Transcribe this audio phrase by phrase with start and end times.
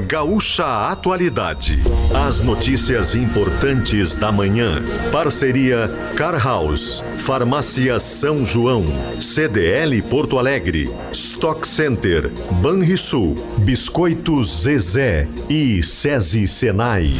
[0.00, 1.78] Gaúcha Atualidade.
[2.26, 4.82] As notícias importantes da manhã.
[5.12, 5.86] Parceria
[6.16, 8.84] Car House, Farmácia São João,
[9.20, 12.30] CDL Porto Alegre, Stock Center,
[12.60, 17.14] Banrisul, Biscoitos Zezé e SESI Senai.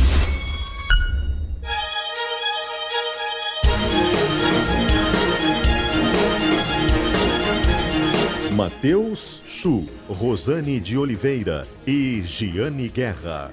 [8.85, 13.51] Matheus Chu, Rosane de Oliveira e Giane Guerra.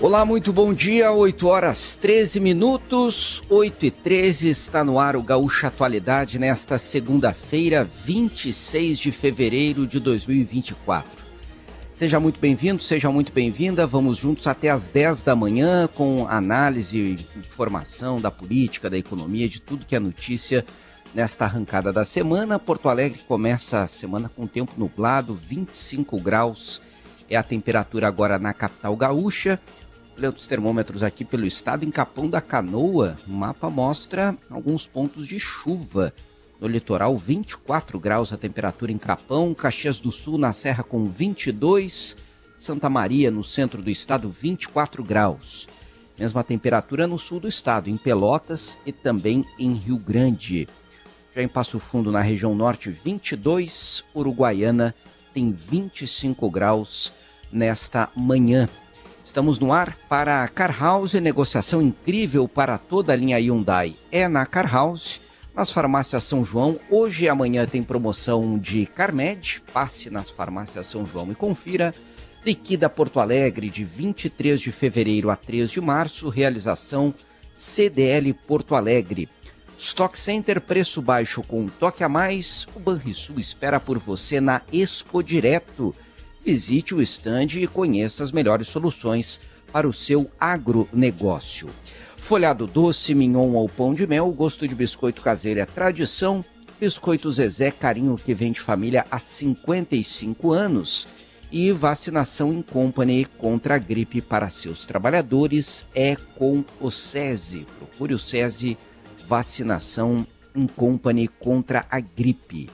[0.00, 1.12] Olá, muito bom dia.
[1.12, 7.88] 8 horas 13 minutos, 8 e 13 está no ar o Gaúcha Atualidade nesta segunda-feira,
[8.04, 11.17] 26 de fevereiro de 2024.
[11.98, 13.84] Seja muito bem-vindo, seja muito bem-vinda.
[13.84, 19.60] Vamos juntos até às 10 da manhã com análise, informação da política, da economia, de
[19.60, 20.64] tudo que é notícia
[21.12, 22.56] nesta arrancada da semana.
[22.56, 26.80] Porto Alegre começa a semana com tempo nublado, 25 graus
[27.28, 29.60] é a temperatura agora na capital gaúcha.
[30.16, 35.26] Olhando os termômetros aqui pelo estado, em Capão da Canoa, o mapa mostra alguns pontos
[35.26, 36.14] de chuva
[36.60, 42.16] no litoral, 24 graus a temperatura em Capão, Caxias do Sul na Serra com 22,
[42.56, 45.68] Santa Maria no centro do estado 24 graus.
[46.18, 50.66] Mesma temperatura no sul do estado, em Pelotas e também em Rio Grande.
[51.34, 54.92] Já em Passo Fundo, na região norte, 22, Uruguaiana
[55.32, 57.12] tem 25 graus
[57.52, 58.68] nesta manhã.
[59.22, 63.94] Estamos no ar para a Car House, negociação incrível para toda a linha Hyundai.
[64.10, 65.20] É na Car House
[65.58, 66.78] nas farmácias São João.
[66.88, 69.60] Hoje e amanhã tem promoção de Carmed.
[69.72, 71.92] Passe nas farmácias São João e confira.
[72.46, 76.28] Liquida Porto Alegre de 23 de fevereiro a 3 de março.
[76.28, 77.12] Realização
[77.52, 79.28] CDL Porto Alegre.
[79.76, 82.64] Stock Center, preço baixo com um toque a mais.
[82.76, 85.92] O Banrisul espera por você na Expo Direto.
[86.44, 89.40] Visite o estande e conheça as melhores soluções
[89.72, 91.68] para o seu agronegócio.
[92.20, 96.44] Folhado doce, mignon ou pão de mel, gosto de biscoito caseiro é tradição.
[96.78, 101.08] Biscoito Zezé, carinho que vem de família há 55 anos.
[101.50, 107.66] E vacinação em company contra a gripe para seus trabalhadores é com o SESI.
[107.78, 108.76] Procure o SESI
[109.26, 112.70] Vacinação em company contra a gripe.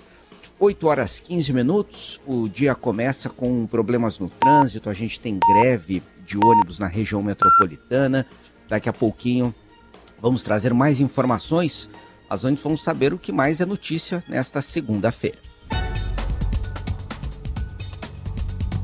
[0.59, 6.03] 8 horas 15 minutos, o dia começa com problemas no trânsito, a gente tem greve
[6.25, 8.27] de ônibus na região metropolitana.
[8.75, 9.55] Daqui a pouquinho
[10.21, 11.89] vamos trazer mais informações,
[12.29, 15.39] mas antes vamos saber o que mais é notícia nesta segunda-feira.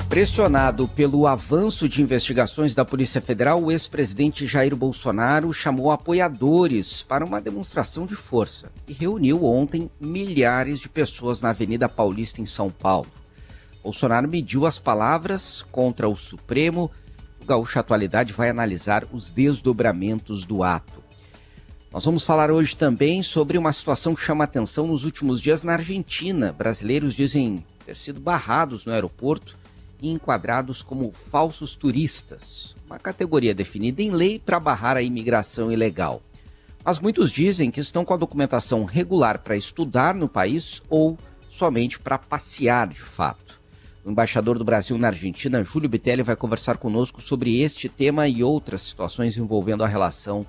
[0.08, 7.24] Pressionado pelo avanço de investigações da Polícia Federal, o ex-presidente Jair Bolsonaro chamou apoiadores para
[7.24, 12.70] uma demonstração de força e reuniu ontem milhares de pessoas na Avenida Paulista, em São
[12.70, 13.10] Paulo.
[13.82, 16.92] Bolsonaro mediu as palavras contra o Supremo
[17.40, 21.02] o Gaúcha Atualidade vai analisar os desdobramentos do ato.
[21.92, 25.72] Nós vamos falar hoje também sobre uma situação que chama atenção nos últimos dias na
[25.72, 26.52] Argentina.
[26.52, 29.58] Brasileiros dizem ter sido barrados no aeroporto
[30.00, 36.22] e enquadrados como falsos turistas, uma categoria definida em lei para barrar a imigração ilegal.
[36.84, 41.18] Mas muitos dizem que estão com a documentação regular para estudar no país ou
[41.50, 43.59] somente para passear de fato.
[44.04, 48.42] O embaixador do Brasil na Argentina, Júlio Bitelli, vai conversar conosco sobre este tema e
[48.42, 50.46] outras situações envolvendo a relação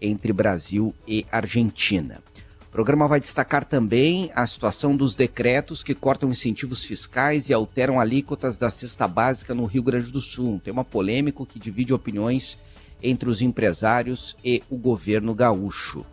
[0.00, 2.22] entre Brasil e Argentina.
[2.62, 8.00] O programa vai destacar também a situação dos decretos que cortam incentivos fiscais e alteram
[8.00, 10.54] alíquotas da cesta básica no Rio Grande do Sul.
[10.54, 12.58] Um tema polêmico que divide opiniões
[13.02, 16.04] entre os empresários e o governo gaúcho.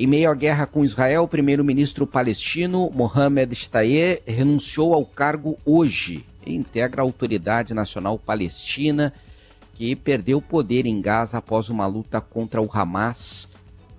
[0.00, 6.24] Em meio à guerra com Israel, o primeiro-ministro palestino Mohamed Shtayyeh renunciou ao cargo hoje
[6.46, 9.12] e integra a Autoridade Nacional Palestina,
[9.74, 13.46] que perdeu poder em Gaza após uma luta contra o Hamas.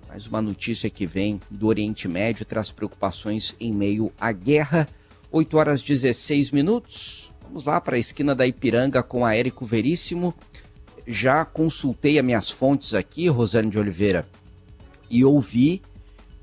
[0.08, 4.88] Mais uma notícia que vem do Oriente Médio traz preocupações em meio à guerra.
[5.30, 7.30] 8 horas 16 minutos.
[7.44, 10.34] Vamos lá para a esquina da Ipiranga com a Érico Veríssimo.
[11.06, 14.26] Já consultei as minhas fontes aqui, Rosane de Oliveira,
[15.08, 15.80] e ouvi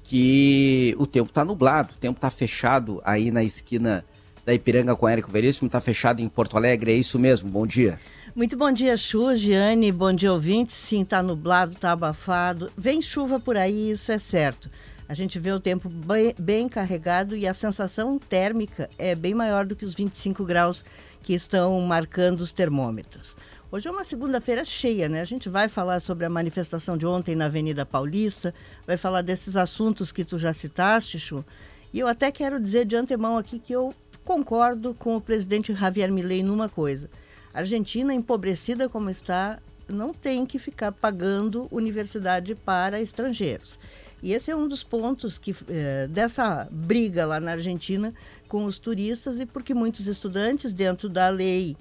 [0.10, 4.04] que o tempo está nublado, o tempo está fechado aí na esquina
[4.44, 7.48] da Ipiranga com Érico Veríssimo, está fechado em Porto Alegre, é isso mesmo?
[7.48, 8.00] Bom dia.
[8.36, 10.74] Muito bom dia, Chu, Giane, bom dia, ouvintes.
[10.74, 12.72] Sim, está nublado, está abafado.
[12.76, 14.68] Vem chuva por aí, isso é certo.
[15.08, 19.64] A gente vê o tempo bem, bem carregado e a sensação térmica é bem maior
[19.64, 20.84] do que os 25 graus
[21.22, 23.38] que estão marcando os termômetros.
[23.72, 25.22] Hoje é uma segunda-feira cheia, né?
[25.22, 28.52] A gente vai falar sobre a manifestação de ontem na Avenida Paulista,
[28.88, 31.46] vai falar desses assuntos que tu já citaste, Chu.
[31.94, 33.94] E eu até quero dizer de antemão aqui que eu
[34.26, 37.12] concordo com o presidente Javier Milei numa coisa.
[37.54, 43.78] A Argentina, empobrecida como está, não tem que ficar pagando universidade para estrangeiros.
[44.24, 48.16] E esse é um dos pontos que, é, dessa briga lá na Argentina
[48.48, 51.78] com os turistas e porque muitos estudantes, dentro da lei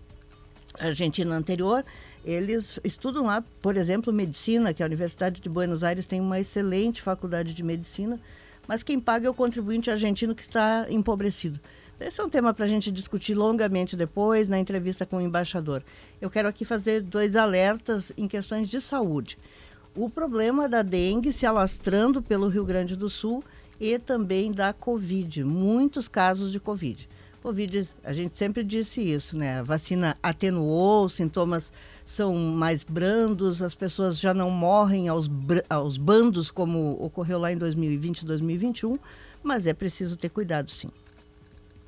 [0.81, 1.85] argentina anterior,
[2.25, 7.01] eles estudam lá, por exemplo, medicina, que a Universidade de Buenos Aires tem uma excelente
[7.01, 8.21] faculdade de medicina,
[8.67, 11.59] mas quem paga é o contribuinte argentino que está empobrecido.
[12.01, 15.83] Esse é um tema para a gente discutir longamente depois, na entrevista com o embaixador.
[16.21, 19.37] Eu quero aqui fazer dois alertas em questões de saúde.
[19.97, 23.43] O problema da dengue se alastrando pelo Rio Grande do Sul
[23.81, 27.09] e também da Covid, muitos casos de Covid.
[27.43, 29.61] Covid, a gente sempre disse isso, né?
[29.61, 31.73] A vacina atenuou, os sintomas
[32.05, 35.31] são mais brandos, as pessoas já não morrem aos,
[35.69, 38.99] aos bandos como ocorreu lá em 2020 e 2021,
[39.43, 40.89] mas é preciso ter cuidado sim.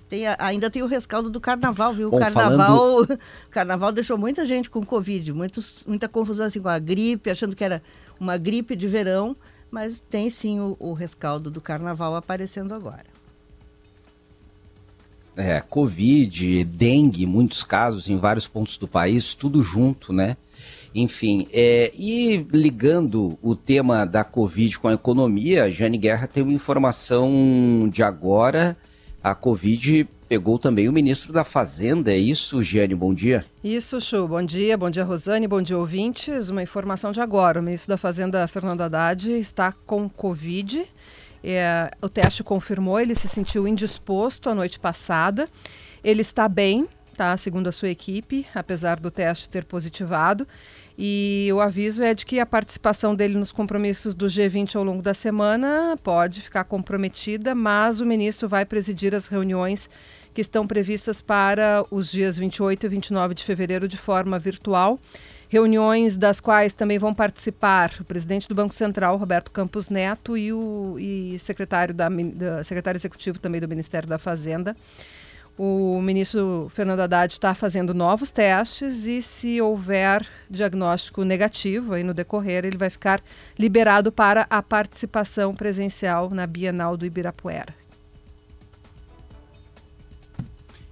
[0.09, 2.09] Tem, ainda tem o rescaldo do carnaval, viu?
[2.09, 3.19] O carnaval, falando...
[3.51, 7.65] carnaval deixou muita gente com Covid, muitos, muita confusão assim, com a gripe, achando que
[7.65, 7.83] era
[8.19, 9.37] uma gripe de verão,
[9.71, 13.20] mas tem sim o, o rescaldo do carnaval aparecendo agora.
[15.41, 20.37] É, Covid, dengue, muitos casos em vários pontos do país, tudo junto, né?
[20.95, 26.53] Enfim, é, e ligando o tema da Covid com a economia, Jane Guerra tem uma
[26.53, 28.77] informação de agora
[29.23, 32.95] a Covid pegou também o ministro da Fazenda, é isso, Giane?
[32.95, 33.45] Bom dia.
[33.63, 34.27] Isso, Chu.
[34.27, 36.49] Bom dia, bom dia, Rosane, bom dia, ouvintes.
[36.49, 40.87] Uma informação de agora: o ministro da Fazenda, Fernando Haddad, está com Covid.
[41.43, 45.49] É, o teste confirmou, ele se sentiu indisposto a noite passada.
[46.03, 47.37] Ele está bem, tá?
[47.37, 50.47] Segundo a sua equipe, apesar do teste ter positivado.
[50.99, 55.03] E o aviso é de que a participação dele nos compromissos do G20 ao longo
[55.03, 59.89] da semana pode ficar comprometida, mas o ministro vai presidir as reuniões
[60.35, 64.99] que estão previstas para os dias 28 e 29 de fevereiro de forma virtual.
[65.51, 70.53] Reuniões das quais também vão participar o presidente do Banco Central, Roberto Campos Neto, e
[70.53, 74.77] o e secretário, da, da, secretário executivo também do Ministério da Fazenda.
[75.59, 82.15] O ministro Fernando Haddad está fazendo novos testes e, se houver diagnóstico negativo aí no
[82.15, 83.21] decorrer, ele vai ficar
[83.59, 87.75] liberado para a participação presencial na Bienal do Ibirapuera.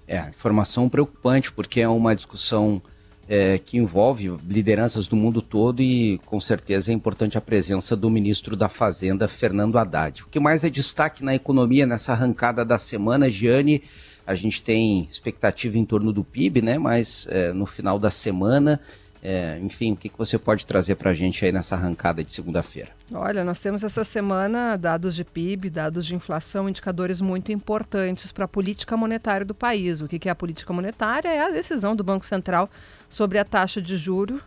[0.08, 2.82] É, informação preocupante, porque é uma discussão
[3.28, 8.08] é, que envolve lideranças do mundo todo e, com certeza, é importante a presença do
[8.08, 10.22] ministro da Fazenda, Fernando Haddad.
[10.22, 13.82] O que mais é destaque na economia nessa arrancada da semana, Giane?
[14.26, 16.78] A gente tem expectativa em torno do PIB, né?
[16.78, 18.80] Mas é, no final da semana,
[19.22, 22.32] é, enfim, o que, que você pode trazer para a gente aí nessa arrancada de
[22.32, 22.90] segunda-feira?
[23.12, 28.44] Olha, nós temos essa semana dados de PIB, dados de inflação, indicadores muito importantes para
[28.44, 30.00] a política monetária do país.
[30.00, 31.28] O que, que é a política monetária?
[31.28, 32.70] É a decisão do Banco Central
[33.08, 34.40] sobre a taxa de juro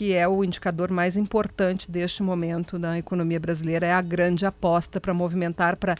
[0.00, 4.98] que é o indicador mais importante deste momento na economia brasileira, é a grande aposta
[4.98, 5.94] para movimentar, para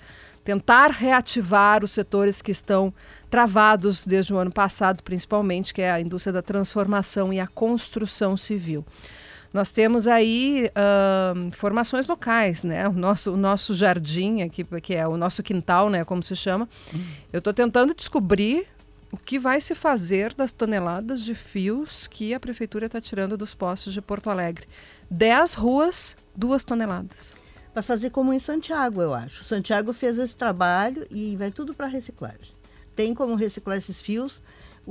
[0.50, 2.92] tentar reativar os setores que estão
[3.30, 8.36] travados desde o ano passado, principalmente, que é a indústria da transformação e a construção
[8.36, 8.84] civil.
[9.52, 12.88] Nós temos aí uh, formações locais, né?
[12.88, 16.04] O nosso, o nosso jardim aqui, que é o nosso quintal, né?
[16.04, 16.68] Como se chama.
[16.92, 17.04] Uhum.
[17.32, 18.66] Eu estou tentando descobrir
[19.12, 23.54] o que vai se fazer das toneladas de fios que a prefeitura está tirando dos
[23.54, 24.66] postos de Porto Alegre.
[25.08, 27.39] Dez ruas, duas toneladas
[27.72, 29.44] para fazer como em Santiago, eu acho.
[29.44, 32.54] Santiago fez esse trabalho e vai tudo para reciclagem.
[32.94, 34.42] Tem como reciclar esses fios.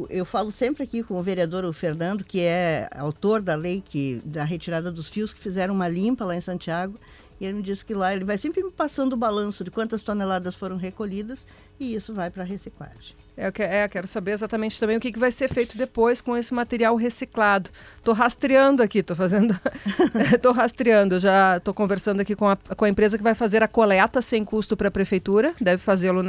[0.10, 4.22] Eu falo sempre aqui com o vereador o Fernando, que é autor da lei que
[4.24, 6.98] da retirada dos fios, que fizeram uma limpa lá em Santiago.
[7.40, 10.02] E ele me disse que lá ele vai sempre me passando o balanço de quantas
[10.02, 11.48] toneladas foram recolhidas
[11.80, 13.16] e isso vai para a reciclagem.
[13.38, 16.96] É, é, quero saber exatamente também o que, vai ser feito depois com esse material
[16.98, 17.70] reciclado.
[17.98, 19.58] Estou rastreando aqui, estou fazendo.
[20.36, 23.68] Estou rastreando, já estou conversando aqui com a, com a empresa que vai fazer a
[23.68, 26.24] coleta sem custo para a prefeitura, deve fazê-lo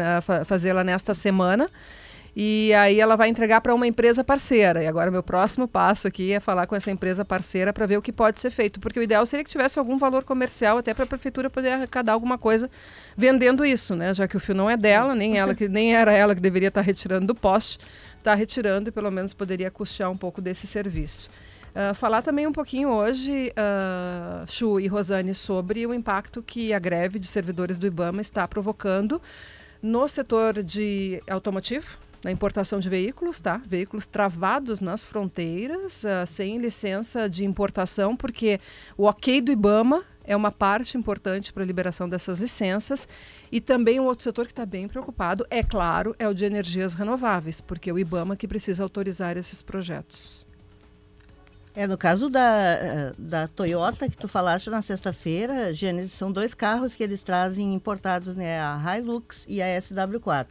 [0.44, 1.68] fazê-la nesta semana
[2.34, 4.82] e aí ela vai entregar para uma empresa parceira.
[4.82, 8.02] E agora meu próximo passo aqui é falar com essa empresa parceira para ver o
[8.02, 11.04] que pode ser feito, porque o ideal seria que tivesse algum valor comercial até para
[11.04, 12.70] a prefeitura poder arrecadar alguma coisa
[13.16, 14.14] vendendo isso, né?
[14.14, 16.68] Já que o fio não é dela, nem ela que nem era ela que deveria
[16.68, 17.78] estar tá retirando do poste,
[18.18, 21.28] está retirando e pelo menos poderia custear um pouco desse serviço.
[21.70, 26.80] Uh, falar também um pouquinho hoje, uh, Chu e Rosane, sobre o impacto que a
[26.80, 29.22] greve de servidores do IBAMA está provocando
[29.80, 33.60] no setor de automotivo, na importação de veículos, tá?
[33.66, 38.60] Veículos travados nas fronteiras, uh, sem licença de importação, porque
[38.96, 43.08] o ok do IBAMA é uma parte importante para a liberação dessas licenças.
[43.50, 46.94] E também um outro setor que está bem preocupado, é claro, é o de energias
[46.94, 50.46] renováveis, porque é o IBAMA que precisa autorizar esses projetos.
[51.74, 56.96] É, no caso da, da Toyota, que tu falaste na sexta-feira, Gênesis, são dois carros
[56.96, 58.60] que eles trazem importados, né?
[58.60, 60.46] A Hilux e a SW4.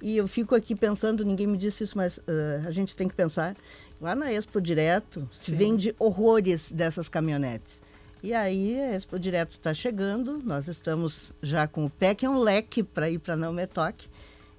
[0.00, 3.14] E eu fico aqui pensando, ninguém me disse isso, mas uh, a gente tem que
[3.14, 3.56] pensar.
[4.00, 5.56] Lá na Expo Direto se Sim.
[5.56, 7.82] vende horrores dessas caminhonetes.
[8.22, 12.30] E aí a Expo Direto está chegando, nós estamos já com o pé que é
[12.30, 14.08] um leque para ir para não Metoque.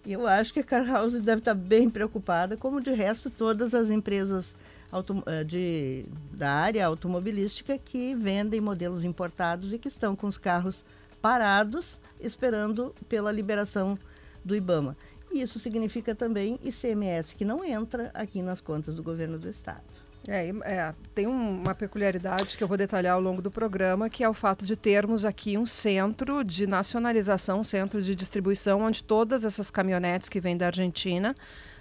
[0.05, 3.29] E eu acho que a Car House deve estar tá bem preocupada, como de resto
[3.29, 4.55] todas as empresas
[5.25, 10.84] eh, de, da área automobilística que vendem modelos importados e que estão com os carros
[11.22, 14.00] parados esperando pela liberação
[14.43, 14.98] do IBAMA.
[15.32, 19.84] Isso significa também ICMS, que não entra aqui nas contas do governo do estado.
[20.28, 24.30] É, é, tem uma peculiaridade que eu vou detalhar ao longo do programa, que é
[24.30, 29.46] o fato de termos aqui um centro de nacionalização, um centro de distribuição, onde todas
[29.46, 31.36] essas caminhonetes que vêm da Argentina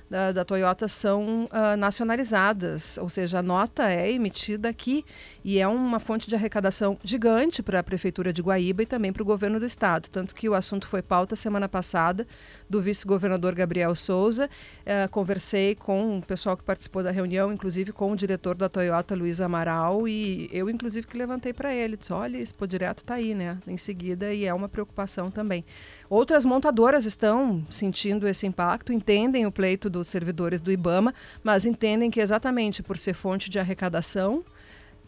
[0.09, 5.05] da, da Toyota são uh, nacionalizadas, ou seja, a nota é emitida aqui
[5.45, 9.23] e é uma fonte de arrecadação gigante para a Prefeitura de Guaíba e também para
[9.23, 10.09] o governo do Estado.
[10.11, 12.27] Tanto que o assunto foi pauta semana passada
[12.69, 14.49] do vice-governador Gabriel Souza.
[14.81, 19.15] Uh, conversei com o pessoal que participou da reunião, inclusive com o diretor da Toyota,
[19.15, 21.97] Luiz Amaral, e eu, inclusive, que levantei para ele.
[21.97, 23.59] Disse: olha, Expo Direto está aí, né?
[23.67, 25.65] Em seguida, e é uma preocupação também.
[26.11, 32.11] Outras montadoras estão sentindo esse impacto, entendem o pleito dos servidores do IBAMA, mas entendem
[32.11, 34.43] que exatamente por ser fonte de arrecadação,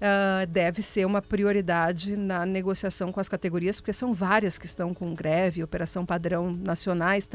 [0.00, 4.94] Uh, deve ser uma prioridade na negociação com as categorias, porque são várias que estão
[4.94, 7.28] com greve, operação padrão nacionais,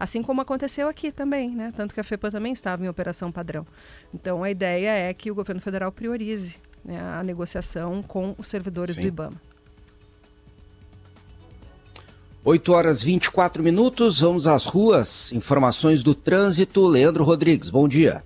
[0.00, 1.70] assim como aconteceu aqui também, né?
[1.76, 3.66] Tanto que a FEPA também estava em operação padrão.
[4.14, 8.94] Então a ideia é que o governo federal priorize né, a negociação com os servidores
[8.94, 9.02] Sim.
[9.02, 9.36] do IBAMA.
[12.42, 15.32] 8 horas 24 minutos, vamos às ruas.
[15.32, 16.86] Informações do trânsito.
[16.86, 18.22] Leandro Rodrigues, bom dia.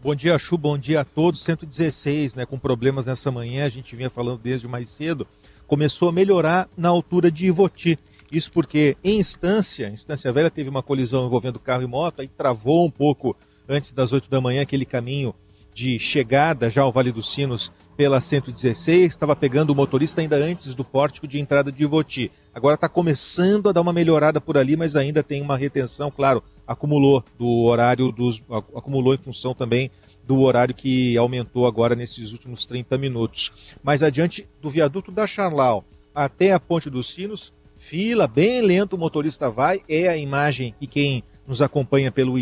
[0.00, 1.42] Bom dia, Chu, bom dia a todos.
[1.42, 5.26] 116, né, com problemas nessa manhã, a gente vinha falando desde mais cedo.
[5.66, 7.98] Começou a melhorar na altura de Ivoti.
[8.30, 12.86] Isso porque em Instância, Instância Velha teve uma colisão envolvendo carro e moto, aí travou
[12.86, 13.36] um pouco
[13.68, 15.34] antes das 8 da manhã aquele caminho
[15.74, 20.74] de chegada já ao Vale dos Sinos pela 116, estava pegando o motorista ainda antes
[20.74, 22.30] do pórtico de entrada de Ivoti.
[22.54, 26.42] Agora está começando a dar uma melhorada por ali, mas ainda tem uma retenção, claro,
[26.68, 28.42] acumulou do horário dos.
[28.76, 29.90] acumulou em função também
[30.22, 33.50] do horário que aumentou agora nesses últimos 30 minutos.
[33.82, 35.82] Mais adiante, do viaduto da Charlau
[36.14, 40.86] até a Ponte dos Sinos, fila, bem lento o motorista vai, é a imagem que
[40.86, 42.34] quem nos acompanha pelo,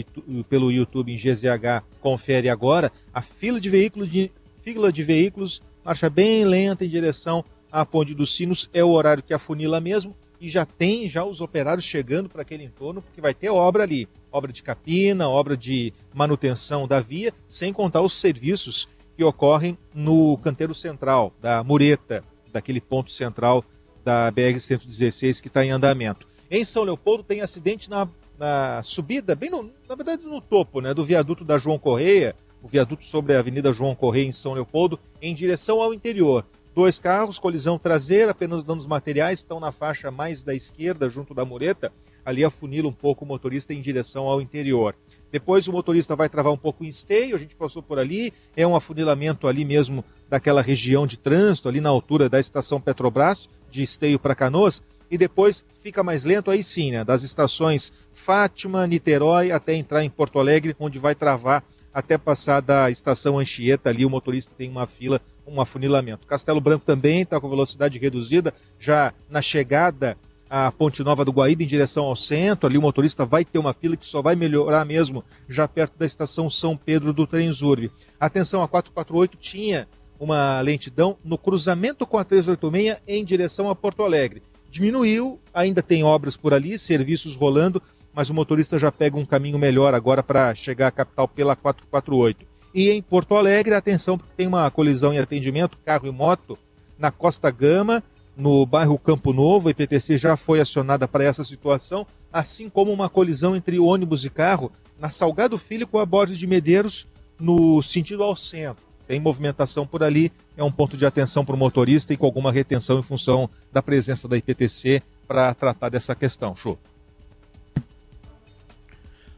[0.49, 6.11] pelo YouTube em GZH confere agora, a fila de veículos de fila de veículos, marcha
[6.11, 10.49] bem lenta em direção à Ponte dos Sinos, é o horário que afunila mesmo, e
[10.49, 14.53] já tem já os operários chegando para aquele entorno, porque vai ter obra ali, obra
[14.53, 20.75] de capina, obra de manutenção da via, sem contar os serviços que ocorrem no canteiro
[20.75, 23.65] central da mureta, daquele ponto central
[24.05, 26.27] da BR-116 que está em andamento.
[26.51, 30.95] Em São Leopoldo tem acidente na, na subida, bem no, na verdade no topo, né,
[30.95, 34.99] do viaduto da João Correia, o viaduto sobre a Avenida João Correia, em São Leopoldo,
[35.21, 36.45] em direção ao interior.
[36.77, 41.43] Dois carros, colisão traseira, apenas danos materiais, estão na faixa mais da esquerda, junto da
[41.43, 41.91] mureta.
[42.23, 44.95] Ali afunila um pouco o motorista em direção ao interior.
[45.33, 48.67] Depois o motorista vai travar um pouco em esteio, a gente passou por ali, é
[48.67, 53.83] um afunilamento ali mesmo daquela região de trânsito, ali na altura da estação Petrobras, de
[53.83, 57.03] esteio para Canoas, e depois fica mais lento aí sim, né?
[57.03, 61.65] Das estações Fátima, Niterói, até entrar em Porto Alegre, onde vai travar
[61.95, 66.27] até passar da estação Anchieta ali, o motorista tem uma fila, um afunilamento.
[66.27, 70.17] Castelo Branco também está com velocidade reduzida, já na chegada
[70.49, 73.73] à Ponte Nova do Guaíba em direção ao centro, ali o motorista vai ter uma
[73.73, 77.91] fila que só vai melhorar mesmo já perto da estação São Pedro do Trenzurbe.
[78.19, 79.89] Atenção, a 448 tinha
[80.19, 84.43] uma lentidão no cruzamento com a 386 em direção a Porto Alegre.
[84.71, 89.59] Diminuiu, ainda tem obras por ali, serviços rolando, mas o motorista já pega um caminho
[89.59, 92.56] melhor agora para chegar à capital pela 448.
[92.77, 96.59] E em Porto Alegre, atenção, porque tem uma colisão em atendimento, carro e moto,
[96.99, 98.05] na Costa Gama,
[98.37, 99.69] no bairro Campo Novo.
[99.69, 104.29] A IPTC já foi acionada para essa situação, assim como uma colisão entre ônibus e
[104.29, 107.09] carro na Salgado Filho com a Borges de Medeiros,
[107.41, 108.85] no sentido ao centro.
[109.09, 112.53] Tem movimentação por ali, é um ponto de atenção para o motorista e com alguma
[112.53, 116.55] retenção em função da presença da IPTC para tratar dessa questão.
[116.55, 116.79] Show.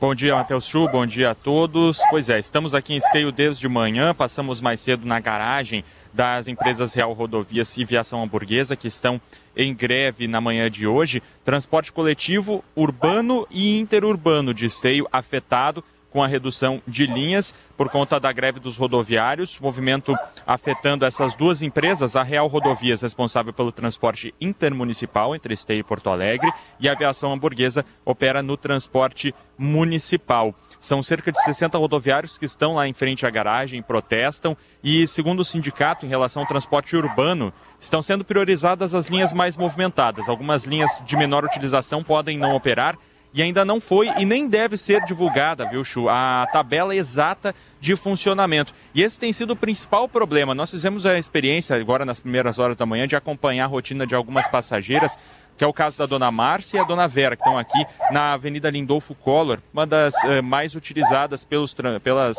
[0.00, 2.00] Bom dia, Matheus Chu, bom dia a todos.
[2.08, 5.82] Pois é, estamos aqui em Esteio desde manhã, passamos mais cedo na garagem
[6.14, 9.20] das empresas Real Rodovias e Viação Hamburguesa, que estão
[9.56, 11.20] em greve na manhã de hoje.
[11.44, 18.18] Transporte coletivo urbano e interurbano de Esteio afetado com a redução de linhas por conta
[18.18, 20.14] da greve dos rodoviários, movimento
[20.46, 26.10] afetando essas duas empresas, a Real Rodovias, responsável pelo transporte intermunicipal entre Esteio e Porto
[26.10, 26.50] Alegre,
[26.80, 30.54] e a Aviação Hamburguesa opera no transporte municipal.
[30.80, 35.40] São cerca de 60 rodoviários que estão lá em frente à garagem, protestam e, segundo
[35.40, 40.28] o sindicato, em relação ao transporte urbano, estão sendo priorizadas as linhas mais movimentadas.
[40.28, 42.96] Algumas linhas de menor utilização podem não operar
[43.32, 47.94] e ainda não foi e nem deve ser divulgada, viu, Chu, a tabela exata de
[47.94, 48.74] funcionamento.
[48.94, 50.54] E esse tem sido o principal problema.
[50.54, 54.14] Nós fizemos a experiência agora nas primeiras horas da manhã de acompanhar a rotina de
[54.14, 55.16] algumas passageiras
[55.58, 58.34] que é o caso da dona Márcia e a dona Vera, que estão aqui na
[58.34, 62.36] Avenida Lindolfo Collor, uma das uh, mais utilizadas pelos, pelas,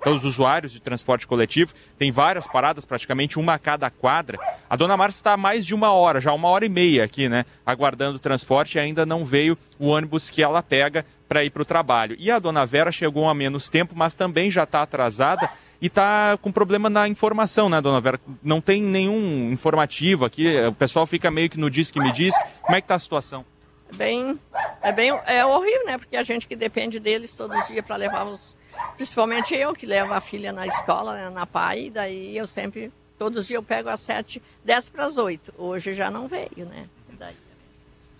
[0.00, 1.72] uh, pelos usuários de transporte coletivo.
[1.98, 4.38] Tem várias paradas, praticamente uma a cada quadra.
[4.68, 7.28] A dona Márcia está há mais de uma hora, já uma hora e meia aqui,
[7.28, 11.50] né, aguardando o transporte e ainda não veio o ônibus que ela pega para ir
[11.50, 12.16] para o trabalho.
[12.18, 15.48] E a dona Vera chegou há menos tempo, mas também já está atrasada
[15.80, 18.20] e está com problema na informação, né, dona Vera?
[18.42, 22.34] Não tem nenhum informativo aqui, o pessoal fica meio que no diz que me diz.
[22.62, 23.44] Como é que está a situação?
[23.92, 24.38] É bem,
[24.82, 25.98] é bem, é horrível, né?
[25.98, 28.56] Porque a gente que depende deles todos os dias para levar os,
[28.96, 33.38] principalmente eu que levo a filha na escola, né, na PAI, daí eu sempre, todos
[33.38, 35.52] os dias eu pego às sete, desce para as oito.
[35.56, 36.86] Hoje já não veio, né?
[37.18, 37.34] Daí.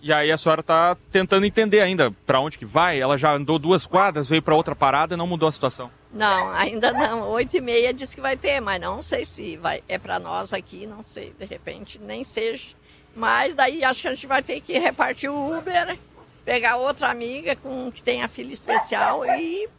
[0.03, 2.99] E aí a senhora está tentando entender ainda para onde que vai.
[2.99, 5.91] Ela já andou duas quadras, veio para outra parada e não mudou a situação.
[6.11, 7.29] Não, ainda não.
[7.29, 10.53] Oito e meia disse que vai ter, mas não sei se vai é para nós
[10.53, 11.35] aqui, não sei.
[11.37, 12.69] De repente nem seja.
[13.15, 15.97] Mas daí acho que a gente vai ter que repartir o Uber,
[16.43, 19.69] pegar outra amiga com que tenha filha especial e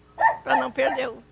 [0.43, 1.23] para não perder o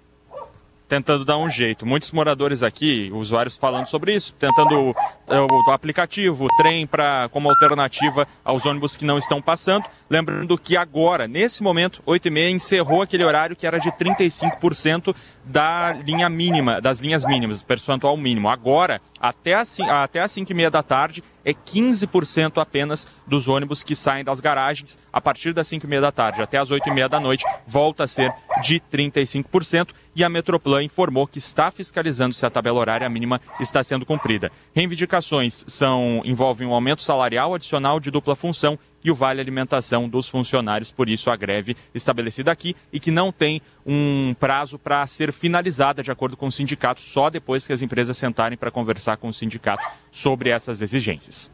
[0.91, 1.87] tentando dar um jeito.
[1.87, 4.95] Muitos moradores aqui, usuários falando sobre isso, tentando
[5.29, 9.85] é, o, aplicativo, o trem para como alternativa aos ônibus que não estão passando.
[10.11, 16.29] Lembrando que agora, nesse momento, 8h30, encerrou aquele horário que era de 35% da linha
[16.29, 18.49] mínima, das linhas mínimas, percentual mínimo.
[18.49, 24.41] Agora, até até as 5h30 da tarde, é 15% apenas dos ônibus que saem das
[24.41, 28.33] garagens a partir das 5h30 da tarde até as 8h30 da noite, volta a ser
[28.63, 29.91] de 35%.
[30.15, 34.51] E a Metroplan informou que está fiscalizando se a tabela horária mínima está sendo cumprida.
[34.75, 40.29] Reivindicações são, envolvem um aumento salarial adicional de dupla função e o vale alimentação dos
[40.29, 45.33] funcionários, por isso a greve estabelecida aqui e que não tem um prazo para ser
[45.33, 49.29] finalizada de acordo com o sindicato, só depois que as empresas sentarem para conversar com
[49.29, 51.51] o sindicato sobre essas exigências.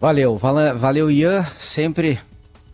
[0.00, 2.18] Valeu, valeu Ian, sempre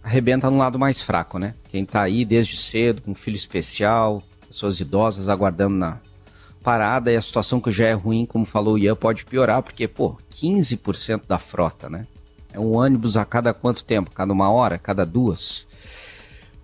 [0.02, 1.54] arrebenta no lado mais fraco, né?
[1.70, 5.98] Quem está aí desde cedo, com filho especial, pessoas idosas aguardando na,
[6.68, 9.88] parada e a situação que já é ruim, como falou o Ian, pode piorar, porque,
[9.88, 12.04] pô, 15% da frota, né?
[12.52, 14.10] É um ônibus a cada quanto tempo?
[14.10, 14.78] Cada uma hora?
[14.78, 15.66] Cada duas?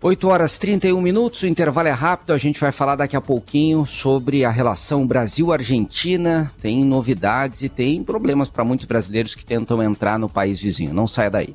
[0.02, 3.86] 8 horas 31 minutos, o intervalo é rápido, a gente vai falar daqui a pouquinho
[3.86, 6.52] sobre a relação Brasil-Argentina.
[6.60, 10.92] Tem novidades e tem problemas para muitos brasileiros que tentam entrar no país vizinho.
[10.92, 11.54] Não saia daí.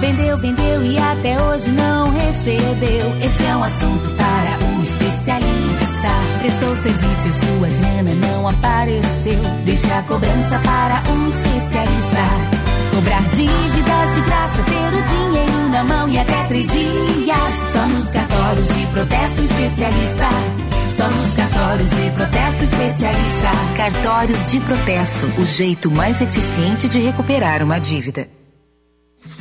[0.00, 3.16] Vendeu, vendeu e até hoje não recebeu.
[3.20, 6.08] Este é um assunto para um especialista.
[6.40, 9.40] Prestou serviço e sua grana não apareceu.
[9.64, 12.58] Deixe a cobrança para um especialista.
[12.94, 17.52] Cobrar dívidas de graça, ter o dinheiro na mão e até três dias.
[17.72, 20.28] Só nos cartórios de protesto especialista.
[20.96, 23.50] Só nos cartórios de protesto especialista.
[23.76, 28.37] Cartórios de protesto, o jeito mais eficiente de recuperar uma dívida.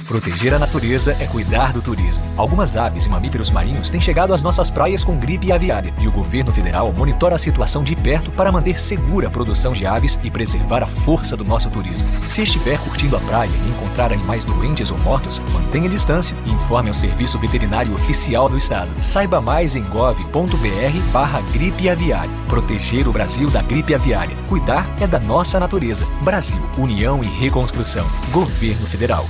[0.08, 2.24] Proteger a natureza é cuidar do turismo.
[2.38, 6.12] Algumas aves e mamíferos marinhos têm chegado às nossas praias com gripe aviária e o
[6.12, 10.32] governo federal monitora a situação de perto para manter segura a produção de aves e
[10.32, 12.08] preservar a força do nosso turismo.
[12.26, 16.88] Se estiver curtindo a praia e encontrar animais doentes ou mortos, mantenha distância e informe
[16.88, 18.89] ao Serviço Veterinário Oficial do Estado.
[19.04, 22.32] Saiba mais em gov.br barra gripe aviária.
[22.48, 24.38] Proteger o Brasil da gripe aviária.
[24.48, 26.08] Cuidar é da nossa natureza.
[26.22, 28.08] Brasil, União e Reconstrução.
[28.32, 29.28] Governo Federal.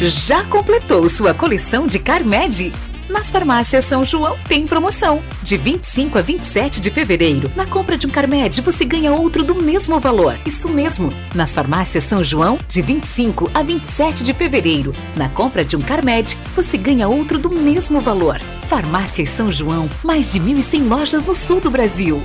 [0.00, 2.72] Já completou sua coleção de Carmed?
[3.08, 5.22] Nas farmácias São João tem promoção.
[5.42, 9.54] De 25 a 27 de fevereiro, na compra de um Carmed você ganha outro do
[9.54, 10.36] mesmo valor.
[10.46, 11.12] Isso mesmo.
[11.34, 16.36] Nas farmácias São João, de 25 a 27 de fevereiro, na compra de um Carmed
[16.56, 18.40] você ganha outro do mesmo valor.
[18.68, 22.22] Farmácias São João, mais de 1.100 lojas no sul do Brasil.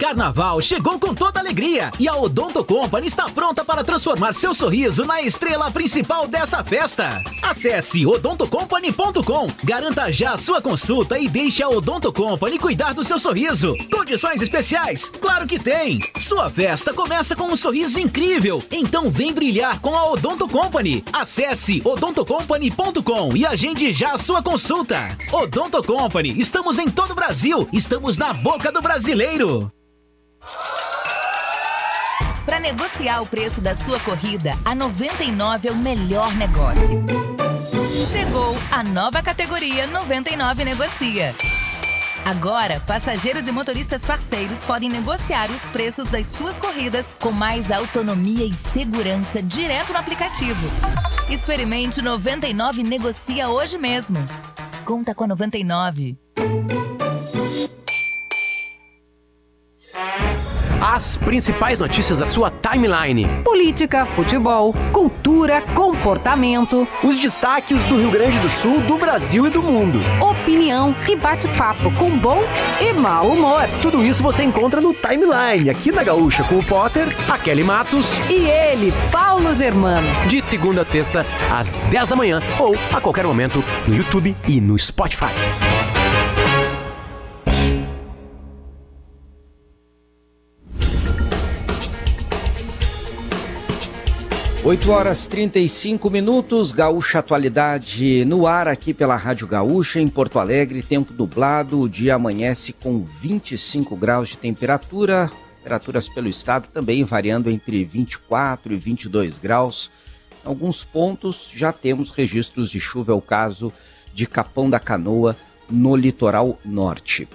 [0.00, 5.04] Carnaval chegou com toda alegria e a Odonto Company está pronta para transformar seu sorriso
[5.04, 7.22] na estrela principal dessa festa.
[7.42, 13.76] Acesse odontocompany.com, garanta já sua consulta e deixe a Odonto Company cuidar do seu sorriso.
[13.92, 15.10] Condições especiais?
[15.20, 16.00] Claro que tem!
[16.18, 21.04] Sua festa começa com um sorriso incrível, então vem brilhar com a Odonto Company.
[21.12, 25.14] Acesse odontocompany.com e agende já a sua consulta.
[25.30, 29.70] Odonto Company, estamos em todo o Brasil, estamos na boca do brasileiro.
[32.60, 37.02] Para negociar o preço da sua corrida, a 99 é o melhor negócio.
[38.12, 41.34] Chegou a nova categoria 99 Negocia.
[42.22, 48.44] Agora, passageiros e motoristas parceiros podem negociar os preços das suas corridas com mais autonomia
[48.44, 50.68] e segurança direto no aplicativo.
[51.30, 54.18] Experimente 99 Negocia hoje mesmo.
[54.84, 56.18] Conta com a 99.
[60.92, 63.24] As principais notícias da sua timeline.
[63.44, 66.86] Política, futebol, cultura, comportamento.
[67.04, 70.00] Os destaques do Rio Grande do Sul, do Brasil e do mundo.
[70.20, 72.42] Opinião e bate-papo com bom
[72.80, 73.68] e mau humor.
[73.80, 78.18] Tudo isso você encontra no timeline, aqui na Gaúcha, com o Potter, a Kelly Matos
[78.28, 80.08] e ele, Paulo Germano.
[80.26, 84.60] De segunda a sexta, às 10 da manhã ou a qualquer momento no YouTube e
[84.60, 85.30] no Spotify.
[94.62, 100.82] 8 horas 35 minutos, Gaúcha Atualidade no ar aqui pela Rádio Gaúcha, em Porto Alegre,
[100.82, 107.50] tempo nublado, o dia amanhece com 25 graus de temperatura, temperaturas pelo estado também variando
[107.50, 109.90] entre 24 e 22 graus.
[110.44, 113.72] Em alguns pontos já temos registros de chuva, é o caso
[114.12, 115.34] de Capão da Canoa,
[115.70, 117.26] no litoral norte.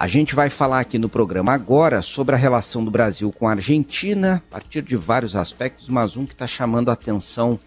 [0.00, 3.50] A gente vai falar aqui no programa agora sobre a relação do Brasil com a
[3.50, 7.60] Argentina, a partir de vários aspectos, mas um que está chamando a atenção,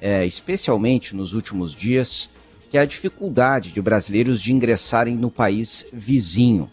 [0.00, 2.30] é, especialmente nos últimos dias,
[2.70, 6.72] que é a dificuldade de brasileiros de ingressarem no país vizinho.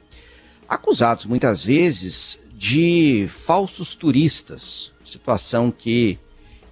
[0.65, 6.17] Acusados muitas vezes de falsos turistas, situação que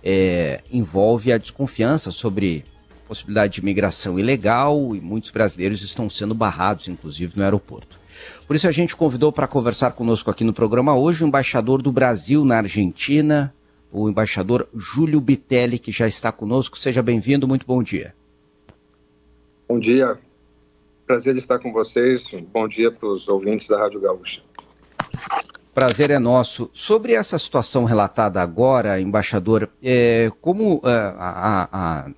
[0.02, 2.64] é, envolve a desconfiança sobre
[3.06, 7.99] possibilidade de imigração ilegal e muitos brasileiros estão sendo barrados, inclusive, no aeroporto.
[8.48, 11.92] Por isso a gente convidou para conversar conosco aqui no programa hoje o embaixador do
[11.92, 13.54] Brasil na Argentina,
[13.92, 16.78] o embaixador Júlio Bitelli, que já está conosco.
[16.78, 18.14] Seja bem-vindo, muito bom dia.
[19.68, 20.18] Bom dia,
[21.06, 22.30] prazer de estar com vocês.
[22.52, 24.42] Bom dia para os ouvintes da Rádio Gaúcha.
[25.74, 26.70] Prazer é nosso.
[26.74, 32.12] Sobre essa situação relatada agora, embaixador, é, como uh, a, a,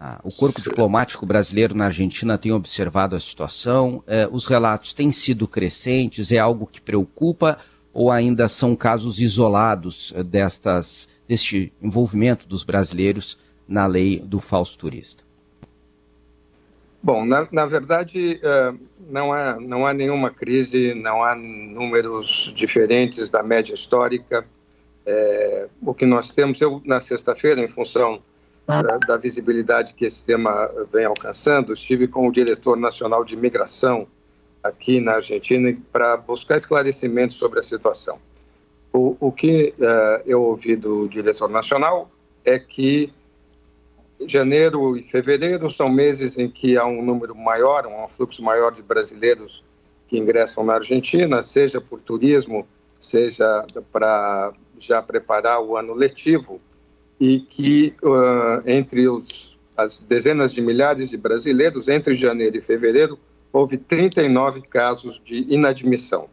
[0.00, 4.02] ah, o corpo diplomático brasileiro na Argentina tem observado a situação?
[4.06, 6.30] Eh, os relatos têm sido crescentes?
[6.30, 7.58] É algo que preocupa
[7.92, 14.78] ou ainda são casos isolados eh, destas, deste envolvimento dos brasileiros na lei do falso
[14.78, 15.24] turista?
[17.02, 18.78] Bom, na, na verdade, uh,
[19.10, 24.44] não, há, não há nenhuma crise, não há números diferentes da média histórica.
[25.06, 28.20] É, o que nós temos, eu, na sexta-feira, em função
[28.68, 34.06] da, da, visibilidade que esse tema vem alcançando, estive com o diretor nacional de imigração
[34.62, 38.18] aqui na Argentina para buscar esclarecimentos sobre a situação.
[38.92, 42.10] O, o que uh, eu ouvi do diretor nacional
[42.44, 43.10] é que
[44.26, 48.82] janeiro e fevereiro são meses em que há um número maior, um fluxo maior de
[48.82, 49.64] brasileiros
[50.08, 52.66] que ingressam na Argentina, seja por turismo,
[52.98, 56.60] seja para já preparar o ano letivo
[57.20, 63.18] e que uh, entre os, as dezenas de milhares de brasileiros, entre janeiro e fevereiro,
[63.52, 66.28] houve 39 casos de inadmissão.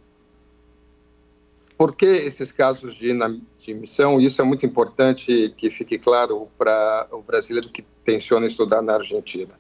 [1.78, 4.20] Por que esses casos de inadmissão?
[4.20, 9.60] Isso é muito importante que fique claro para o brasileiro que tenciona estudar na Argentina.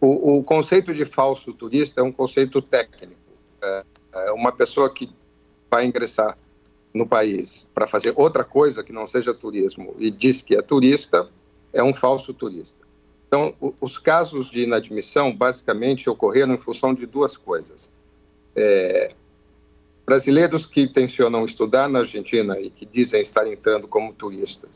[0.00, 3.20] O, o conceito de falso turista é um conceito técnico.
[3.62, 5.10] É, é uma pessoa que
[5.70, 6.36] vai ingressar
[6.94, 11.28] no país para fazer outra coisa que não seja turismo e diz que é turista,
[11.72, 12.86] é um falso turista.
[13.26, 17.90] Então, os casos de inadmissão basicamente ocorreram em função de duas coisas.
[18.54, 19.14] É,
[20.04, 24.70] brasileiros que intencionam estudar na Argentina e que dizem estar entrando como turistas,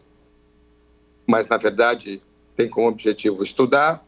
[1.27, 2.23] mas na verdade
[2.57, 4.03] tem como objetivo estudar,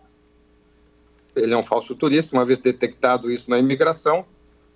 [1.36, 4.24] ele é um falso turista, uma vez detectado isso na imigração,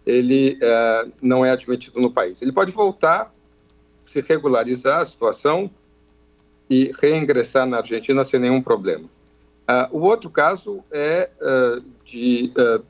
[0.06, 2.42] ele é, não é admitido no país.
[2.42, 3.32] Ele pode voltar,
[4.04, 5.70] se regularizar a situação
[6.68, 9.04] e reingressar na Argentina sem nenhum problema.
[9.04, 12.84] Uh, o outro caso é uh, de uh,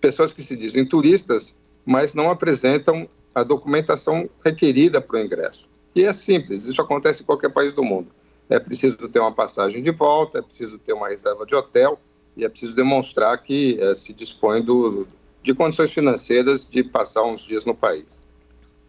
[0.00, 5.68] pessoas que se dizem turistas, mas não apresentam a documentação requerida para o ingresso.
[5.94, 8.08] E é simples, isso acontece em qualquer país do mundo.
[8.48, 11.98] É preciso ter uma passagem de volta, é preciso ter uma reserva de hotel
[12.36, 15.06] e é preciso demonstrar que eh, se dispõe do,
[15.44, 18.22] de condições financeiras de passar uns dias no país.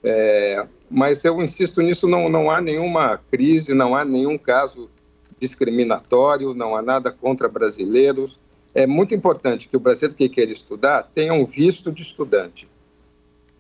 [0.02, 4.90] É, mas eu insisto nisso, não, não há nenhuma crise, não há nenhum caso
[5.38, 8.40] discriminatório, não há nada contra brasileiros.
[8.74, 12.70] É muito importante que o brasileiro que queira estudar tenha um visto de estudante.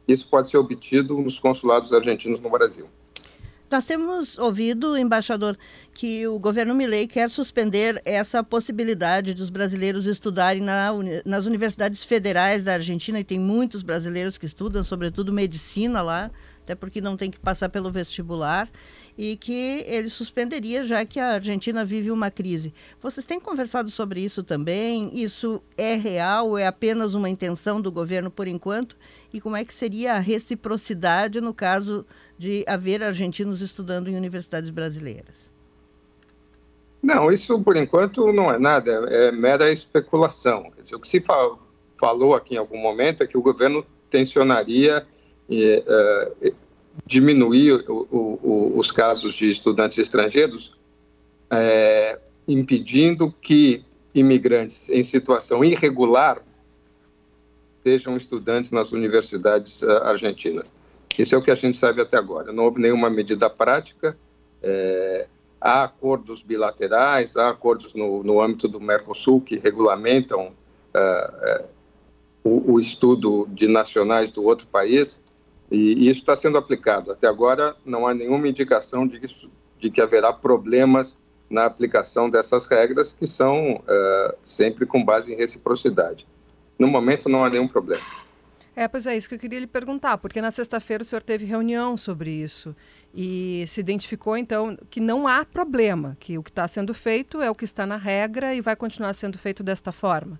[0.07, 2.87] Isso pode ser obtido nos consulados argentinos no Brasil.
[3.75, 5.57] Nós temos ouvido, embaixador,
[5.93, 10.91] que o governo Milei quer suspender essa possibilidade dos brasileiros estudarem na,
[11.25, 16.31] nas universidades federais da Argentina, e tem muitos brasileiros que estudam, sobretudo medicina lá,
[16.63, 18.69] até porque não tem que passar pelo vestibular,
[19.17, 22.73] e que ele suspenderia, já que a Argentina vive uma crise.
[23.01, 25.11] Vocês têm conversado sobre isso também?
[25.13, 26.57] Isso é real?
[26.57, 28.95] É apenas uma intenção do governo por enquanto?
[29.33, 32.05] E como é que seria a reciprocidade no caso
[32.37, 35.51] de haver argentinos estudando em universidades brasileiras?
[37.01, 40.71] Não, isso por enquanto não é nada, é mera especulação.
[40.81, 41.23] Dizer, o que se
[41.97, 45.05] falou aqui em algum momento é que o governo tensionaria
[45.49, 46.55] uh,
[47.05, 50.75] diminuir o, o, os casos de estudantes estrangeiros,
[51.51, 56.41] é, impedindo que imigrantes em situação irregular
[57.83, 60.71] sejam estudantes nas universidades uh, argentinas.
[61.21, 62.51] Isso é o que a gente sabe até agora.
[62.51, 64.17] Não houve nenhuma medida prática.
[64.61, 65.27] É,
[65.65, 70.47] há acordos bilaterais, há acordos no, no âmbito do Mercosul que regulamentam
[70.93, 71.65] uh, uh,
[72.43, 75.19] o, o, estudo de nacionais do outro país,
[75.71, 77.11] e, e, isso está sendo aplicado.
[77.11, 79.27] Até agora, não há nenhuma indicação de que,
[79.79, 81.17] de que haverá problemas
[81.49, 86.27] na aplicação dessas regras, que são uh, sempre com base em reciprocidade.
[86.77, 88.03] No momento, não há nenhum problema.
[88.75, 91.45] É, pois é, isso que eu queria lhe perguntar, porque na sexta-feira o senhor teve
[91.45, 92.75] reunião sobre isso
[93.13, 97.49] e se identificou, então, que não há problema, que o que está sendo feito é
[97.49, 100.37] o que está na regra e vai continuar sendo feito desta forma.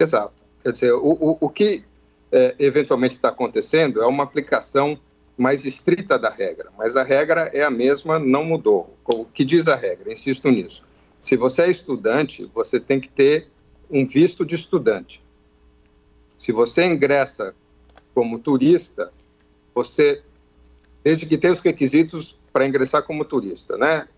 [0.00, 0.42] Exato.
[0.64, 1.84] Quer dizer, o, o, o que
[2.32, 4.98] é, eventualmente está acontecendo é uma aplicação
[5.38, 8.96] mais estrita da regra, mas a regra é a mesma, não mudou.
[9.04, 10.12] O que diz a regra?
[10.12, 10.82] Insisto nisso.
[11.20, 13.48] Se você é estudante, você tem que ter
[13.88, 15.23] um visto de estudante.
[16.38, 17.54] Se você ingressa
[18.14, 19.12] como turista,
[19.74, 20.22] você,
[21.02, 24.08] desde que tenha os requisitos para ingressar como turista, né?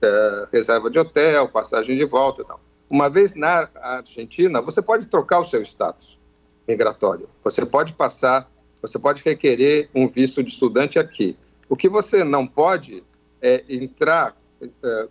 [0.00, 2.60] É, reserva de hotel, passagem de volta e tal.
[2.90, 6.18] Uma vez na Argentina, você pode trocar o seu status
[6.66, 7.28] migratório.
[7.44, 11.36] Você pode passar, você pode requerer um visto de estudante aqui.
[11.68, 13.02] O que você não pode
[13.40, 15.08] é entrar é,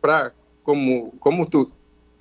[0.00, 1.70] para como como tu,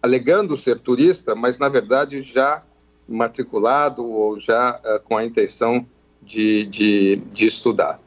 [0.01, 2.63] alegando ser turista, mas na verdade já
[3.11, 5.85] matriculado ou já uh, com a intenção
[6.21, 7.99] de, de, de estudar.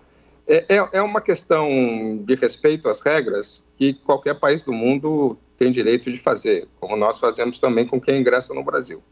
[0.47, 1.69] É, é, é uma questão
[2.25, 7.19] de respeito às regras que qualquer país do mundo tem direito de fazer, como nós
[7.19, 9.03] fazemos também com quem ingressa no Brasil.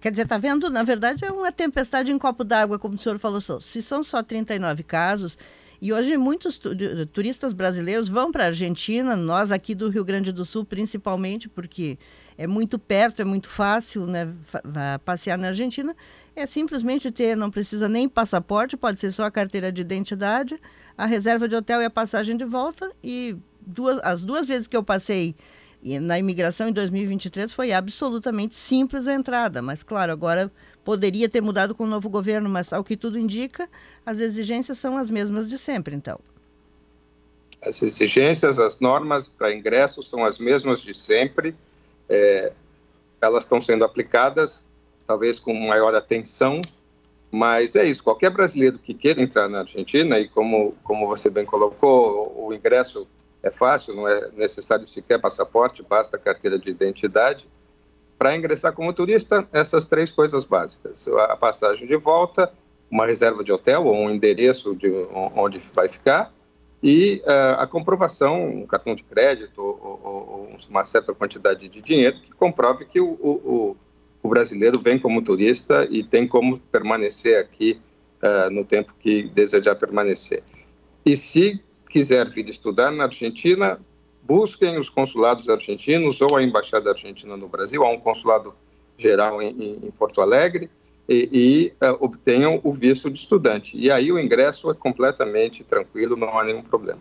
[0.00, 0.68] Quer dizer, está vendo?
[0.68, 3.40] Na verdade, é uma tempestade em copo d'água, como o senhor falou.
[3.40, 5.38] Se são só 39 casos,
[5.80, 6.60] e hoje muitos
[7.12, 11.98] turistas brasileiros vão para a Argentina, nós aqui do Rio Grande do Sul, principalmente, porque
[12.36, 14.32] é muito perto, é muito fácil né,
[15.04, 15.94] passear na Argentina.
[16.34, 20.60] É simplesmente ter, não precisa nem passaporte, pode ser só a carteira de identidade,
[20.98, 22.90] a reserva de hotel e a passagem de volta.
[23.02, 25.34] E duas, as duas vezes que eu passei
[26.00, 30.50] na imigração em 2023 foi absolutamente simples a entrada, mas claro, agora
[30.82, 33.68] poderia ter mudado com o novo governo, mas ao que tudo indica,
[34.04, 36.18] as exigências são as mesmas de sempre, então.
[37.62, 41.54] As exigências, as normas para ingresso são as mesmas de sempre.
[42.08, 42.52] É,
[43.20, 44.64] elas estão sendo aplicadas,
[45.06, 46.60] talvez com maior atenção,
[47.30, 48.02] mas é isso.
[48.02, 53.06] Qualquer brasileiro que queira entrar na Argentina, e como, como você bem colocou, o ingresso
[53.42, 57.48] é fácil, não é necessário sequer passaporte, basta carteira de identidade.
[58.18, 62.52] Para ingressar como turista, essas três coisas básicas: a passagem de volta,
[62.90, 64.90] uma reserva de hotel ou um endereço de
[65.34, 66.32] onde vai ficar
[66.84, 70.12] e uh, a comprovação, um cartão de crédito ou, ou,
[70.52, 73.76] ou, uma certa quantidade de dinheiro que comprove que o, o,
[74.22, 77.80] o, brasileiro vem como turista e tem como permanecer aqui
[78.22, 80.42] uh, no tempo que desejar permanecer.
[81.06, 83.80] E se quiser vir estudar na Argentina,
[84.22, 88.54] busquem os consulados argentinos ou a embaixada argentina no Brasil, há um consulado
[88.98, 90.68] geral em, em Porto Alegre,
[91.08, 93.76] e, e uh, obtenham o visto de estudante.
[93.76, 97.00] E aí o ingresso é completamente tranquilo, não há nenhum problema.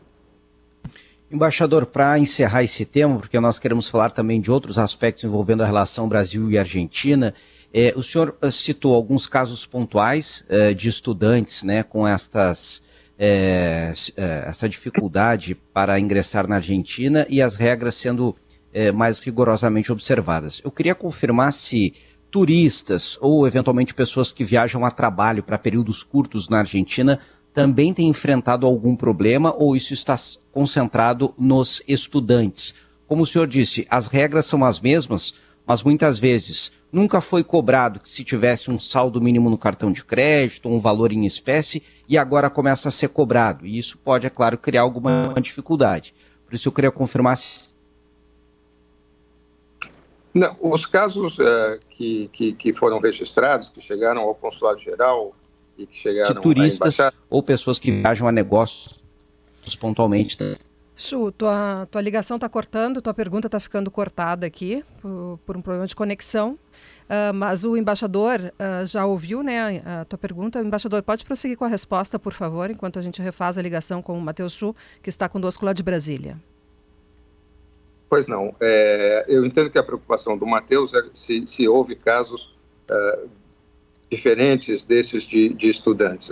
[1.32, 5.66] Embaixador, para encerrar esse tema, porque nós queremos falar também de outros aspectos envolvendo a
[5.66, 7.34] relação Brasil e Argentina,
[7.74, 12.84] eh, o senhor eh, citou alguns casos pontuais eh, de estudantes né, com estas
[13.18, 18.36] é, é, essa dificuldade para ingressar na Argentina e as regras sendo
[18.74, 20.60] é, mais rigorosamente observadas.
[20.64, 21.94] Eu queria confirmar se
[22.34, 27.20] turistas ou eventualmente pessoas que viajam a trabalho para períodos curtos na Argentina
[27.54, 30.16] também têm enfrentado algum problema ou isso está
[30.52, 32.74] concentrado nos estudantes.
[33.06, 38.00] Como o senhor disse, as regras são as mesmas, mas muitas vezes nunca foi cobrado
[38.00, 42.18] que se tivesse um saldo mínimo no cartão de crédito, um valor em espécie, e
[42.18, 43.64] agora começa a ser cobrado.
[43.64, 46.16] E isso pode, é claro, criar alguma dificuldade.
[46.48, 47.73] Por isso eu queria confirmar se.
[50.34, 55.32] Não, os casos uh, que, que, que, foram registrados, que chegaram ao consulado geral
[55.78, 56.98] e que chegaram de turistas
[57.30, 59.00] ou pessoas que viajam a negócios
[59.80, 60.38] pontualmente.
[60.96, 65.62] Chu, tua, tua ligação está cortando, tua pergunta está ficando cortada aqui por, por, um
[65.62, 66.58] problema de conexão.
[67.04, 70.62] Uh, mas o embaixador uh, já ouviu né, a tua pergunta.
[70.62, 74.18] Embaixador, pode prosseguir com a resposta, por favor, enquanto a gente refaz a ligação com
[74.18, 76.38] o Matheus Chu, que está conosco lá de Brasília.
[78.14, 78.54] Pois não.
[78.60, 82.56] É, eu entendo que a preocupação do Matheus é se, se houve casos
[82.92, 83.28] uh,
[84.08, 86.30] diferentes desses de, de estudantes.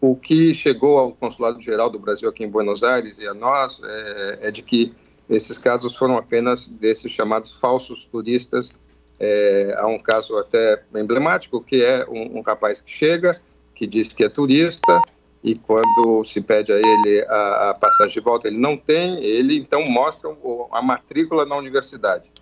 [0.00, 3.80] o que chegou ao Consulado Geral do Brasil aqui em Buenos Aires e a nós
[3.82, 4.94] é, é de que
[5.28, 8.72] esses casos foram apenas desses chamados falsos turistas
[9.18, 13.40] é, há um caso até emblemático, que é um, um, rapaz que chega,
[13.74, 15.00] que diz que é turista,
[15.44, 19.58] e quando se pede a ele a, a passagem de volta, ele não tem, ele
[19.58, 20.34] então mostra
[20.72, 22.32] a matrícula na universidade.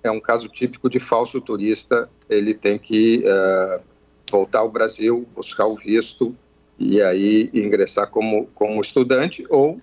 [0.00, 3.82] É um caso típico de falso turista, ele tem que uh,
[4.30, 6.36] voltar ao Brasil, buscar o visto
[6.78, 9.80] e aí ingressar como, como estudante ou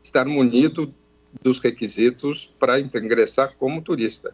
[0.00, 0.94] estar munido
[1.42, 4.32] dos requisitos para ingressar como turista.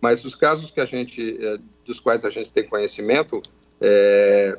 [0.00, 3.42] Mas os casos que a gente, eh, dos quais a gente tem conhecimento,
[3.80, 4.56] é,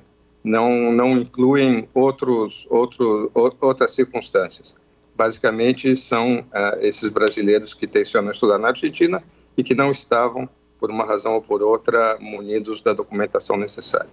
[0.49, 3.31] não, não incluem outros, outro,
[3.61, 4.75] outras circunstâncias.
[5.15, 9.21] Basicamente, são uh, esses brasileiros que tensionam estudar na Argentina
[9.55, 14.09] e que não estavam, por uma razão ou por outra, munidos da documentação necessária.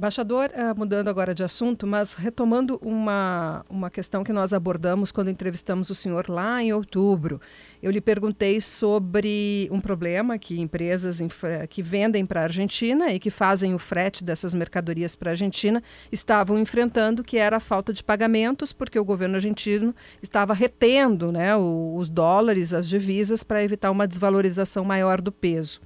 [0.00, 5.28] Embaixador, uh, mudando agora de assunto, mas retomando uma, uma questão que nós abordamos quando
[5.28, 7.38] entrevistamos o senhor lá em outubro.
[7.82, 11.20] Eu lhe perguntei sobre um problema que empresas
[11.68, 15.82] que vendem para a Argentina e que fazem o frete dessas mercadorias para a Argentina
[16.10, 21.54] estavam enfrentando, que era a falta de pagamentos, porque o governo argentino estava retendo né,
[21.54, 25.78] os dólares, as divisas, para evitar uma desvalorização maior do peso.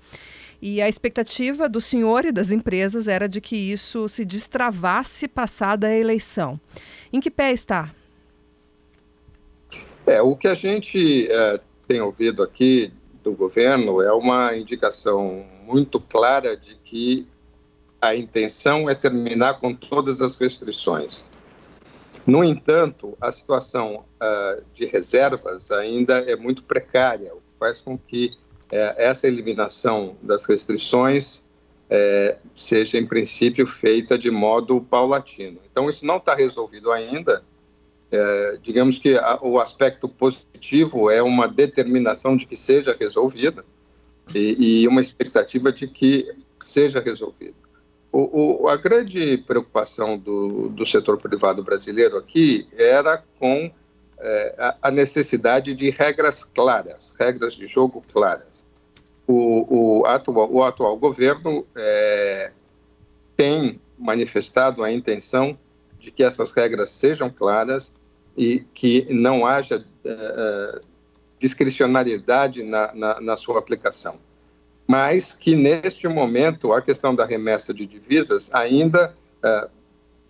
[0.66, 5.88] E a expectativa do senhor e das empresas era de que isso se destravasse passada
[5.88, 6.59] a eleição.
[7.12, 7.94] Em que pé está?
[10.07, 12.90] É, o que a gente é, tem ouvido aqui
[13.22, 17.29] do governo é uma indicação muito clara de que
[18.00, 21.22] a intenção é terminar com todas as restrições.
[22.27, 27.98] No entanto, a situação uh, de reservas ainda é muito precária, o que faz com
[27.98, 28.31] que
[28.75, 31.40] é, essa eliminação das restrições
[31.88, 35.60] é, seja, em princípio, feita de modo paulatino.
[35.70, 37.44] Então, isso não está resolvido ainda.
[38.10, 43.64] É, digamos que a, o aspecto positivo é uma determinação de que seja resolvida
[44.35, 47.54] e, e uma expectativa de que seja resolvido.
[48.10, 53.70] O, o, a grande preocupação do, do setor privado brasileiro aqui era com
[54.18, 58.63] é, a necessidade de regras claras, regras de jogo claras.
[59.27, 62.52] O, o, atual, o atual governo é,
[63.37, 65.56] tem manifestado a intenção
[65.98, 67.90] de que essas regras sejam claras
[68.37, 70.81] e que não haja uh,
[71.38, 74.16] discricionariedade na, na, na, sua aplicação.
[74.87, 79.70] Mas que, neste momento, a questão da remessa de divisas ainda uh,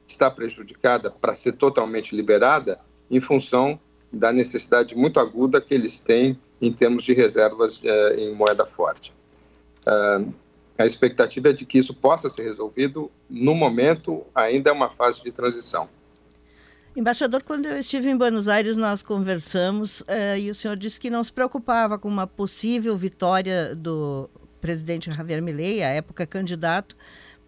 [0.07, 2.79] está prejudicada para ser totalmente liberada
[3.11, 3.81] em função
[4.13, 9.13] da necessidade muito aguda que eles têm em termos de reservas uh, em moeda forte.
[10.79, 13.11] a expectativa é de que isso possa ser resolvido.
[13.29, 15.89] No momento, ainda é uma fase de transição.
[16.97, 21.11] Embaixador, quando eu estive em Buenos Aires, nós conversamos uh, e o senhor disse que
[21.11, 26.97] não se preocupava com uma possível vitória do presidente Javier Milei, à época candidato,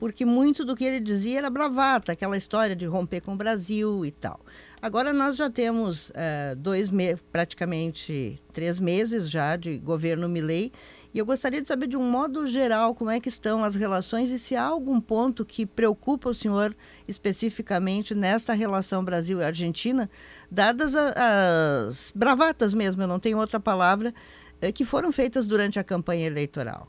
[0.00, 4.04] porque muito do que ele dizia era bravata, aquela história de romper com o Brasil
[4.04, 4.40] e tal.
[4.86, 10.70] Agora nós já temos uh, dois meses, praticamente três meses já de governo Milei
[11.12, 14.30] e eu gostaria de saber, de um modo geral, como é que estão as relações
[14.30, 16.72] e se há algum ponto que preocupa o senhor
[17.08, 20.08] especificamente nesta relação Brasil e Argentina,
[20.48, 24.14] dadas a, as bravatas mesmo, eu não tenho outra palavra,
[24.60, 26.86] eh, que foram feitas durante a campanha eleitoral.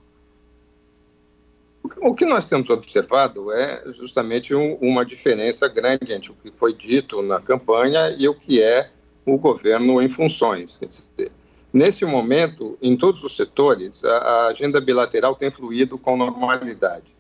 [2.01, 6.73] O que nós temos observado é justamente um, uma diferença grande entre o que foi
[6.73, 8.89] dito na campanha e o que é
[9.25, 10.79] o governo em funções.
[10.79, 11.31] Dizer,
[11.71, 17.15] Nesse momento, em todos os setores, a, a agenda bilateral tem fluído com normalidade.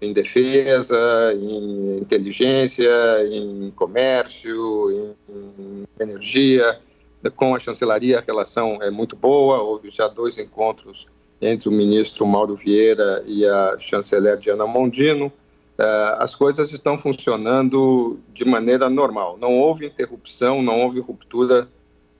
[0.00, 0.98] Em defesa,
[1.34, 2.90] em inteligência,
[3.30, 6.80] em comércio, em energia.
[7.36, 9.62] Com a chancelaria, a relação é muito boa.
[9.62, 11.06] Houve já dois encontros
[11.46, 15.26] entre o ministro Mauro Vieira e a chanceler Diana Mondino.
[15.26, 19.36] Uh, as coisas estão funcionando de maneira normal.
[19.40, 21.68] Não houve interrupção, não houve ruptura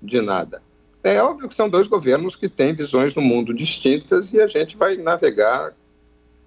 [0.02, 0.60] de nada.
[1.02, 4.76] É óbvio que são dois governos que têm visões do mundo distintas e a gente
[4.76, 5.72] vai navegar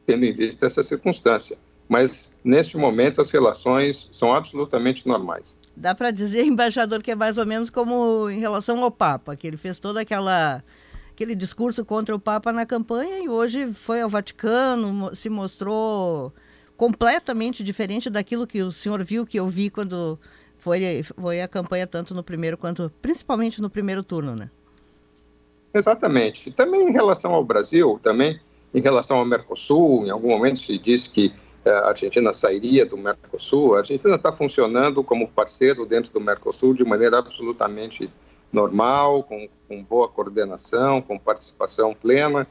[0.06, 1.58] tendo em vista essa circunstância.
[1.88, 5.56] Mas, neste momento, as relações são absolutamente normais.
[5.76, 9.48] Dá para dizer, embaixador, que é mais ou menos como em relação ao Papa, que
[9.48, 10.64] ele fez todo aquela,
[11.18, 16.32] aquele discurso contra o Papa na campanha e hoje foi ao Vaticano, se mostrou
[16.78, 20.20] completamente diferente daquilo que o senhor viu, que eu vi quando
[20.60, 24.52] foi, foi a campanha tanto no primeiro quanto, principalmente no primeiro turno, né?
[25.74, 26.52] Exatamente.
[26.52, 28.40] Também em relação ao Brasil, também
[28.72, 31.34] em relação ao Mercosul, em algum momento se disse que
[31.66, 33.74] eh, a Argentina sairia do Mercosul.
[33.74, 38.08] A Argentina está funcionando como parceiro dentro do Mercosul de maneira absolutamente
[38.52, 42.48] normal, com, com boa coordenação, com participação plena.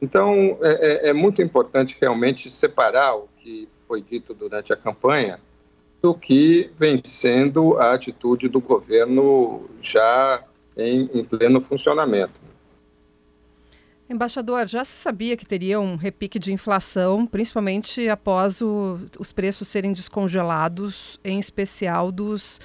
[0.00, 5.40] Então, é, é, é muito importante realmente separar o que foi dito durante a campanha
[6.02, 10.42] do que vem sendo a atitude do governo já
[10.76, 12.40] em, em pleno funcionamento.
[14.08, 19.68] Embaixador, já se sabia que teria um repique de inflação, principalmente após o, os preços
[19.68, 22.60] serem descongelados, em especial dos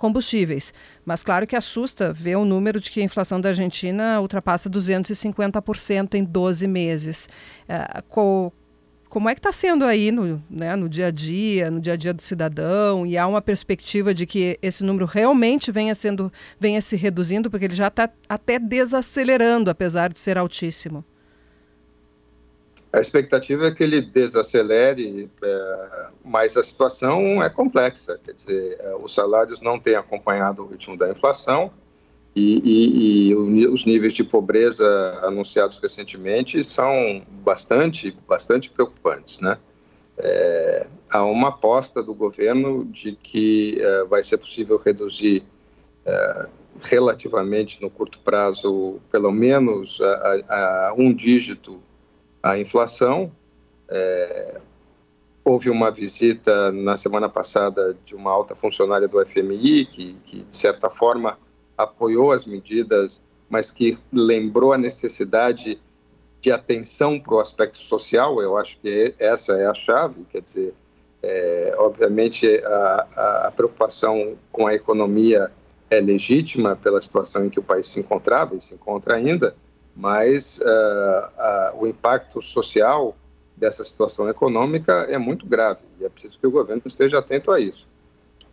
[0.00, 0.72] combustíveis.
[1.04, 6.14] Mas claro que assusta ver o número de que a inflação da Argentina ultrapassa 250%
[6.14, 7.28] em 12 meses.
[7.68, 8.50] É, qual,
[9.10, 11.96] como é que está sendo aí no, né, no dia a dia, no dia a
[11.96, 13.06] dia do cidadão?
[13.06, 17.66] E há uma perspectiva de que esse número realmente venha, sendo, venha se reduzindo, porque
[17.66, 21.04] ele já está até desacelerando, apesar de ser altíssimo.
[22.92, 28.18] A expectativa é que ele desacelere, é, mas a situação é complexa.
[28.22, 31.70] Quer dizer, é, os salários não têm acompanhado o ritmo da inflação,
[32.34, 34.86] e, e, e, os níveis de pobreza
[35.22, 39.58] anunciados recentemente são bastante, bastante preocupantes, né?
[40.16, 45.44] É, há uma aposta do governo de que é, vai ser possível reduzir
[46.04, 46.46] é,
[46.82, 51.80] relativamente no curto prazo, pelo menos a, a um dígito,
[52.42, 53.30] a inflação.
[53.88, 54.60] É,
[55.44, 60.56] houve uma visita na semana passada de uma alta funcionária do FMI que, que de
[60.56, 61.38] certa forma,
[61.76, 65.80] apoiou as medidas, mas que lembrou a necessidade
[66.40, 70.74] de atenção para o aspecto social, eu acho que essa é a chave, quer dizer,
[71.22, 75.50] é, obviamente a, a, preocupação com a economia
[75.90, 79.54] é legítima pela situação em que o país se encontrava e se encontra ainda,
[80.00, 83.14] mas uh, uh, o impacto social
[83.54, 87.60] dessa situação econômica é muito grave e é preciso que o governo esteja atento a
[87.60, 87.86] isso.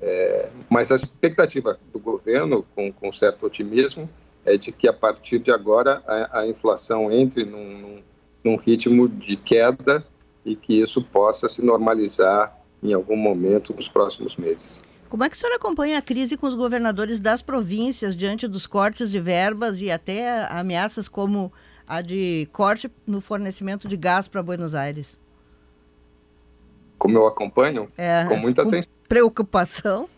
[0.01, 4.09] É, mas a expectativa do governo, com, com certo otimismo,
[4.45, 8.03] é de que a partir de agora a, a inflação entre num, num,
[8.43, 10.05] num, ritmo de queda
[10.45, 14.81] e que isso possa se normalizar em algum momento nos próximos meses.
[15.10, 18.68] Como é que o senhor acompanha a crise com os governadores das províncias diante dos
[18.68, 21.51] cortes de verbas e até ameaças como
[21.88, 25.18] a de corte no fornecimento de gás para Buenos Aires?
[26.97, 27.88] Como eu acompanho?
[27.97, 28.91] É, com muita com atenção.
[29.08, 30.10] Preocupação?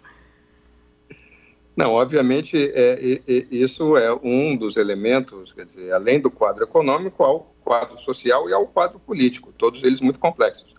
[1.76, 7.24] Não, obviamente, é, é, isso é um dos elementos, quer dizer, além do quadro econômico,
[7.24, 10.79] ao quadro social e ao quadro político, todos eles muito complexos.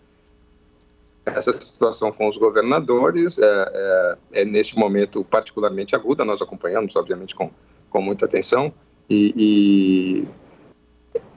[1.25, 7.35] Essa situação com os governadores é, é, é neste momento particularmente aguda, nós acompanhamos, obviamente,
[7.35, 7.51] com,
[7.89, 8.73] com muita atenção,
[9.09, 10.27] e, e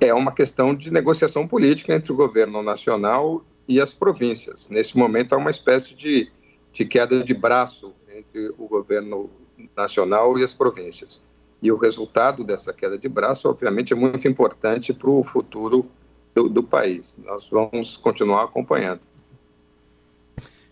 [0.01, 4.69] é uma questão de negociação política entre o governo nacional e as províncias.
[4.69, 6.31] Nesse momento, há uma espécie de,
[6.73, 9.31] de queda de braço entre o governo
[9.77, 11.23] nacional e as províncias.
[11.61, 15.87] E o resultado dessa queda de braço, obviamente, é muito importante para o futuro
[16.35, 17.15] do, do país.
[17.25, 19.01] Nós vamos continuar acompanhando.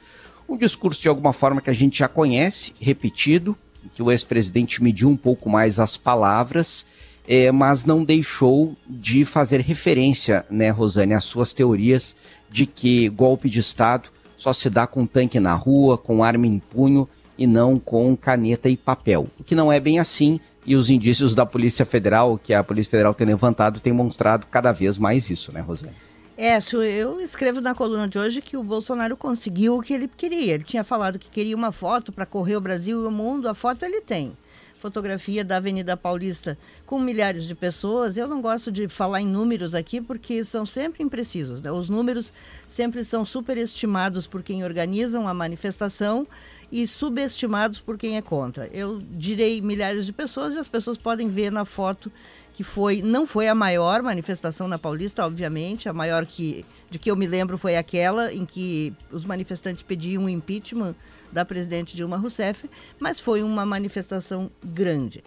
[0.47, 3.57] Um discurso de alguma forma que a gente já conhece, repetido,
[3.93, 6.85] que o ex-presidente mediu um pouco mais as palavras
[7.29, 12.15] é, mas não deixou de fazer referência, né, Rosane, às suas teorias
[12.49, 16.57] de que golpe de Estado só se dá com tanque na rua, com arma em
[16.57, 17.07] punho
[17.37, 19.27] e não com caneta e papel.
[19.39, 20.39] O que não é bem assim,
[20.69, 24.71] e os indícios da Polícia Federal, que a Polícia Federal tem levantado, têm mostrado cada
[24.71, 25.95] vez mais isso, né, Rosane?
[26.37, 26.59] É,
[26.95, 30.53] eu escrevo na coluna de hoje que o Bolsonaro conseguiu o que ele queria.
[30.53, 33.55] Ele tinha falado que queria uma foto para correr o Brasil e o mundo, a
[33.55, 34.37] foto ele tem
[34.79, 38.15] fotografia da Avenida Paulista com milhares de pessoas.
[38.15, 41.61] Eu não gosto de falar em números aqui porque são sempre imprecisos.
[41.61, 41.69] Né?
[41.69, 42.31] Os números
[42.67, 46.25] sempre são superestimados por quem organiza a manifestação
[46.71, 48.67] e subestimados por quem é contra.
[48.67, 52.11] Eu direi milhares de pessoas e as pessoas podem ver na foto
[52.53, 57.09] que foi não foi a maior manifestação na Paulista, obviamente, a maior que de que
[57.09, 60.95] eu me lembro foi aquela em que os manifestantes pediam o impeachment
[61.31, 65.23] da presidente Dilma Rousseff, mas foi uma manifestação grande.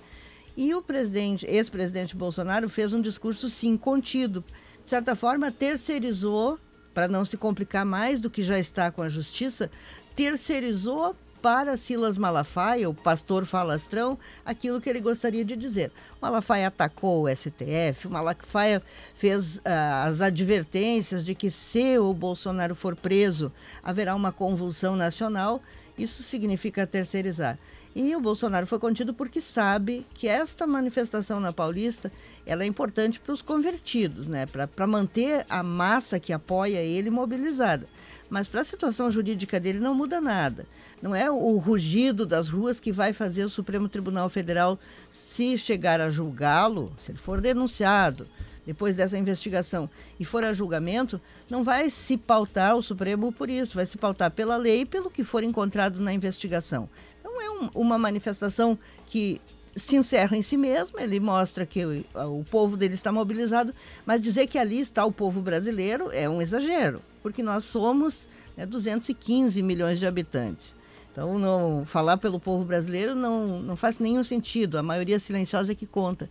[0.56, 4.44] E o presidente, ex-presidente Bolsonaro fez um discurso sim contido,
[4.82, 6.58] de certa forma terceirizou,
[6.92, 9.70] para não se complicar mais do que já está com a justiça,
[10.14, 14.16] terceirizou para Silas Malafaia, o pastor falastrão,
[14.46, 15.90] aquilo que ele gostaria de dizer.
[16.20, 18.80] Malafaia atacou o STF, Malafaia
[19.12, 19.60] fez uh,
[20.06, 25.60] as advertências de que se o Bolsonaro for preso, haverá uma convulsão nacional.
[25.98, 27.58] Isso significa terceirizar.
[27.94, 32.10] E o Bolsonaro foi contido porque sabe que esta manifestação na Paulista
[32.46, 34.46] ela é importante para os convertidos, né?
[34.46, 37.86] para manter a massa que apoia ele mobilizada.
[38.30, 40.66] Mas para a situação jurídica dele não muda nada.
[41.02, 44.78] Não é o rugido das ruas que vai fazer o Supremo Tribunal Federal,
[45.10, 48.24] se chegar a julgá-lo, se ele for denunciado,
[48.64, 49.90] depois dessa investigação
[50.20, 54.30] e for a julgamento, não vai se pautar o Supremo por isso, vai se pautar
[54.30, 56.88] pela lei e pelo que for encontrado na investigação.
[57.24, 59.40] Não é um, uma manifestação que
[59.74, 62.04] se encerra em si mesmo, ele mostra que o,
[62.38, 63.74] o povo dele está mobilizado,
[64.06, 68.64] mas dizer que ali está o povo brasileiro é um exagero, porque nós somos né,
[68.64, 70.80] 215 milhões de habitantes.
[71.12, 75.74] Então, não, falar pelo povo brasileiro não, não faz nenhum sentido, a maioria silenciosa é
[75.74, 76.28] que conta.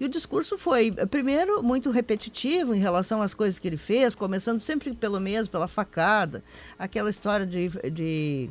[0.00, 4.58] E o discurso foi, primeiro, muito repetitivo em relação às coisas que ele fez, começando
[4.58, 6.42] sempre pelo mesmo, pela facada,
[6.78, 8.50] aquela história de, de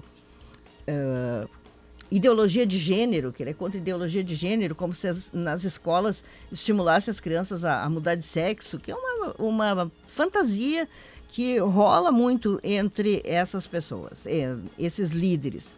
[0.87, 1.49] uh,
[2.11, 6.23] ideologia de gênero, que ele é contra ideologia de gênero, como se as, nas escolas
[6.51, 10.87] estimulasse as crianças a, a, mudar de sexo, que é uma, uma fantasia
[11.31, 14.25] que rola muito entre essas pessoas,
[14.77, 15.77] esses líderes.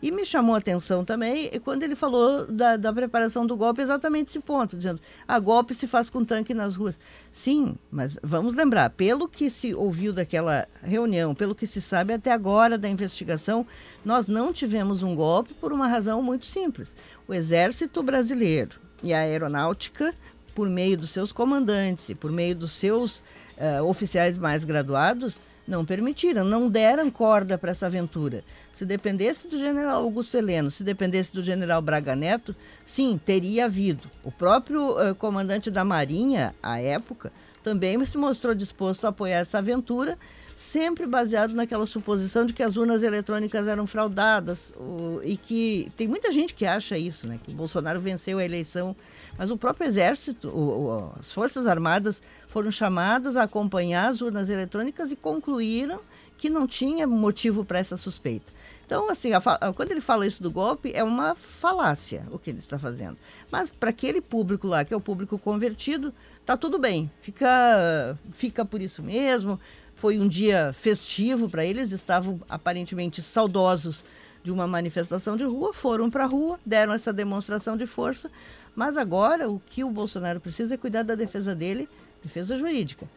[0.00, 4.28] E me chamou a atenção também quando ele falou da, da preparação do golpe, exatamente
[4.28, 6.98] esse ponto, dizendo: a ah, golpe se faz com tanque nas ruas.
[7.30, 12.32] Sim, mas vamos lembrar, pelo que se ouviu daquela reunião, pelo que se sabe até
[12.32, 13.66] agora da investigação,
[14.04, 16.96] nós não tivemos um golpe por uma razão muito simples.
[17.26, 20.14] O Exército Brasileiro e a Aeronáutica,
[20.54, 23.22] por meio dos seus comandantes e por meio dos seus
[23.62, 28.42] uh, oficiais mais graduados, não permitiram, não deram corda para essa aventura.
[28.72, 32.54] Se dependesse do general Augusto Heleno, se dependesse do general Braga Neto,
[32.84, 34.10] sim, teria havido.
[34.24, 37.32] O próprio uh, comandante da Marinha, à época,
[37.62, 40.18] também se mostrou disposto a apoiar essa aventura,
[40.56, 46.06] sempre baseado naquela suposição de que as urnas eletrônicas eram fraudadas o, e que tem
[46.08, 47.38] muita gente que acha isso, né?
[47.42, 48.94] Que Bolsonaro venceu a eleição,
[49.36, 54.48] mas o próprio exército, o, o, as forças armadas foram chamadas a acompanhar as urnas
[54.48, 56.00] eletrônicas e concluíram
[56.36, 58.52] que não tinha motivo para essa suspeita.
[58.84, 62.50] Então, assim, a, a, quando ele fala isso do golpe, é uma falácia o que
[62.50, 63.16] ele está fazendo.
[63.50, 66.12] Mas para aquele público lá, que é o público convertido,
[66.44, 67.10] tá tudo bem.
[67.20, 69.58] Fica, fica por isso mesmo.
[69.94, 74.04] Foi um dia festivo para eles, estavam aparentemente saudosos
[74.42, 78.30] de uma manifestação de rua, foram para a rua, deram essa demonstração de força,
[78.74, 81.88] mas agora o que o Bolsonaro precisa é cuidar da defesa dele
[82.22, 83.08] defesa jurídica.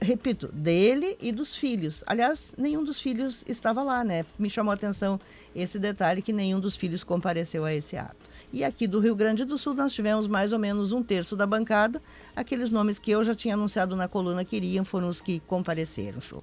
[0.00, 2.02] Repito, dele e dos filhos.
[2.06, 4.24] Aliás, nenhum dos filhos estava lá, né?
[4.38, 5.20] Me chamou a atenção
[5.54, 8.16] esse detalhe que nenhum dos filhos compareceu a esse ato.
[8.52, 11.46] E aqui do Rio Grande do Sul nós tivemos mais ou menos um terço da
[11.46, 12.00] bancada.
[12.36, 16.20] Aqueles nomes que eu já tinha anunciado na coluna que iriam foram os que compareceram,
[16.20, 16.42] show.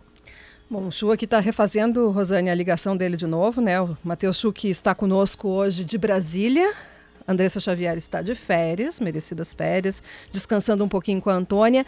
[0.72, 3.82] Bom, o Chu aqui está refazendo, Rosane, a ligação dele de novo, né?
[3.82, 6.74] O Matheus Chu que está conosco hoje de Brasília.
[7.28, 10.01] Andressa Xavier está de férias, merecidas férias,
[10.32, 11.86] descansando um pouquinho com a Antônia.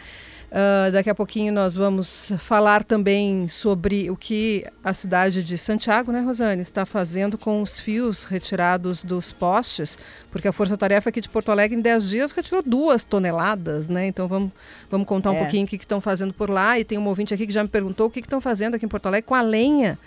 [0.54, 6.12] Uh, daqui a pouquinho nós vamos falar também sobre o que a cidade de Santiago,
[6.12, 9.98] né, Rosane, está fazendo com os fios retirados dos postes,
[10.30, 14.06] porque a Força Tarefa aqui de Porto Alegre em 10 dias retirou duas toneladas, né?
[14.06, 14.52] Então vamos,
[14.88, 15.38] vamos contar um é.
[15.40, 16.78] pouquinho o que estão fazendo por lá.
[16.78, 18.88] E tem um ouvinte aqui que já me perguntou o que estão fazendo aqui em
[18.88, 19.98] Porto Alegre com a lenha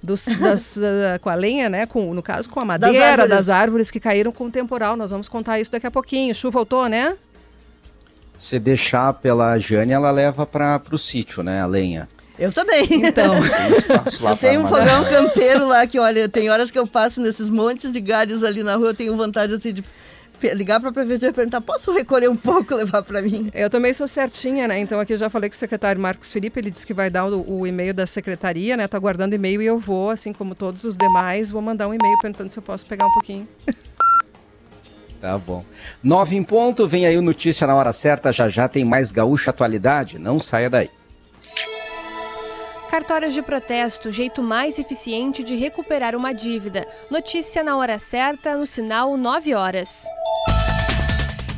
[0.00, 1.86] dos, das, uh, com a lenha, né?
[1.86, 3.30] Com, no caso, com a madeira das árvores.
[3.30, 3.90] das árvores.
[3.90, 4.96] que caíram com o temporal.
[4.96, 6.32] Nós vamos contar isso daqui a pouquinho.
[6.36, 7.16] Chu voltou, né?
[8.38, 11.60] Se deixar pela Jane, ela leva para o sítio, né?
[11.60, 12.08] A lenha.
[12.38, 12.86] Eu também.
[12.90, 13.34] Então.
[14.30, 17.90] eu tenho um fogão campeiro lá que, olha, tem horas que eu passo nesses montes
[17.90, 19.84] de galhos ali na rua, eu tenho vontade assim de
[20.54, 23.50] ligar para a prefeitura e perguntar: posso recolher um pouco e levar para mim?
[23.52, 24.78] Eu também sou certinha, né?
[24.78, 27.26] Então aqui eu já falei com o secretário Marcos Felipe, ele disse que vai dar
[27.26, 28.86] o, o e-mail da secretaria, né?
[28.86, 32.16] Tá aguardando e-mail e eu vou, assim como todos os demais, vou mandar um e-mail
[32.20, 33.48] perguntando se eu posso pegar um pouquinho.
[35.20, 35.64] Tá bom.
[36.02, 39.50] Nove em ponto, vem aí o Notícia na Hora Certa, já já tem mais Gaúcha
[39.50, 40.90] Atualidade, não saia daí.
[42.90, 46.86] Cartórios de protesto, jeito mais eficiente de recuperar uma dívida.
[47.10, 50.04] Notícia na hora certa, no sinal 9 horas.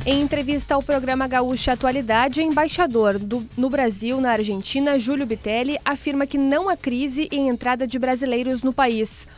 [0.04, 6.26] Em entrevista ao programa Gaúcha Atualidade, embaixador do, no Brasil, na Argentina, Júlio Bitelli, afirma
[6.26, 9.28] que não há crise em entrada de brasileiros no país.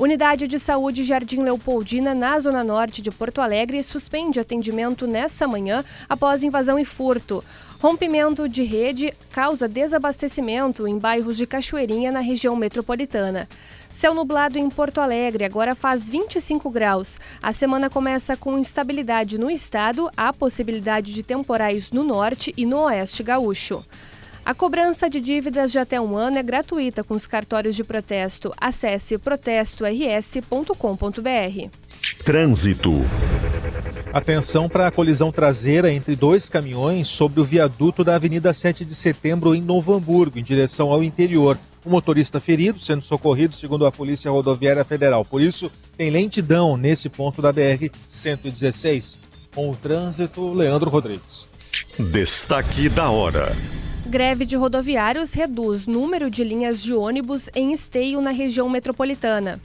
[0.00, 5.84] Unidade de Saúde Jardim Leopoldina, na Zona Norte de Porto Alegre, suspende atendimento nessa manhã
[6.08, 7.44] após invasão e furto.
[7.78, 13.46] Rompimento de rede causa desabastecimento em bairros de Cachoeirinha, na região metropolitana.
[13.92, 17.20] Céu nublado em Porto Alegre, agora faz 25 graus.
[17.42, 22.84] A semana começa com instabilidade no estado, há possibilidade de temporais no norte e no
[22.84, 23.84] oeste gaúcho.
[24.44, 28.52] A cobrança de dívidas de até um ano é gratuita com os cartórios de protesto.
[28.56, 31.68] Acesse protestors.com.br.
[32.24, 33.02] Trânsito.
[34.12, 38.94] Atenção para a colisão traseira entre dois caminhões sobre o viaduto da Avenida 7 de
[38.94, 43.92] Setembro, em Novo Hamburgo, em direção ao interior o motorista ferido, sendo socorrido segundo a
[43.92, 45.24] Polícia Rodoviária Federal.
[45.24, 49.18] Por isso, tem lentidão nesse ponto da BR-116.
[49.54, 51.48] Com o trânsito, Leandro Rodrigues.
[52.12, 53.52] Destaque da hora.
[54.10, 59.60] Greve de rodoviários reduz número de linhas de ônibus em esteio na região metropolitana.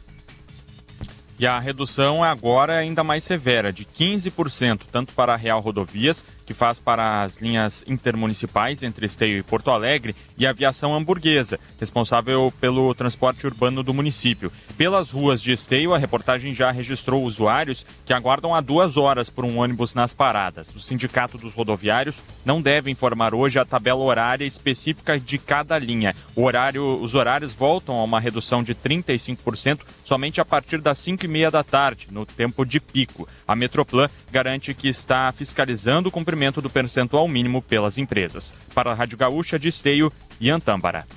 [1.40, 6.24] E a redução é agora ainda mais severa, de 15%, tanto para a Real Rodovias
[6.46, 11.60] que faz para as linhas intermunicipais entre Esteio e Porto Alegre, e a Aviação Hamburguesa,
[11.80, 14.52] responsável pelo transporte urbano do município.
[14.78, 19.46] Pelas ruas de Esteio, a reportagem já registrou usuários que aguardam há duas horas por
[19.46, 20.74] um ônibus nas paradas.
[20.76, 26.16] O Sindicato dos Rodoviários não deve informar hoje a tabela horária específica de cada linha.
[26.36, 31.28] Horário, os horários voltam a uma redução de 35% somente a partir das 5 e
[31.28, 33.28] meia da tarde, no tempo de pico.
[33.48, 38.54] A Metroplan garante que está fiscalizando o cumprimento do percentual mínimo pelas empresas.
[38.74, 41.08] Para a Rádio Gaúcha de Esteio, Ian Tâmbara.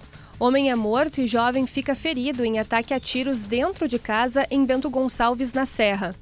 [0.41, 4.65] Homem é morto e jovem fica ferido em ataque a tiros dentro de casa em
[4.65, 6.15] Bento Gonçalves, na Serra.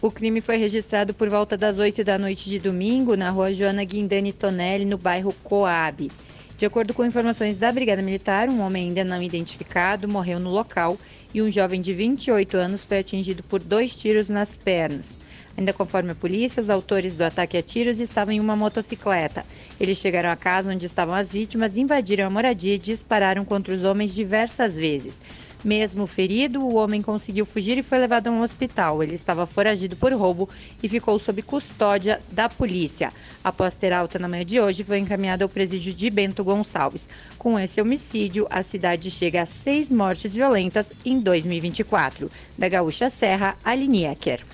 [0.00, 3.82] O crime foi registrado por volta das 8 da noite de domingo na rua Joana
[3.84, 6.10] Guindani Tonelli, no bairro Coab.
[6.56, 10.96] De acordo com informações da Brigada Militar, um homem ainda não identificado morreu no local
[11.32, 15.18] e um jovem de 28 anos foi atingido por dois tiros nas pernas.
[15.56, 19.46] Ainda conforme a polícia, os autores do ataque a tiros estavam em uma motocicleta.
[19.78, 23.84] Eles chegaram à casa onde estavam as vítimas, invadiram a moradia e dispararam contra os
[23.84, 25.22] homens diversas vezes.
[25.64, 29.02] Mesmo ferido, o homem conseguiu fugir e foi levado a um hospital.
[29.02, 30.46] Ele estava foragido por roubo
[30.82, 33.10] e ficou sob custódia da polícia.
[33.42, 37.08] Após ter alta na manhã de hoje, foi encaminhado ao presídio de Bento Gonçalves.
[37.38, 42.30] Com esse homicídio, a cidade chega a seis mortes violentas em 2024.
[42.58, 44.44] Da Gaúcha Serra, Aline Ecker.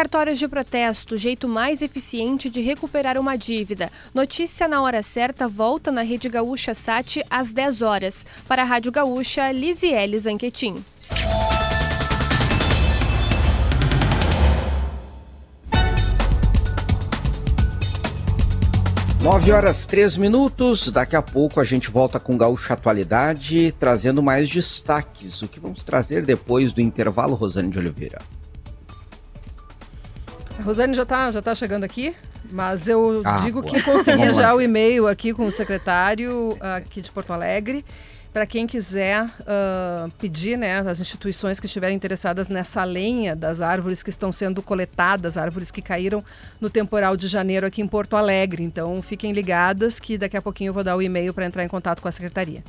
[0.00, 3.92] Cartórios de protesto, jeito mais eficiente de recuperar uma dívida.
[4.14, 8.24] Notícia na hora certa volta na Rede Gaúcha Sat às 10 horas.
[8.48, 10.82] Para a Rádio Gaúcha, Lisiele Zanquetin.
[19.22, 20.90] Nove horas três minutos.
[20.90, 25.42] Daqui a pouco a gente volta com Gaúcha Atualidade, trazendo mais destaques.
[25.42, 28.18] O que vamos trazer depois do intervalo, Rosane de Oliveira?
[30.62, 32.14] Rosane já está já tá chegando aqui,
[32.50, 33.74] mas eu ah, digo boa.
[33.74, 37.84] que consegui já o e-mail aqui com o secretário aqui de Porto Alegre.
[38.32, 44.04] Para quem quiser uh, pedir, né, as instituições que estiverem interessadas nessa lenha das árvores
[44.04, 46.22] que estão sendo coletadas, árvores que caíram
[46.60, 48.62] no temporal de janeiro aqui em Porto Alegre.
[48.62, 51.68] Então fiquem ligadas que daqui a pouquinho eu vou dar o e-mail para entrar em
[51.68, 52.62] contato com a secretaria.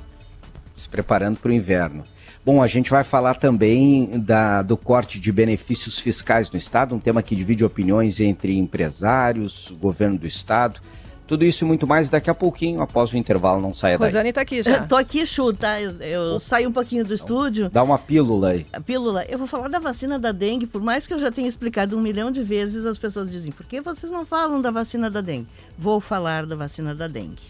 [0.76, 2.04] Se preparando para o inverno.
[2.44, 7.00] Bom, a gente vai falar também da, do corte de benefícios fiscais no Estado, um
[7.00, 10.80] tema que divide opiniões entre empresários, governo do Estado.
[11.28, 14.10] Tudo isso e muito mais daqui a pouquinho, após o intervalo, não saia daí.
[14.10, 14.80] Rosane está aqui já.
[14.80, 15.80] Estou aqui, Chu, tá?
[15.80, 17.70] Eu, eu saio um pouquinho do estúdio.
[17.70, 18.66] Dá uma pílula aí.
[18.74, 19.24] A pílula.
[19.30, 22.02] Eu vou falar da vacina da dengue, por mais que eu já tenha explicado um
[22.02, 25.48] milhão de vezes, as pessoas dizem, por que vocês não falam da vacina da dengue?
[25.78, 27.44] Vou falar da vacina da dengue.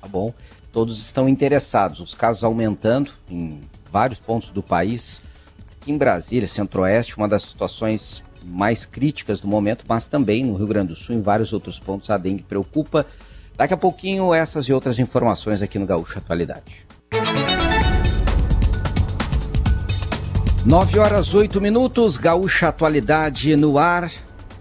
[0.00, 0.32] Tá bom
[0.74, 2.00] todos estão interessados.
[2.00, 3.60] Os casos aumentando em
[3.92, 5.22] vários pontos do país.
[5.80, 10.66] Aqui em Brasília, Centro-Oeste, uma das situações mais críticas do momento, mas também no Rio
[10.66, 13.06] Grande do Sul, em vários outros pontos, a dengue preocupa.
[13.56, 16.84] Daqui a pouquinho, essas e outras informações aqui no Gaúcho Atualidade.
[20.66, 24.10] 9 horas 8 minutos, Gaúcha Atualidade no ar.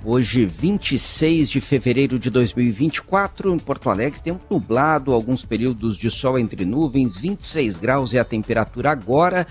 [0.05, 6.37] Hoje, 26 de fevereiro de 2024, em Porto Alegre, tempo nublado, alguns períodos de sol
[6.37, 9.47] entre nuvens, 26 graus é a temperatura agora.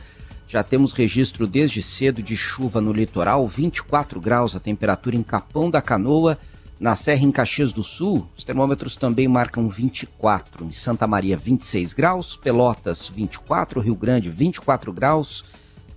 [0.46, 5.70] Já temos registro desde cedo de chuva no litoral, 24 graus a temperatura em Capão
[5.70, 6.38] da Canoa.
[6.78, 10.66] Na Serra em Caxias do Sul, os termômetros também marcam 24.
[10.66, 12.36] Em Santa Maria, 26 graus.
[12.36, 13.80] Pelotas, 24.
[13.80, 15.44] Rio Grande, 24 graus.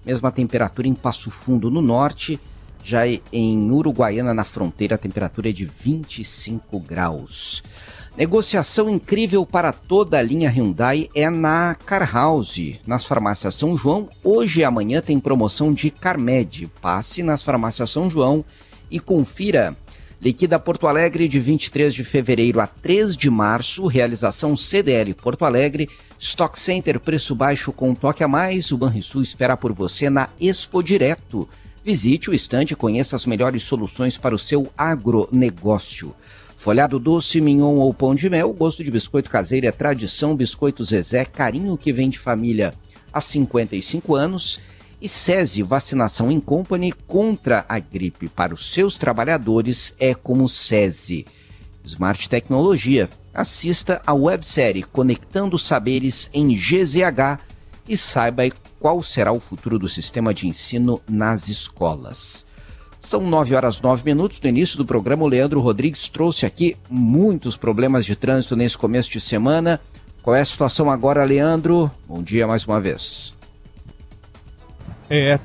[0.05, 2.39] Mesma temperatura em Passo Fundo, no norte.
[2.87, 7.63] Já em Uruguaiana, na fronteira, a temperatura é de 25 graus.
[8.15, 12.75] Negociação incrível para toda a linha Hyundai é na Car House.
[12.85, 16.71] Nas farmácias São João, hoje e amanhã tem promoção de Carmed.
[16.79, 18.45] Passe nas farmácias São João
[18.91, 19.75] e confira.
[20.21, 25.89] Liquida Porto Alegre de 23 de fevereiro a 3 de março, realização CDL Porto Alegre,
[26.19, 28.71] Stock Center, preço baixo com toque a mais.
[28.71, 31.49] O Banrisul espera por você na Expo Direto.
[31.85, 36.15] Visite o estande e conheça as melhores soluções para o seu agronegócio.
[36.57, 41.25] Folhado doce, mignon ou pão de mel, gosto de biscoito caseiro é tradição, biscoito Zezé,
[41.25, 42.73] carinho que vem de família
[43.13, 44.59] há 55 anos.
[44.99, 51.23] E SESI, vacinação em company contra a gripe para os seus trabalhadores é como SESI.
[51.83, 57.39] Smart Tecnologia, assista a websérie Conectando Saberes em GZH
[57.87, 58.43] e saiba
[58.79, 62.45] qual será o futuro do sistema de ensino nas escolas.
[62.99, 64.39] São 9 horas 9 minutos.
[64.41, 69.11] No início do programa, o Leandro Rodrigues trouxe aqui muitos problemas de trânsito nesse começo
[69.11, 69.79] de semana.
[70.23, 71.91] Qual é a situação agora, Leandro?
[72.07, 73.35] Bom dia mais uma vez.
[75.07, 75.39] É.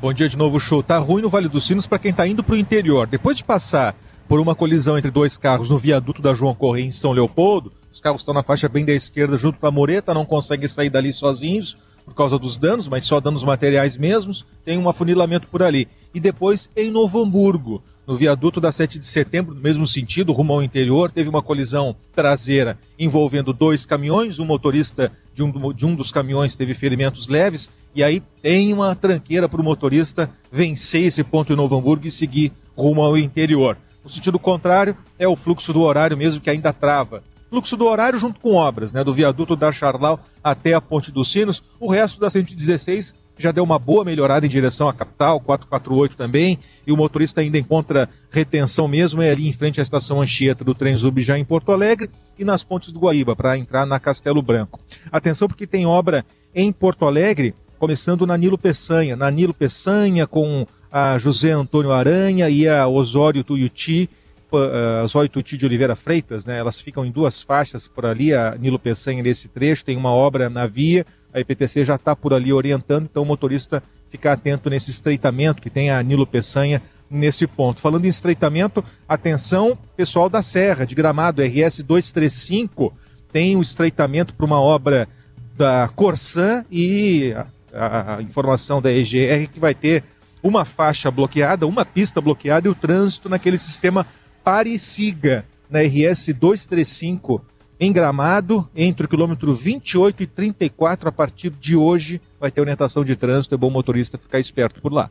[0.00, 0.82] Bom dia de novo, show.
[0.82, 3.06] Tá ruim no Vale dos Sinos para quem está indo para o interior.
[3.06, 3.96] Depois de passar
[4.28, 7.72] por uma colisão entre dois carros no viaduto da João Correia em São Leopoldo.
[7.90, 10.90] Os carros estão na faixa bem da esquerda junto com a mureta, não conseguem sair
[10.90, 14.44] dali sozinhos por causa dos danos, mas só danos materiais mesmos.
[14.64, 15.88] Tem um afunilamento por ali.
[16.14, 20.52] E depois em Novo Hamburgo, no viaduto da 7 de setembro, no mesmo sentido, rumo
[20.52, 24.38] ao interior, teve uma colisão traseira envolvendo dois caminhões.
[24.38, 27.70] O motorista de um, de um dos caminhões teve ferimentos leves.
[27.94, 32.10] E aí tem uma tranqueira para o motorista vencer esse ponto em Novo Hamburgo e
[32.10, 33.78] seguir rumo ao interior.
[34.02, 37.22] No sentido contrário, é o fluxo do horário mesmo que ainda trava.
[37.54, 41.30] Fluxo do horário junto com obras, né, do viaduto da Charlau até a Ponte dos
[41.30, 41.62] Sinos.
[41.78, 46.58] O resto da 116 já deu uma boa melhorada em direção à capital, 448 também,
[46.84, 50.74] e o motorista ainda encontra retenção mesmo, é ali em frente à estação Anchieta do
[50.74, 54.80] Trenzub já em Porto Alegre e nas pontes do Guaíba para entrar na Castelo Branco.
[55.12, 60.66] Atenção porque tem obra em Porto Alegre, começando na Nilo Peçanha, na Nilo Peçanha com
[60.90, 64.10] a José Antônio Aranha e a Osório Tuiuti,
[64.56, 66.58] uh, Osório Tuiuti de Oliveira Freitas, né?
[66.58, 70.48] Elas ficam em duas faixas por ali, a Nilo Peçanha nesse trecho, tem uma obra
[70.50, 74.90] na via, a IPTC já está por ali orientando, então o motorista ficar atento nesse
[74.90, 76.80] estreitamento que tem a Nilo Peçanha
[77.10, 77.80] nesse ponto.
[77.80, 82.92] Falando em estreitamento, atenção, pessoal da Serra, de Gramado, RS 235,
[83.32, 85.08] tem um estreitamento para uma obra
[85.56, 87.34] da Corsan e
[87.72, 90.04] a, a, informação da EGR que vai ter
[90.42, 94.06] uma faixa bloqueada, uma pista bloqueada e o trânsito naquele sistema
[94.44, 97.42] pare-siga na RS 235
[97.80, 103.04] em Gramado, entre o quilômetro 28 e 34, a partir de hoje, vai ter orientação
[103.04, 103.54] de trânsito.
[103.54, 105.10] É bom motorista ficar esperto por lá.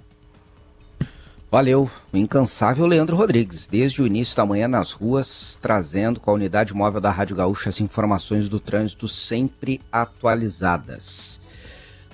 [1.52, 6.34] Valeu, o incansável Leandro Rodrigues, desde o início da manhã nas ruas, trazendo com a
[6.34, 11.40] unidade móvel da Rádio Gaúcha as informações do trânsito sempre atualizadas.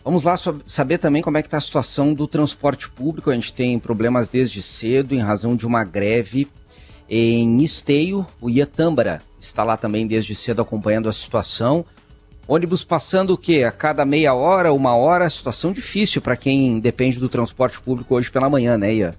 [0.03, 3.29] Vamos lá saber também como é que está a situação do transporte público.
[3.29, 6.47] A gente tem problemas desde cedo em razão de uma greve
[7.09, 11.83] em Esteio, o Iatâmbara está lá também desde cedo acompanhando a situação.
[12.47, 13.63] Ônibus passando o quê?
[13.63, 18.29] A cada meia hora, uma hora, situação difícil para quem depende do transporte público hoje
[18.29, 19.13] pela manhã, né, Ian?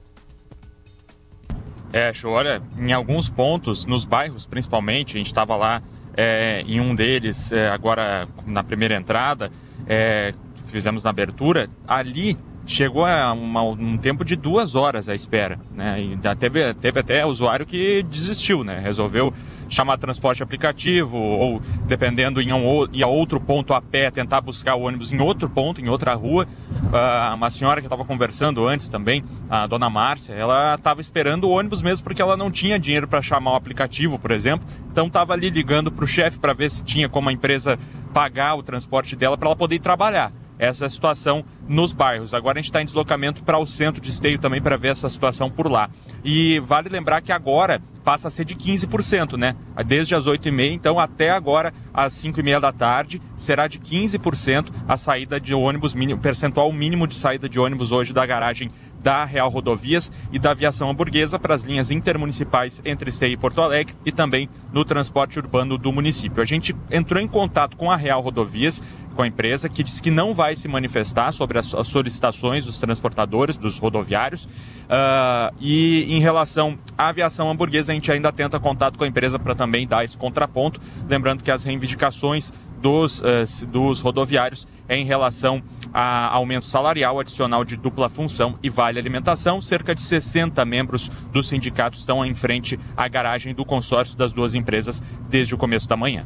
[1.92, 5.82] É, olha, em alguns pontos, nos bairros principalmente, a gente estava lá
[6.16, 9.50] é, em um deles, é, agora na primeira entrada,
[9.86, 10.32] é,
[10.66, 12.36] fizemos na abertura, ali
[12.66, 16.00] chegou a uma, um tempo de duas horas à espera, né?
[16.00, 18.78] E teve, teve até usuário que desistiu, né?
[18.78, 19.32] Resolveu
[19.70, 24.74] chamar transporte aplicativo ou, dependendo, em um, ir a outro ponto a pé, tentar buscar
[24.74, 26.46] o ônibus em outro ponto, em outra rua.
[26.70, 31.50] Uh, uma senhora que estava conversando antes também, a dona Márcia, ela estava esperando o
[31.50, 34.66] ônibus mesmo porque ela não tinha dinheiro para chamar o aplicativo, por exemplo.
[34.90, 37.78] Então estava ali ligando para o chefe para ver se tinha como a empresa
[38.12, 42.34] pagar o transporte dela para ela poder ir trabalhar essa situação nos bairros.
[42.34, 45.08] Agora a gente está em deslocamento para o centro de esteio também para ver essa
[45.08, 45.88] situação por lá.
[46.22, 49.56] E vale lembrar que agora passa a ser de 15%, né?
[49.86, 55.40] Desde as 8h30, então até agora, às 5h30 da tarde, será de 15% a saída
[55.40, 58.70] de ônibus, mínimo, percentual mínimo de saída de ônibus hoje da garagem
[59.02, 63.62] da Real Rodovias e da aviação hamburguesa para as linhas intermunicipais entre Esteio e Porto
[63.62, 66.42] Alegre e também no transporte urbano do município.
[66.42, 68.82] A gente entrou em contato com a Real Rodovias
[69.20, 72.78] com a empresa, que diz que não vai se manifestar sobre as, as solicitações dos
[72.78, 74.44] transportadores, dos rodoviários.
[74.44, 79.38] Uh, e em relação à aviação hamburguesa, a gente ainda tenta contato com a empresa
[79.38, 80.80] para também dar esse contraponto.
[81.06, 82.50] Lembrando que as reivindicações
[82.80, 85.62] dos, uh, dos rodoviários é em relação
[85.92, 89.60] a aumento salarial adicional de dupla função e vale alimentação.
[89.60, 94.54] Cerca de 60 membros do sindicato estão em frente à garagem do consórcio das duas
[94.54, 96.24] empresas desde o começo da manhã.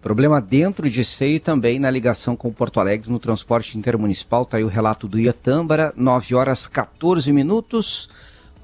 [0.00, 4.44] Problema dentro de SEI também na ligação com Porto Alegre no transporte intermunicipal.
[4.44, 8.08] Está aí o relato do Iatâmbara, 9 horas 14 minutos.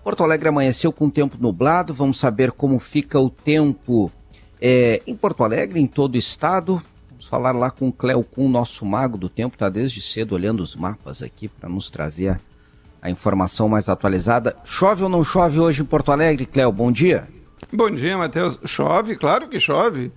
[0.03, 1.93] Porto Alegre amanheceu com tempo nublado.
[1.93, 4.11] Vamos saber como fica o tempo
[4.59, 6.81] é, em Porto Alegre, em todo o estado.
[7.11, 9.57] Vamos falar lá com o Cleo com o nosso mago do tempo.
[9.57, 12.41] Está desde cedo olhando os mapas aqui para nos trazer a,
[13.03, 14.57] a informação mais atualizada.
[14.65, 16.73] Chove ou não chove hoje em Porto Alegre, Cleo?
[16.73, 17.29] Bom dia.
[17.71, 18.59] Bom dia, Matheus.
[18.65, 20.11] Chove, claro que chove.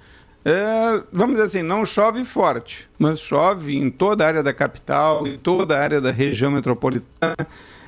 [0.45, 5.27] É, vamos dizer assim, não chove forte, mas chove em toda a área da capital,
[5.27, 7.35] em toda a área da região metropolitana.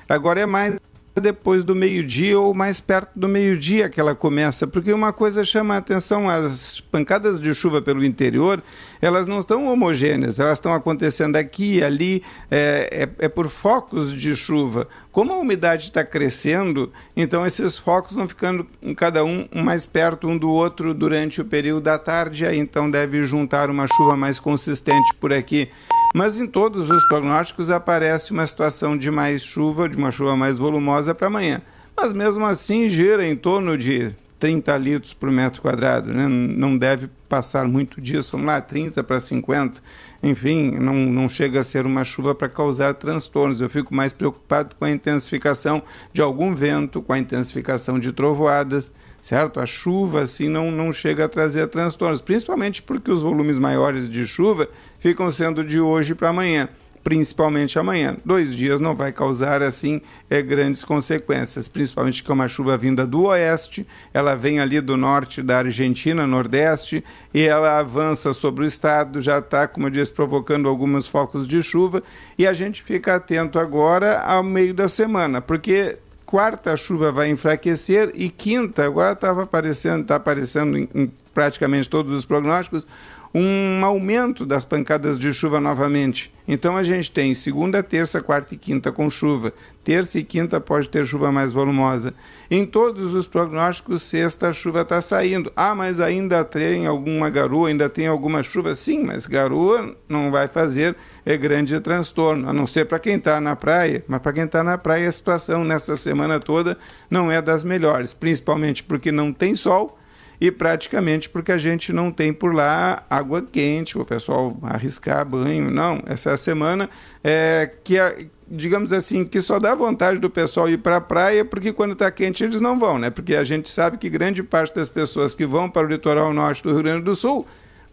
[0.08, 0.78] Agora é mais
[1.20, 5.76] depois do meio-dia ou mais perto do meio-dia que ela começa, porque uma coisa chama
[5.76, 8.64] a atenção, as pancadas de chuva pelo interior,
[9.02, 14.14] elas não estão homogêneas, elas estão acontecendo aqui e ali, é, é, é, por focos
[14.14, 14.88] de chuva.
[15.12, 20.38] Como a umidade está crescendo, então esses focos vão ficando cada um mais perto um
[20.38, 25.14] do outro durante o período da tarde, aí então deve juntar uma chuva mais consistente
[25.20, 25.70] por aqui.
[26.14, 30.58] Mas em todos os prognósticos aparece uma situação de mais chuva, de uma chuva mais
[30.58, 31.62] volumosa para amanhã.
[31.96, 36.28] mas mesmo assim gira em torno de 30 litros por metro quadrado, né?
[36.28, 39.80] não deve passar muito disso, vamos lá, 30 para 50,
[40.24, 43.62] enfim, não, não chega a ser uma chuva para causar transtornos.
[43.62, 45.82] Eu fico mais preocupado com a intensificação
[46.12, 48.92] de algum vento, com a intensificação de trovoadas,
[49.22, 49.60] certo?
[49.60, 54.26] A chuva assim não, não chega a trazer transtornos, principalmente porque os volumes maiores de
[54.26, 54.68] chuva
[55.00, 56.68] ficam sendo de hoje para amanhã
[57.04, 58.16] principalmente amanhã.
[58.24, 63.24] Dois dias não vai causar assim é, grandes consequências, principalmente com uma chuva vinda do
[63.24, 67.04] oeste, ela vem ali do norte da Argentina, nordeste,
[67.34, 71.62] e ela avança sobre o estado, já está, como eu disse, provocando alguns focos de
[71.64, 72.04] chuva,
[72.38, 75.98] e a gente fica atento agora ao meio da semana, porque
[76.32, 81.90] quarta a chuva vai enfraquecer e quinta, agora estava aparecendo, está aparecendo em, em praticamente
[81.90, 82.88] todos os prognósticos,
[83.36, 86.34] um aumento das pancadas de chuva novamente.
[86.48, 89.54] Então a gente tem segunda, terça, quarta e quinta com chuva.
[89.84, 92.14] Terça e quinta pode ter chuva mais volumosa.
[92.50, 95.52] Em todos os prognósticos, sexta a chuva está saindo.
[95.54, 98.74] Ah, mas ainda tem alguma garoa, ainda tem alguma chuva?
[98.74, 100.96] Sim, mas garoa não vai fazer
[101.26, 104.04] é grande transtorno, a não ser para quem está na praia.
[104.08, 106.78] Mas para quem está na praia, a situação nessa semana toda
[107.10, 109.98] não é das melhores, principalmente porque não tem sol
[110.42, 115.70] e praticamente porque a gente não tem por lá água quente, o pessoal arriscar banho.
[115.70, 116.90] Não, essa semana
[117.24, 118.12] é que a,
[118.48, 122.10] digamos assim, que só dá vontade do pessoal ir para a praia, porque quando está
[122.10, 123.12] quente eles não vão, né?
[123.12, 126.64] Porque a gente sabe que grande parte das pessoas que vão para o litoral norte
[126.64, 127.46] do Rio Grande do Sul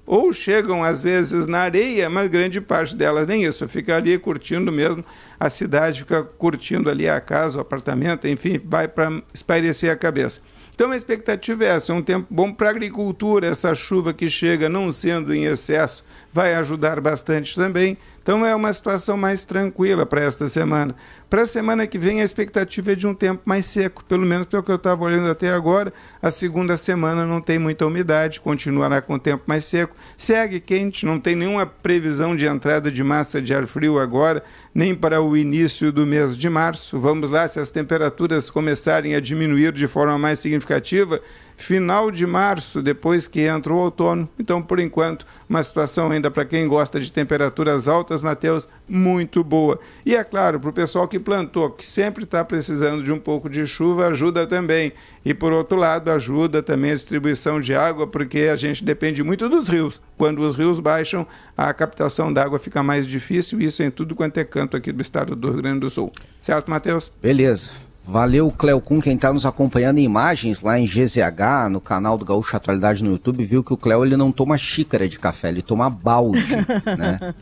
[0.09, 4.73] ou chegam às vezes na areia, mas grande parte delas nem isso, fica ali curtindo
[4.73, 5.05] mesmo
[5.39, 10.41] a cidade, fica curtindo ali a casa, o apartamento, enfim, vai para espairecer a cabeça.
[10.75, 14.31] Então a expectativa é essa, é um tempo bom para a agricultura, essa chuva que
[14.31, 16.03] chega não sendo em excesso
[16.33, 17.97] vai ajudar bastante também.
[18.23, 20.95] Então é uma situação mais tranquila para esta semana.
[21.31, 24.45] Para a semana que vem, a expectativa é de um tempo mais seco, pelo menos
[24.47, 25.91] pelo que eu estava olhando até agora.
[26.21, 29.97] A segunda semana não tem muita umidade, continuará com o tempo mais seco.
[30.19, 34.95] Segue quente, não tem nenhuma previsão de entrada de massa de ar frio agora, nem
[34.95, 37.01] para o início do mês de março.
[37.01, 41.19] Vamos lá, se as temperaturas começarem a diminuir de forma mais significativa,
[41.59, 44.29] final de março, depois que entra o outono.
[44.39, 49.79] Então, por enquanto, uma situação ainda para quem gosta de temperaturas altas, Mateus, muito boa.
[50.07, 53.51] E é claro, para o pessoal que plantou, que sempre está precisando de um pouco
[53.51, 54.93] de chuva, ajuda também.
[55.25, 59.49] E por outro lado, ajuda também a distribuição de água, porque a gente depende muito
[59.49, 60.01] dos rios.
[60.17, 64.45] Quando os rios baixam, a captação d'água fica mais difícil, isso em tudo quanto é
[64.45, 66.13] canto aqui do estado do Rio Grande do Sul.
[66.41, 67.13] Certo, Matheus?
[67.21, 67.88] Beleza.
[68.09, 72.57] Valeu, Cleo quem está nos acompanhando em imagens lá em GZH, no canal do Gaúcho
[72.57, 75.91] Atualidade no YouTube, viu que o Cleo ele não toma xícara de café, ele toma
[75.91, 76.43] balde,
[76.97, 77.35] né?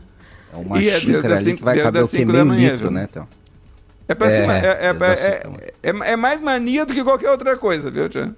[0.53, 2.25] É uma e xícara é ali cinco, que vai caber o que?
[2.25, 2.91] Meio manhã, litro, viu?
[2.91, 3.07] né?
[3.09, 3.25] Então.
[4.09, 4.67] É, pra é, cima, é,
[5.83, 8.35] é, é, é, mais mania do que qualquer outra coisa, viu, Tia?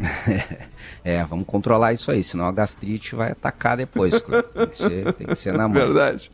[1.04, 4.42] é, vamos controlar isso aí, senão a gastrite vai atacar depois, Cleo.
[4.42, 5.74] Tem que ser, tem que ser na mão.
[5.74, 6.30] Verdade.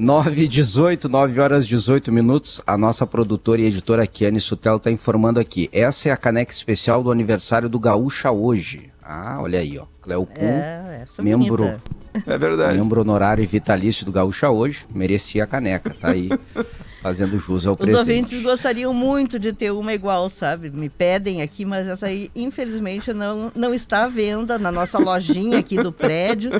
[0.00, 2.62] 9 e 18, 9 horas 18 minutos.
[2.64, 5.68] A nossa produtora e editora Kiane Sutel está informando aqui.
[5.72, 8.92] Essa é a caneca especial do aniversário do Gaúcha hoje.
[9.02, 9.86] Ah, olha aí, ó.
[10.00, 11.80] Cleopum, é, membro.
[12.24, 12.78] É verdade.
[12.78, 14.86] Membro honorário e vitalício do Gaúcha hoje.
[14.94, 16.28] Merecia a caneca, tá aí.
[17.00, 17.94] fazendo jus ao Os presente.
[17.94, 20.70] Os ouvintes gostariam muito de ter uma igual, sabe?
[20.70, 25.58] Me pedem aqui, mas essa aí, infelizmente, não, não está à venda na nossa lojinha
[25.58, 26.50] aqui do prédio.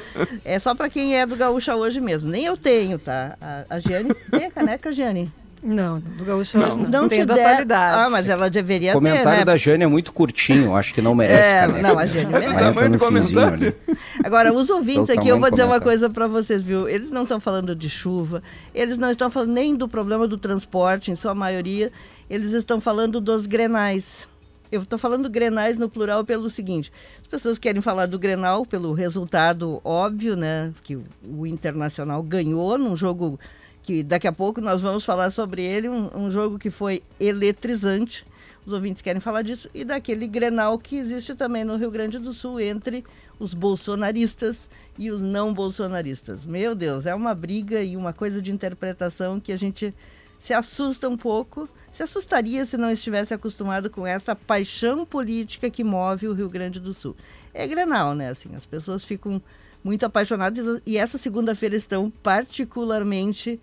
[0.45, 2.31] É só para quem é do Gaúcha hoje mesmo.
[2.31, 3.37] Nem eu tenho, tá?
[3.41, 5.31] A, a Giane tem a caneca, Giane?
[5.63, 6.69] Não, do Gaúcho não.
[6.69, 6.89] não.
[6.89, 7.95] não tem atualidade.
[7.95, 9.45] Ah, mas ela deveria ter, O comentário né?
[9.45, 11.83] da Jane é muito curtinho, acho que não merece é, caneca.
[11.83, 13.75] Não, a Jane merece.
[14.23, 16.89] Agora, os ouvintes aqui, eu vou dizer uma coisa para vocês, viu?
[16.89, 18.43] Eles não estão falando de chuva,
[18.75, 21.91] eles não estão falando nem do problema do transporte, em sua maioria,
[22.31, 24.29] eles estão falando dos grenais.
[24.71, 28.93] Eu estou falando grenais no plural pelo seguinte: as pessoas querem falar do Grenal pelo
[28.93, 30.73] resultado óbvio, né?
[30.83, 33.41] Que o Internacional ganhou num jogo
[33.89, 38.23] que daqui a pouco nós vamos falar sobre ele, um, um, jogo que foi eletrizante.
[38.67, 39.67] Os ouvintes querem falar disso.
[39.73, 43.03] E daquele grenal que existe também no Rio Grande do Sul entre
[43.39, 44.69] os bolsonaristas
[44.99, 46.45] e os não bolsonaristas.
[46.45, 49.95] Meu Deus, é uma briga e uma coisa de interpretação que a gente
[50.39, 51.67] se assusta um pouco.
[51.91, 56.79] Se assustaria se não estivesse acostumado com essa paixão política que move o Rio Grande
[56.79, 57.17] do Sul.
[57.55, 58.29] É grenal, né?
[58.29, 59.41] Assim, as pessoas ficam
[59.83, 63.59] muito apaixonadas e essa segunda-feira estão particularmente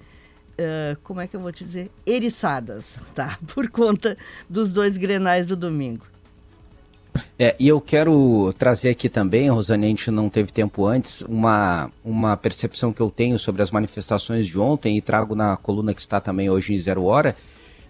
[0.59, 3.37] uh, como é que eu vou te dizer, eriçadas, tá?
[3.53, 4.17] Por conta
[4.49, 6.05] dos dois grenais do domingo.
[7.39, 11.89] É, e eu quero trazer aqui também, Rosane, a gente não teve tempo antes, uma,
[12.03, 16.01] uma percepção que eu tenho sobre as manifestações de ontem e trago na coluna que
[16.01, 17.35] está também hoje em Zero Hora,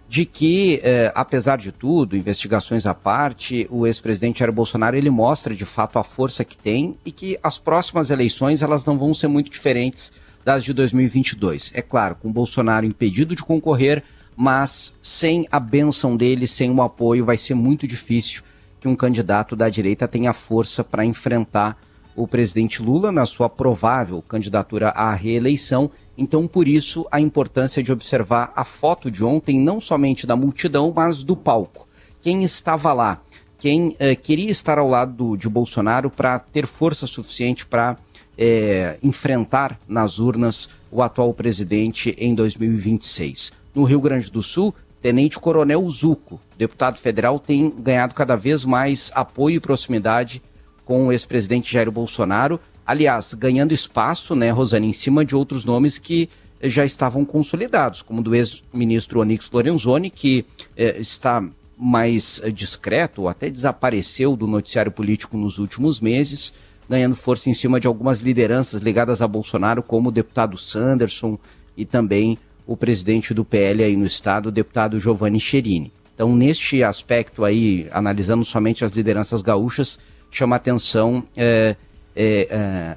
[0.08, 5.54] de que, eh, apesar de tudo, investigações à parte, o ex-presidente Jair Bolsonaro ele mostra
[5.54, 9.26] de fato a força que tem e que as próximas eleições elas não vão ser
[9.26, 10.12] muito diferentes
[10.46, 11.72] das de 2022.
[11.74, 14.04] É claro, com Bolsonaro impedido de concorrer,
[14.36, 18.42] mas sem a benção dele, sem o apoio, vai ser muito difícil
[18.80, 21.76] que um candidato da direita tenha força para enfrentar
[22.14, 25.90] o presidente Lula na sua provável candidatura à reeleição.
[26.16, 30.92] Então, por isso, a importância de observar a foto de ontem, não somente da multidão,
[30.94, 31.88] mas do palco.
[32.22, 33.20] Quem estava lá,
[33.58, 37.96] quem eh, queria estar ao lado do, de Bolsonaro para ter força suficiente para
[38.38, 43.52] eh, enfrentar nas urnas o atual presidente em 2026.
[43.74, 49.12] No Rio Grande do Sul, Tenente Coronel Zuco, deputado federal, tem ganhado cada vez mais
[49.14, 50.42] apoio e proximidade
[50.84, 52.58] com o ex-presidente Jair Bolsonaro.
[52.86, 56.28] Aliás, ganhando espaço, né, Rosane, em cima de outros nomes que
[56.62, 60.44] já estavam consolidados, como do ex-ministro Onix Lorenzoni, que
[60.76, 61.44] eh, está
[61.76, 66.54] mais eh, discreto, ou até desapareceu do noticiário político nos últimos meses,
[66.88, 71.38] ganhando força em cima de algumas lideranças ligadas a Bolsonaro, como o deputado Sanderson
[71.76, 75.92] e também o presidente do PL aí no estado, o deputado Giovanni Cherini.
[76.14, 79.98] Então, neste aspecto aí, analisando somente as lideranças gaúchas,
[80.30, 81.76] chama atenção é,
[82.14, 82.48] é,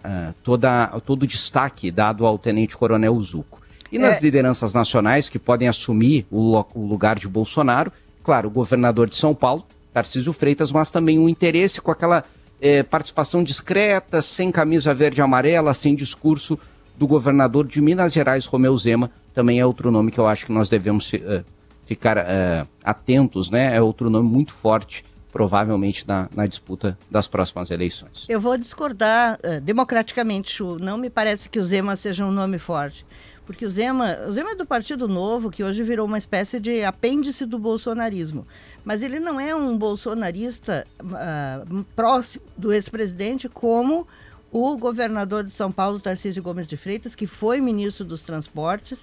[0.04, 3.60] é, toda, todo o destaque dado ao Tenente Coronel Zuco.
[3.92, 4.22] E nas É.
[4.22, 7.92] lideranças nacionais que podem assumir o, o lugar de Bolsonaro,
[8.24, 12.24] claro, o governador de São Paulo, Tarcísio Freitas, mas também um interesse com aquela
[12.62, 16.60] é, participação discreta, sem camisa verde e amarela, sem discurso
[16.98, 20.52] do governador de Minas Gerais, Romeu Zema, também é outro nome que eu acho que
[20.52, 21.44] nós devemos eh,
[21.86, 23.74] ficar eh, atentos, né?
[23.74, 28.26] É outro nome muito forte, provavelmente, na, na disputa das próximas eleições.
[28.28, 30.78] Eu vou discordar eh, democraticamente, Chu.
[30.78, 33.06] Não me parece que o Zema seja um nome forte.
[33.50, 36.84] Porque o Zema, o Zema é do Partido Novo, que hoje virou uma espécie de
[36.84, 38.46] apêndice do bolsonarismo.
[38.86, 40.86] Mas ele não é um bolsonarista
[41.16, 41.64] ah,
[41.96, 44.08] próximo do ex-presidente como
[44.52, 49.00] o governador de São Paulo, Tarcísio Gomes de Freitas, que foi ministro dos Transportes,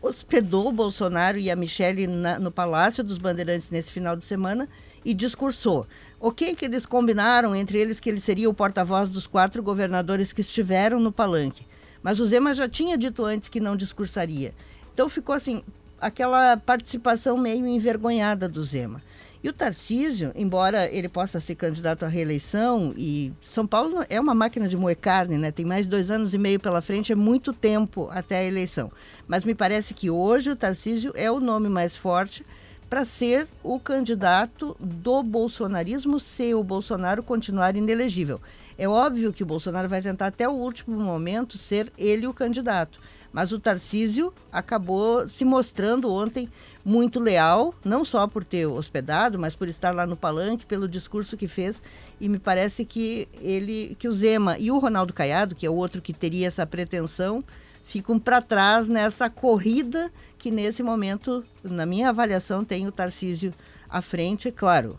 [0.00, 4.66] hospedou o Bolsonaro e a Michele na- no Palácio dos Bandeirantes nesse final de semana
[5.04, 5.86] e discursou.
[6.18, 10.40] Ok que eles combinaram entre eles que ele seria o porta-voz dos quatro governadores que
[10.40, 11.66] estiveram no palanque,
[12.02, 14.52] mas o Zema já tinha dito antes que não discursaria.
[14.92, 15.62] Então ficou assim,
[16.00, 19.00] aquela participação meio envergonhada do Zema.
[19.42, 24.36] E o Tarcísio, embora ele possa ser candidato à reeleição, e São Paulo é uma
[24.36, 25.50] máquina de moer carne, né?
[25.50, 28.88] Tem mais dois anos e meio pela frente, é muito tempo até a eleição.
[29.26, 32.46] Mas me parece que hoje o Tarcísio é o nome mais forte
[32.88, 38.40] para ser o candidato do bolsonarismo se o Bolsonaro continuar inelegível.
[38.82, 42.98] É óbvio que o Bolsonaro vai tentar até o último momento ser ele o candidato.
[43.32, 46.48] Mas o Tarcísio acabou se mostrando ontem
[46.84, 51.36] muito leal, não só por ter hospedado, mas por estar lá no palanque, pelo discurso
[51.36, 51.80] que fez.
[52.20, 55.76] E me parece que ele, que o Zema e o Ronaldo Caiado, que é o
[55.76, 57.44] outro que teria essa pretensão,
[57.84, 63.54] ficam para trás nessa corrida que nesse momento, na minha avaliação, tem o Tarcísio
[63.88, 64.98] à frente, é claro.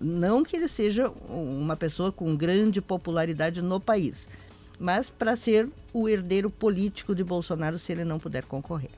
[0.00, 4.28] Não que ele seja uma pessoa com grande popularidade no país,
[4.78, 8.90] mas para ser o herdeiro político de Bolsonaro se ele não puder concorrer.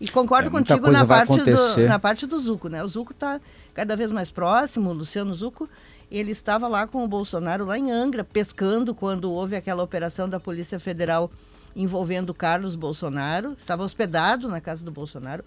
[0.00, 2.82] E concordo É, contigo na parte, do, na parte do Zuco, né?
[2.84, 3.40] O Zuco está
[3.72, 5.68] cada vez mais próximo, o Luciano Zuco,
[6.10, 10.38] ele estava lá com o Bolsonaro lá em Angra, pescando quando houve aquela operação da
[10.38, 11.30] Polícia Federal
[11.74, 15.44] envolvendo Carlos Bolsonaro, estava hospedado na casa do Bolsonaro.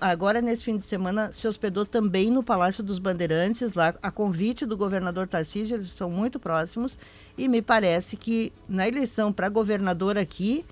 [0.00, 4.66] Agora, nesse fim de semana, se hospedou também no Palácio dos Bandeirantes, lá a convite
[4.66, 6.98] do governador Tarcísio, eles são muito próximos,
[7.38, 10.64] e me parece que na eleição para governador aqui,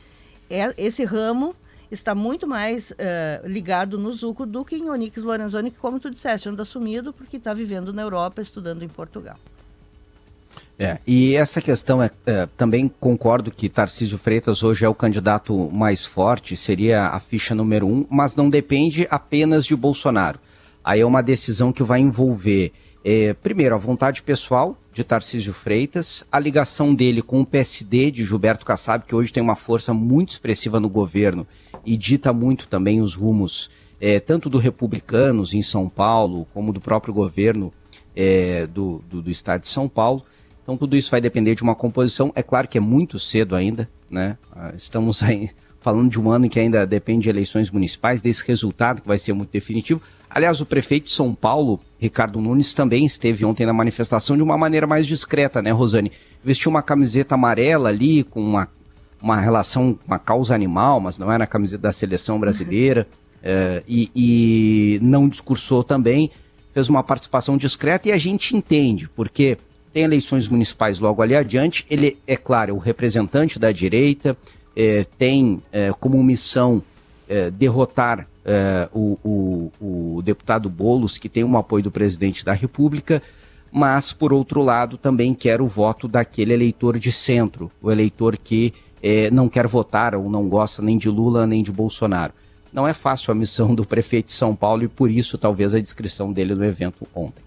[0.51, 1.55] é, esse ramo
[1.91, 6.11] está muito mais eh, ligado no Zuco do que em Onix Lorenzoni, que, como tu
[6.11, 9.37] disseste, anda sumido porque está vivendo na Europa, estudando em Portugal.
[10.79, 15.69] É, e essa questão é, é, também concordo que Tarcísio Freitas hoje é o candidato
[15.75, 20.39] mais forte, seria a ficha número um, mas não depende apenas de Bolsonaro.
[20.85, 22.73] Aí é uma decisão que vai envolver,
[23.05, 28.25] é, primeiro, a vontade pessoal de Tarcísio Freitas, a ligação dele com o PSD de
[28.25, 31.45] Gilberto Kassab, que hoje tem uma força muito expressiva no governo
[31.85, 33.69] e dita muito também os rumos,
[34.01, 37.73] é, tanto do Republicanos em São Paulo, como do próprio governo
[38.15, 40.25] é, do, do, do estado de São Paulo.
[40.69, 42.31] Então tudo isso vai depender de uma composição.
[42.37, 44.37] É claro que é muito cedo ainda, né?
[44.55, 45.49] Ah, Estamos aí
[45.81, 49.17] falando de um ano em que ainda depende de eleições municipais, desse resultado que vai
[49.17, 50.03] ser muito definitivo.
[50.29, 54.59] Aliás, o prefeito de São Paulo, Ricardo Nunes, também esteve ontem na manifestação de uma
[54.59, 56.13] maneira mais discreta, né, Rosane?
[56.45, 58.69] Vestiu uma camiseta amarela ali, com uma,
[59.23, 63.09] uma relação com a causa animal, mas não era a camiseta da seleção brasileira.
[63.43, 66.31] é, e, e não discursou também,
[66.75, 69.57] fez uma participação discreta e a gente entende, porque
[69.99, 74.37] tem eleições municipais logo ali adiante, ele é claro, é o representante da direita,
[74.77, 76.81] é, tem é, como missão
[77.59, 78.27] derrotar
[78.95, 83.23] o, o, o, deputado Bolos, que tem um apoio do presidente da República,
[83.71, 88.73] mas, por outro lado, também quer o voto daquele eleitor de centro, o eleitor que
[89.31, 92.33] não quer votar ou não gosta nem de Lula nem de Bolsonaro.
[92.73, 95.81] Não é fácil a missão do prefeito de São Paulo e por isso talvez a
[95.81, 97.43] descrição dele no evento ontem.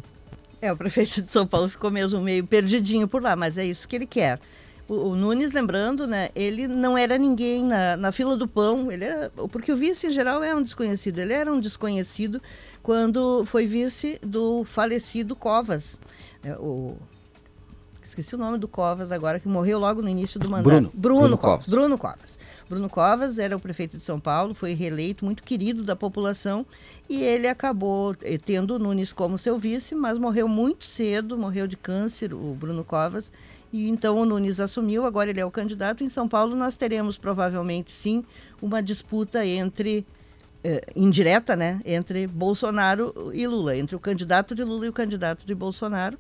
[0.61, 3.87] É, o prefeito de São Paulo ficou mesmo meio perdidinho por lá, mas é isso
[3.87, 4.39] que ele quer.
[4.87, 9.05] O, o, Nunes, lembrando, né, ele não era ninguém na, na fila do pão, ele
[9.05, 11.19] era, porque o vice em geral é um desconhecido.
[11.19, 12.41] Ele era um desconhecido
[12.83, 15.99] quando foi vice do falecido Covas.
[16.43, 16.95] É, o,
[18.05, 20.69] esqueci o nome do Covas agora, que morreu logo no início do mandato.
[20.69, 21.65] Bruno, Bruno, Bruno Covas.
[21.65, 21.69] Covas.
[21.69, 22.39] Bruno Covas.
[22.71, 26.65] Bruno Covas era o prefeito de São Paulo, foi reeleito, muito querido da população,
[27.09, 31.67] e ele acabou eh, tendo o Nunes como seu vice, mas morreu muito cedo, morreu
[31.67, 33.29] de câncer, o Bruno Covas,
[33.73, 36.01] e então o Nunes assumiu, agora ele é o candidato.
[36.01, 38.23] Em São Paulo nós teremos provavelmente sim
[38.61, 40.07] uma disputa entre
[40.63, 45.45] eh, indireta, né, entre Bolsonaro e Lula, entre o candidato de Lula e o candidato
[45.45, 46.17] de Bolsonaro,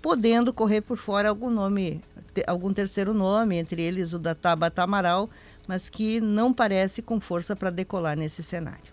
[0.00, 2.00] podendo correr por fora algum nome,
[2.46, 5.28] algum terceiro nome, entre eles o da Tabata Amaral,
[5.70, 8.90] mas que não parece com força para decolar nesse cenário.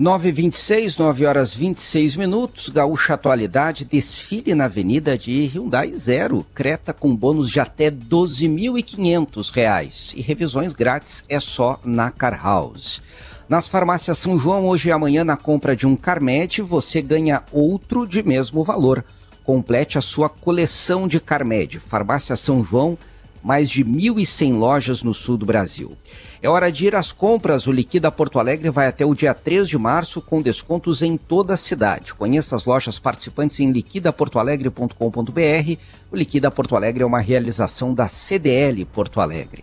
[0.00, 7.14] 9h26, 9 horas 26 minutos, Gaúcha Atualidade, desfile na avenida de Hyundai Zero, Creta com
[7.14, 13.00] bônus de até R$ 12.500 e revisões grátis é só na Car House.
[13.48, 18.04] Nas farmácias São João, hoje e amanhã, na compra de um Carmed, você ganha outro
[18.04, 19.04] de mesmo valor.
[19.44, 21.78] Complete a sua coleção de Carmed.
[21.78, 22.98] Farmácia São João,
[23.42, 25.96] mais de 1.100 lojas no sul do Brasil.
[26.42, 27.66] É hora de ir às compras.
[27.66, 31.54] O Liquida Porto Alegre vai até o dia 3 de março com descontos em toda
[31.54, 32.14] a cidade.
[32.14, 35.76] Conheça as lojas participantes em liquidaportoalegre.com.br.
[36.10, 39.62] O Liquida Porto Alegre é uma realização da CDL Porto Alegre.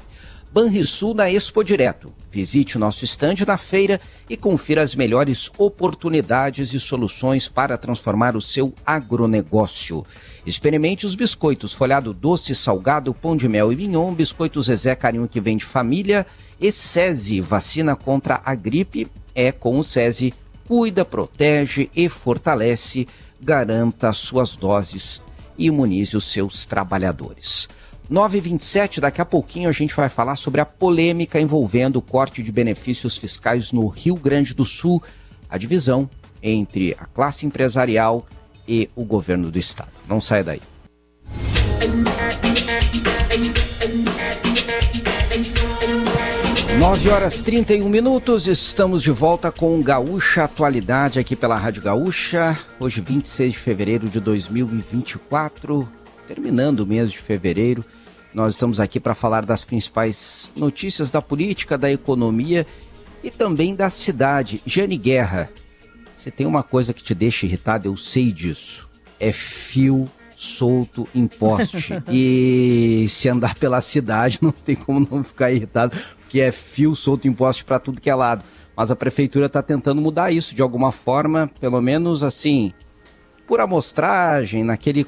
[0.51, 2.13] Banrisul na Expo Direto.
[2.31, 3.99] Visite o nosso estande na feira
[4.29, 10.05] e confira as melhores oportunidades e soluções para transformar o seu agronegócio.
[10.47, 15.41] Experimente os biscoitos folhado doce, salgado, pão de mel e mignon, biscoitos Zezé Carinho que
[15.41, 16.25] vem de família
[16.57, 20.33] e SESI, vacina contra a gripe, é com o SESI,
[20.65, 23.09] cuida, protege e fortalece,
[23.41, 25.21] garanta suas doses
[25.57, 27.67] e imunize os seus trabalhadores.
[28.09, 32.53] 927, daqui a pouquinho a gente vai falar sobre a polêmica envolvendo o corte de
[32.53, 35.03] benefícios fiscais no Rio Grande do Sul,
[35.49, 36.09] a divisão
[36.41, 38.25] entre a classe empresarial
[38.67, 39.91] e o governo do estado.
[40.07, 40.61] Não saia daí.
[46.79, 52.57] Nove horas 31 minutos, estamos de volta com Gaúcha Atualidade aqui pela Rádio Gaúcha.
[52.79, 55.89] Hoje, 26 de fevereiro de 2024,
[56.27, 57.83] terminando o mês de fevereiro.
[58.33, 62.67] Nós estamos aqui para falar das principais notícias da política, da economia
[63.23, 64.61] e também da cidade.
[64.63, 65.49] Jane Guerra,
[66.17, 68.89] você tem uma coisa que te deixa irritado, eu sei disso.
[69.19, 71.93] É fio solto em poste.
[72.11, 77.27] e se andar pela cidade não tem como não ficar irritado, porque é fio solto
[77.27, 78.43] em poste para tudo que é lado.
[78.75, 82.73] Mas a prefeitura está tentando mudar isso de alguma forma, pelo menos assim,
[83.47, 85.05] por amostragem, naquele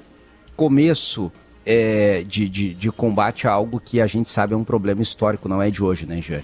[0.56, 1.32] começo
[1.66, 5.48] é, de, de, de combate a algo que a gente sabe é um problema histórico,
[5.50, 6.44] não é de hoje, né, Jane?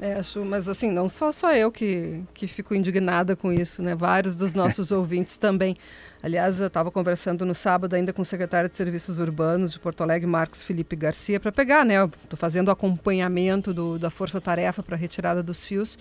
[0.00, 3.94] É, acho, mas assim, não só, só eu que, que fico indignada com isso, né?
[3.94, 5.76] Vários dos nossos ouvintes também.
[6.22, 10.02] Aliás, eu estava conversando no sábado ainda com o secretário de Serviços Urbanos de Porto
[10.02, 12.04] Alegre, Marcos Felipe Garcia, para pegar, né?
[12.04, 15.98] Estou fazendo acompanhamento do, da força-tarefa para a retirada dos fios.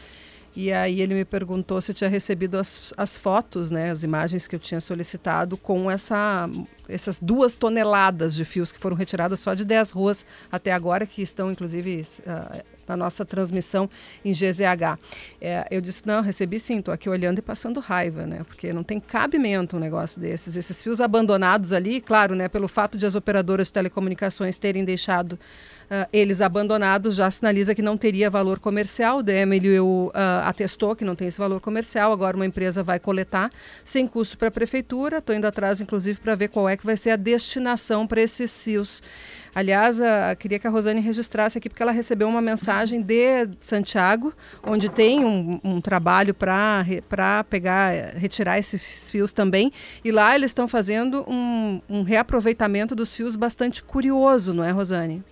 [0.56, 4.48] E aí ele me perguntou se eu tinha recebido as, as fotos, né, as imagens
[4.48, 6.50] que eu tinha solicitado com essa,
[6.88, 11.22] essas duas toneladas de fios que foram retiradas só de 10 ruas até agora, que
[11.22, 13.90] estão inclusive uh, na nossa transmissão
[14.24, 15.00] em GZH.
[15.42, 18.44] É, eu disse, não, recebi sim, estou aqui olhando e passando raiva, né?
[18.46, 20.56] Porque não tem cabimento um negócio desses.
[20.56, 22.48] Esses fios abandonados ali, claro, né?
[22.48, 25.40] Pelo fato de as operadoras de telecomunicações terem deixado
[25.86, 29.20] Uh, eles abandonados já sinaliza que não teria valor comercial.
[29.20, 30.12] O DMLU uh,
[30.44, 32.12] atestou que não tem esse valor comercial.
[32.12, 33.52] Agora uma empresa vai coletar
[33.84, 35.20] sem custo para a prefeitura.
[35.20, 38.64] Estou indo atrás, inclusive, para ver qual é que vai ser a destinação para esses
[38.64, 39.02] fios.
[39.56, 44.34] Aliás, a, queria que a Rosane registrasse aqui, porque ela recebeu uma mensagem de Santiago,
[44.62, 46.84] onde tem um, um trabalho para
[47.50, 49.72] pegar, retirar esses fios também.
[50.04, 55.24] E lá eles estão fazendo um, um reaproveitamento dos fios bastante curioso, não é, Rosane?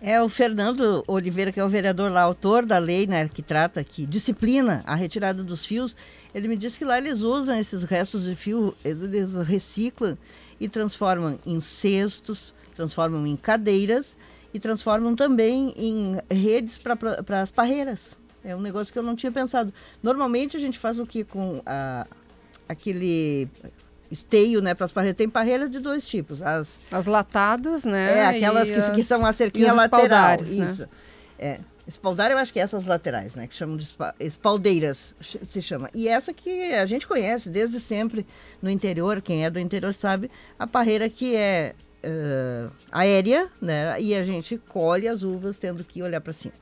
[0.00, 3.82] É o Fernando Oliveira, que é o vereador lá, autor da lei, né, que trata,
[3.82, 5.96] que disciplina a retirada dos fios.
[6.32, 10.16] Ele me disse que lá eles usam esses restos de fio, eles reciclam
[10.62, 14.16] e transformam em cestos, transformam em cadeiras
[14.54, 18.16] e transformam também em redes para as parreiras.
[18.44, 19.74] É um negócio que eu não tinha pensado.
[20.00, 22.06] Normalmente a gente faz o que com a,
[22.68, 23.48] aquele
[24.08, 25.16] esteio, né, para as parreiras.
[25.16, 26.40] Tem parreiras de dois tipos.
[26.42, 28.18] As, as latadas, né?
[28.18, 30.36] É, aquelas que, as, que são a cerquinha lateral.
[30.40, 30.70] Né?
[30.70, 30.88] Isso.
[31.38, 31.58] É.
[31.86, 33.46] Espaldar, eu acho que é essas laterais, né?
[33.46, 35.90] Que chamam de espaldeiras, se chama.
[35.92, 38.24] E essa que a gente conhece desde sempre
[38.60, 44.00] no interior, quem é do interior sabe, a parreira que é uh, aérea, né?
[44.00, 46.54] E a gente colhe as uvas tendo que olhar para cima.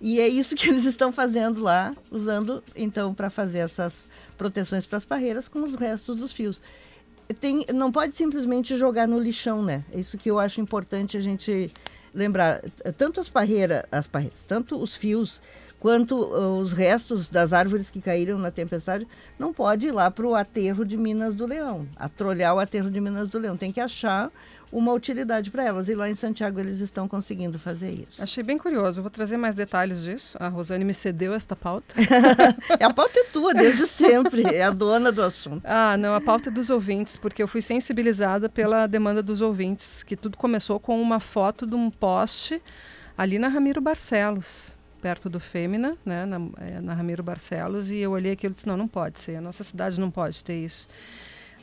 [0.00, 4.98] E é isso que eles estão fazendo lá, usando então para fazer essas proteções para
[4.98, 6.60] as parreiras com os restos dos fios.
[7.40, 9.84] Tem, não pode simplesmente jogar no lixão, né?
[9.92, 11.72] É isso que eu acho importante a gente
[12.14, 12.60] lembrar.
[12.96, 15.40] Tanto as parreiras, as parreiras, tanto os fios
[15.78, 16.14] quanto
[16.60, 19.08] os restos das árvores que caíram na tempestade,
[19.38, 23.00] não pode ir lá para o aterro de Minas do Leão, atrolhar o aterro de
[23.00, 23.56] Minas do Leão.
[23.56, 24.30] Tem que achar
[24.72, 25.88] uma utilidade para elas.
[25.88, 28.22] E lá em Santiago eles estão conseguindo fazer isso.
[28.22, 29.02] Achei bem curioso.
[29.02, 30.36] vou trazer mais detalhes disso.
[30.40, 31.94] A Rosane me cedeu esta pauta.
[32.80, 34.42] a pauta é tua, desde sempre.
[34.42, 35.62] É a dona do assunto.
[35.64, 36.14] Ah, não.
[36.14, 40.36] A pauta é dos ouvintes, porque eu fui sensibilizada pela demanda dos ouvintes, que tudo
[40.36, 42.62] começou com uma foto de um poste
[43.16, 48.12] ali na Ramiro Barcelos perto do Fêmina, né, na, é, na Ramiro Barcelos, e eu
[48.12, 50.86] olhei aquilo e disse, não, não pode ser, a nossa cidade não pode ter isso.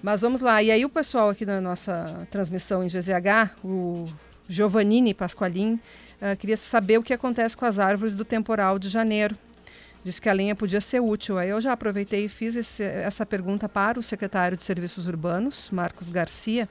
[0.02, 0.62] Mas vamos lá.
[0.62, 4.06] E aí o pessoal aqui na nossa transmissão em GZH, o
[4.48, 5.74] Giovannini Pasqualin,
[6.22, 9.36] uh, queria saber o que acontece com as árvores do temporal de janeiro.
[10.04, 11.38] Disse que a lenha podia ser útil.
[11.38, 15.70] Aí eu já aproveitei e fiz esse, essa pergunta para o secretário de Serviços Urbanos,
[15.72, 16.70] Marcos Garcia,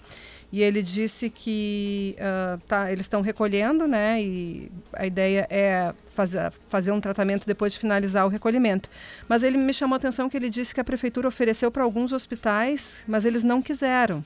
[0.56, 4.22] e ele disse que uh, tá, eles estão recolhendo, né?
[4.22, 8.88] E a ideia é fazer, fazer um tratamento depois de finalizar o recolhimento.
[9.28, 12.10] Mas ele me chamou a atenção que ele disse que a prefeitura ofereceu para alguns
[12.10, 14.24] hospitais, mas eles não quiseram.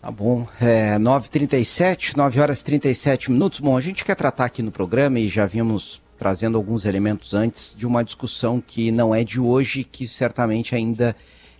[0.00, 3.58] Tá bom, é 9h37, 9 horas e 37 minutos.
[3.58, 7.74] Bom, a gente quer tratar aqui no programa e já vimos trazendo alguns elementos antes
[7.76, 11.14] de uma discussão que não é de hoje, que certamente ainda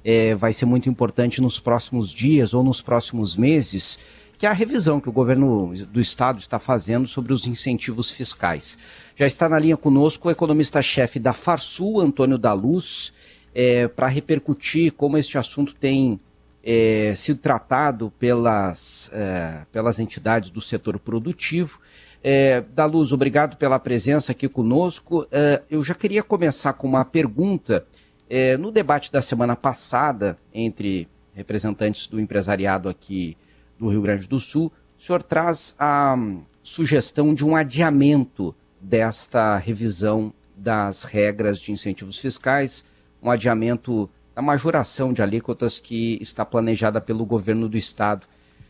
[0.05, 3.99] é, vai ser muito importante nos próximos dias ou nos próximos meses,
[4.39, 8.79] que é a revisão que o governo do estado está fazendo sobre os incentivos fiscais.
[9.15, 13.13] Já está na linha conosco o economista-chefe da Farsul, Antônio da Luz,
[13.55, 16.19] é, para repercutir como este assunto tem
[16.63, 21.81] é, sido tratado pelas, é, pelas entidades do setor produtivo.
[22.23, 25.27] É, da Luz, obrigado pela presença aqui conosco.
[25.31, 27.87] É, eu já queria começar com uma pergunta.
[28.29, 33.37] É, no debate da semana passada, entre representantes do empresariado aqui
[33.79, 36.17] do Rio Grande do Sul, o senhor traz a
[36.63, 42.85] sugestão de um adiamento desta revisão das regras de incentivos fiscais,
[43.23, 48.27] um adiamento da majoração de alíquotas que está planejada pelo governo do estado.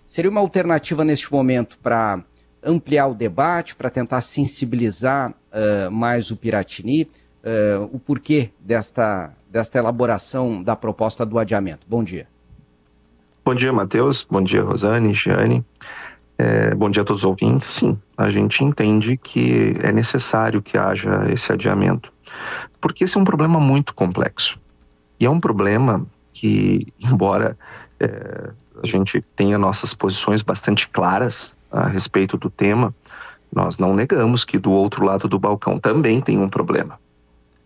[0.07, 2.23] Seria uma alternativa neste momento para
[2.63, 9.79] ampliar o debate, para tentar sensibilizar uh, mais o Piratini, uh, o porquê desta, desta
[9.79, 11.87] elaboração da proposta do adiamento.
[11.89, 12.29] Bom dia.
[13.47, 14.27] Bom dia, Matheus.
[14.29, 15.65] Bom dia, Rosane, Giane.
[16.37, 17.69] É, bom dia a todos os ouvintes.
[17.69, 22.13] Sim, a gente entende que é necessário que haja esse adiamento,
[22.81, 24.59] porque esse é um problema muito complexo.
[25.21, 27.57] E é um problema que, embora
[28.01, 28.51] é,
[28.83, 32.93] a gente tenha nossas posições bastante claras a respeito do tema,
[33.55, 36.99] nós não negamos que do outro lado do balcão também tem um problema.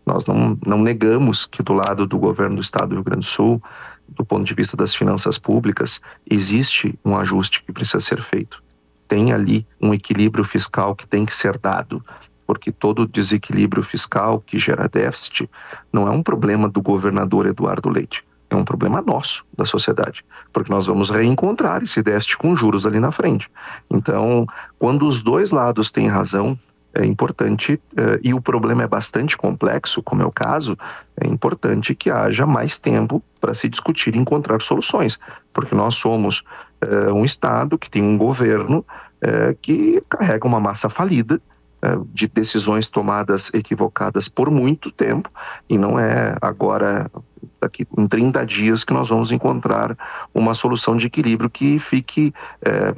[0.05, 3.31] Nós não, não negamos que do lado do governo do estado do Rio Grande do
[3.31, 3.63] Sul,
[4.11, 8.63] do ponto de vista das finanças públicas, existe um ajuste que precisa ser feito.
[9.09, 12.03] Tem ali um equilíbrio fiscal que tem que ser dado
[12.51, 15.49] porque todo desequilíbrio fiscal que gera déficit
[15.93, 20.73] não é um problema do governador Eduardo Leite, é um problema nosso, da sociedade, porque
[20.73, 23.49] nós vamos reencontrar esse déficit com juros ali na frente.
[23.89, 24.45] Então,
[24.81, 26.59] quando os dois lados têm razão,
[26.95, 30.77] é importante, eh, e o problema é bastante complexo, como é o caso,
[31.17, 35.19] é importante que haja mais tempo para se discutir e encontrar soluções,
[35.53, 36.43] porque nós somos
[36.81, 38.85] eh, um Estado que tem um governo
[39.21, 41.41] eh, que carrega uma massa falida
[41.83, 45.31] é, de decisões tomadas equivocadas por muito tempo
[45.67, 47.11] e não é agora
[47.59, 49.97] daqui em 30 dias que nós vamos encontrar
[50.35, 52.95] uma solução de equilíbrio que fique é,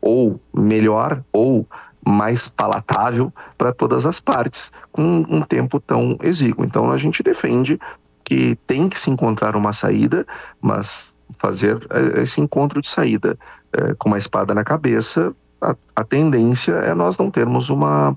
[0.00, 1.68] ou melhor ou
[2.06, 6.64] mais palatável para todas as partes com um tempo tão exíguo.
[6.64, 7.78] Então a gente defende
[8.24, 10.26] que tem que se encontrar uma saída,
[10.60, 13.38] mas fazer é, esse encontro de saída
[13.72, 18.16] é, com uma espada na cabeça a, a tendência é nós não termos uma,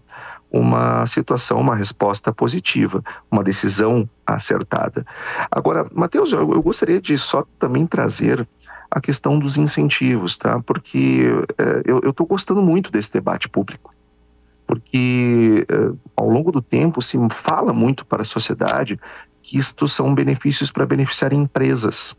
[0.51, 5.05] uma situação, uma resposta positiva, uma decisão acertada.
[5.49, 8.47] Agora, Matheus, eu, eu gostaria de só também trazer
[8.89, 10.59] a questão dos incentivos, tá?
[10.59, 11.26] Porque
[11.57, 13.93] é, eu estou gostando muito desse debate público,
[14.65, 18.99] porque é, ao longo do tempo se fala muito para a sociedade
[19.41, 22.18] que isto são benefícios para beneficiar empresas.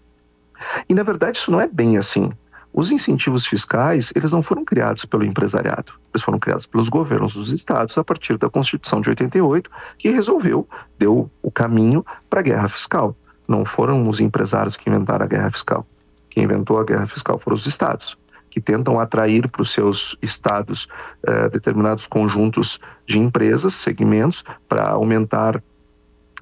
[0.89, 2.33] E na verdade isso não é bem assim.
[2.73, 7.51] Os incentivos fiscais, eles não foram criados pelo empresariado, eles foram criados pelos governos dos
[7.51, 10.69] estados a partir da Constituição de 88, que resolveu,
[10.99, 13.17] deu o caminho para a guerra fiscal.
[13.49, 15.87] Não foram os empresários que inventaram a guerra fiscal.
[16.31, 18.19] Quem inventou a guerra fiscal foram os estados,
[18.51, 20.89] que tentam atrair para os seus estados
[21.27, 25.63] eh, determinados conjuntos de empresas, segmentos, para aumentar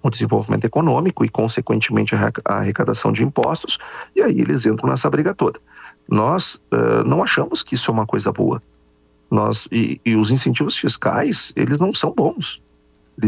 [0.02, 3.78] o desenvolvimento econômico e, consequentemente, a arrecadação de impostos,
[4.14, 5.58] e aí eles entram nessa briga toda.
[6.08, 8.62] Nós uh, não achamos que isso é uma coisa boa.
[9.30, 12.62] Nós, e, e os incentivos fiscais, eles não são bons.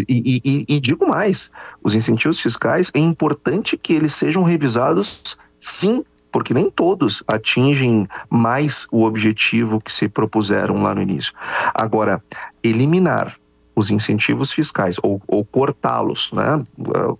[0.08, 1.50] E, e, e, digo mais:
[1.82, 8.86] os incentivos fiscais é importante que eles sejam revisados, sim, porque nem todos atingem mais
[8.92, 11.32] o objetivo que se propuseram lá no início.
[11.74, 12.22] Agora,
[12.62, 13.36] eliminar
[13.78, 16.64] os incentivos fiscais ou, ou cortá-los né,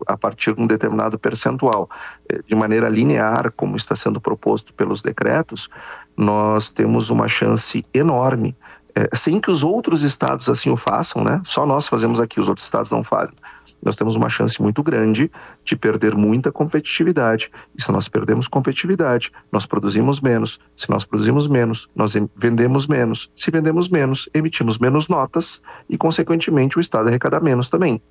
[0.09, 1.89] a partir de um determinado percentual
[2.29, 5.69] eh, de maneira linear, como está sendo proposto pelos decretos,
[6.17, 8.57] nós temos uma chance enorme,
[8.95, 11.41] é, sem que os outros estados assim o façam, né?
[11.45, 13.35] Só nós fazemos aqui, os outros estados não fazem
[13.83, 15.31] nós temos uma chance muito grande
[15.65, 17.51] de perder muita competitividade.
[17.77, 20.59] E se nós perdemos competitividade, nós produzimos menos.
[20.75, 23.31] Se nós produzimos menos, nós vendemos menos.
[23.37, 28.03] Se vendemos menos, emitimos menos notas e, consequentemente, o Estado arrecada menos também.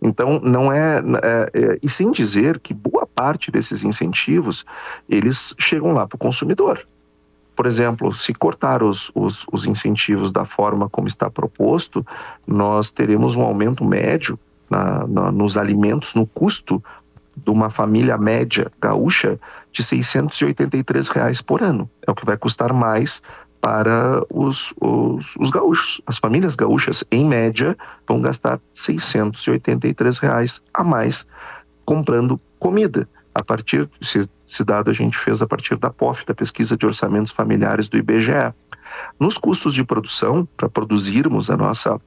[0.00, 4.64] Então, não é, é, é, E sem dizer que boa parte desses incentivos
[5.08, 6.84] eles chegam lá para o consumidor.
[7.54, 12.04] Por exemplo, se cortar os, os, os incentivos da forma como está proposto,
[12.46, 16.82] nós teremos um aumento médio na, na, nos alimentos, no custo
[17.36, 19.38] de uma família média gaúcha
[19.72, 21.90] de 683 reais por ano.
[22.06, 23.22] É o que vai custar mais
[23.60, 26.00] para os, os, os, gaúchos.
[26.06, 27.76] As famílias gaúchas, em média,
[28.06, 31.26] vão gastar 683 reais a mais
[31.84, 33.08] comprando comida.
[33.34, 36.86] A partir, esse, esse dado a gente fez a partir da POF, da Pesquisa de
[36.86, 38.54] Orçamentos Familiares do IBGE.
[39.18, 42.00] Nos custos de produção, para produzirmos a nossa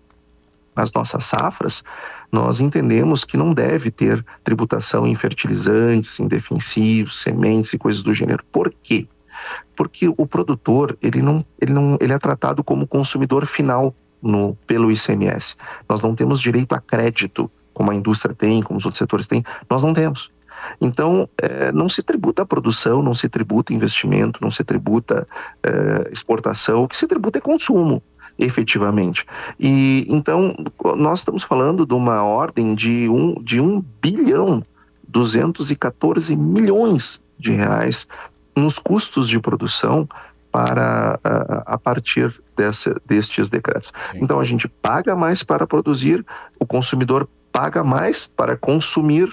[0.76, 1.84] as nossas safras,
[2.32, 8.14] nós entendemos que não deve ter tributação em fertilizantes, em defensivos, sementes e coisas do
[8.14, 8.44] gênero.
[8.52, 9.08] Por quê?
[9.76, 14.92] Porque o produtor, ele não, ele não, ele é tratado como consumidor final no, pelo
[14.92, 15.56] ICMS.
[15.90, 19.44] Nós não temos direito a crédito, como a indústria tem, como os outros setores têm,
[19.70, 20.32] nós não temos.
[20.80, 25.28] Então, é, não se tributa a produção, não se tributa investimento, não se tributa
[25.64, 28.02] é, exportação, o que se tributa é consumo.
[28.40, 29.26] efetivamente.
[29.60, 30.54] E então
[30.96, 34.64] nós estamos falando de uma ordem de um, de um bilhão
[35.08, 38.08] 214 milhões de reais
[38.56, 40.08] nos custos de produção
[40.52, 43.92] para a, a partir dessa, destes decretos.
[44.12, 44.20] Sim.
[44.22, 46.26] Então a gente paga mais para produzir,
[46.60, 49.32] o consumidor paga mais para consumir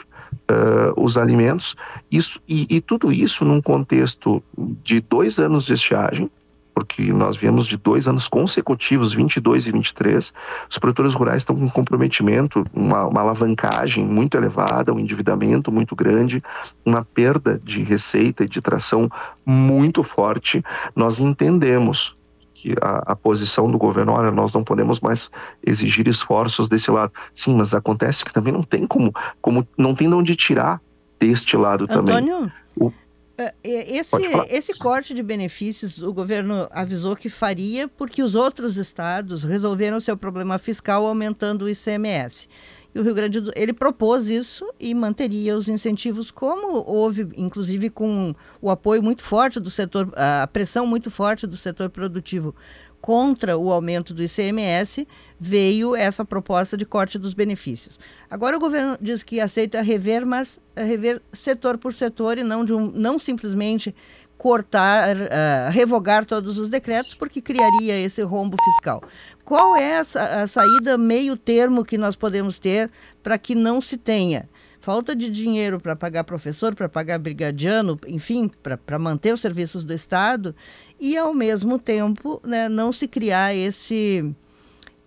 [0.50, 1.76] uh, os alimentos,
[2.10, 4.42] isso, e, e tudo isso num contexto
[4.82, 6.30] de dois anos de estiagem,
[6.74, 10.34] porque nós viemos de dois anos consecutivos, 22 e 23.
[10.68, 15.94] Os produtores rurais estão com um comprometimento, uma, uma, alavancagem muito elevada, um endividamento muito
[15.94, 16.42] grande,
[16.84, 19.08] uma perda de receita e de tração
[19.46, 20.64] muito forte.
[20.96, 22.16] Nós entendemos
[22.64, 25.30] que a, a, posição do governo, olha, nós não podemos mais
[25.62, 27.12] exigir esforços desse lado.
[27.34, 29.12] Sim, mas acontece que também não tem como,
[29.42, 30.80] como não tem de onde tirar
[31.20, 32.52] deste lado Antônio, também.
[32.74, 32.90] O,
[33.36, 34.16] é, é, esse,
[34.48, 40.16] esse corte de benefícios o governo avisou que faria porque os outros estados resolveram seu
[40.16, 42.48] problema fiscal aumentando o ICMS.
[42.94, 47.90] E o Rio Grande do ele propôs isso e manteria os incentivos, como houve, inclusive,
[47.90, 52.54] com o apoio muito forte do setor, a pressão muito forte do setor produtivo
[53.00, 55.06] contra o aumento do ICMS,
[55.38, 58.00] veio essa proposta de corte dos benefícios.
[58.30, 62.72] Agora o governo diz que aceita rever, mas rever setor por setor e não, de
[62.72, 63.94] um, não simplesmente
[64.36, 69.02] cortar, uh, revogar todos os decretos, porque criaria esse rombo fiscal.
[69.44, 72.90] Qual é a, a saída meio termo que nós podemos ter
[73.22, 74.48] para que não se tenha
[74.84, 78.50] falta de dinheiro para pagar professor, para pagar brigadiano, enfim,
[78.84, 80.54] para manter os serviços do Estado,
[81.00, 84.34] e ao mesmo tempo né, não se criar esse,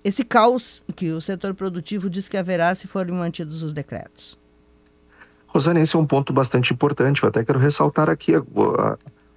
[0.03, 4.35] esse caos que o setor produtivo diz que haverá se forem mantidos os decretos.
[5.45, 7.21] Rosane, esse é um ponto bastante importante.
[7.21, 8.33] Eu até quero ressaltar aqui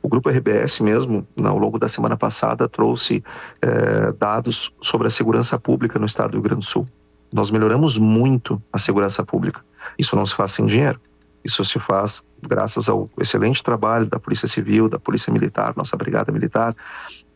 [0.03, 3.23] o Grupo RBS mesmo, ao longo da semana passada, trouxe
[3.61, 6.87] é, dados sobre a segurança pública no estado do Rio Grande do Sul.
[7.33, 9.63] Nós melhoramos muito a segurança pública.
[9.99, 11.01] Isso não se faz sem dinheiro.
[11.45, 16.33] Isso se faz graças ao excelente trabalho da Polícia Civil, da Polícia Militar, nossa Brigada
[16.33, 16.75] Militar,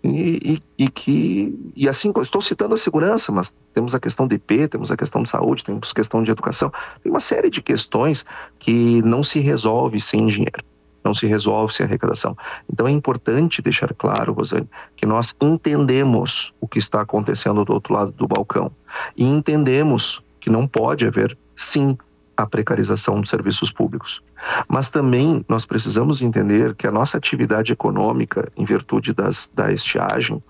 [0.02, 4.36] e, e, e, que e assim estou citando a segurança, mas temos a questão de
[4.36, 6.70] IP, temos a questão de saúde, temos questão de educação,
[7.02, 8.24] tem uma série de questões
[8.58, 10.62] que não se resolve sem dinheiro
[11.04, 12.36] não se resolve sem arrecadação.
[12.72, 17.92] Então é importante deixar claro, Rosane, que nós entendemos o que está acontecendo do outro
[17.92, 18.72] lado do balcão
[19.16, 21.96] e entendemos que não pode haver, sim,
[22.36, 24.22] a precarização dos serviços públicos.
[24.68, 30.42] Mas também nós precisamos entender que a nossa atividade econômica, em virtude das, da estiagem,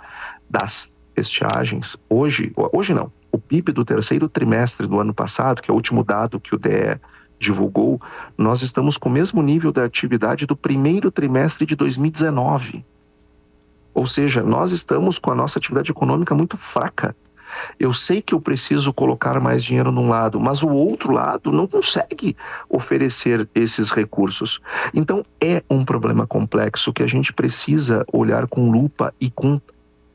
[0.48, 5.72] das estiagens, hoje, hoje não, o PIB do terceiro trimestre do ano passado, que é
[5.72, 6.98] o último dado que o DE
[7.39, 8.01] divulgou,
[8.36, 12.85] nós estamos com o mesmo nível de atividade do primeiro trimestre de 2019.
[13.93, 17.15] Ou seja, nós estamos com a nossa atividade econômica muito fraca.
[17.78, 21.69] Eu sei que eu preciso colocar mais dinheiro num lado, mas o outro lado não
[21.69, 22.36] consegue
[22.69, 24.61] oferecer esses recursos.
[24.93, 29.61] Então é um problema complexo que a gente precisa olhar com lupa e com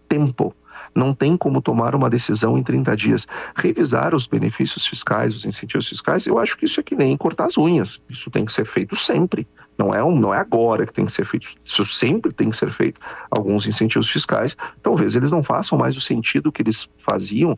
[0.09, 0.53] tempo
[0.95, 3.27] não tem como tomar uma decisão em 30 dias.
[3.55, 7.45] Revisar os benefícios fiscais, os incentivos fiscais, eu acho que isso é que nem cortar
[7.45, 8.01] as unhas.
[8.09, 9.47] Isso tem que ser feito sempre.
[9.77, 11.47] Não é, um, não é agora que tem que ser feito.
[11.63, 12.99] Isso sempre tem que ser feito.
[13.31, 17.55] Alguns incentivos fiscais, talvez eles não façam mais o sentido que eles faziam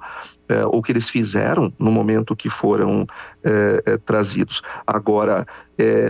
[0.48, 3.08] é, ou que eles fizeram no momento que foram
[3.44, 4.62] é, é, trazidos.
[4.86, 5.48] Agora,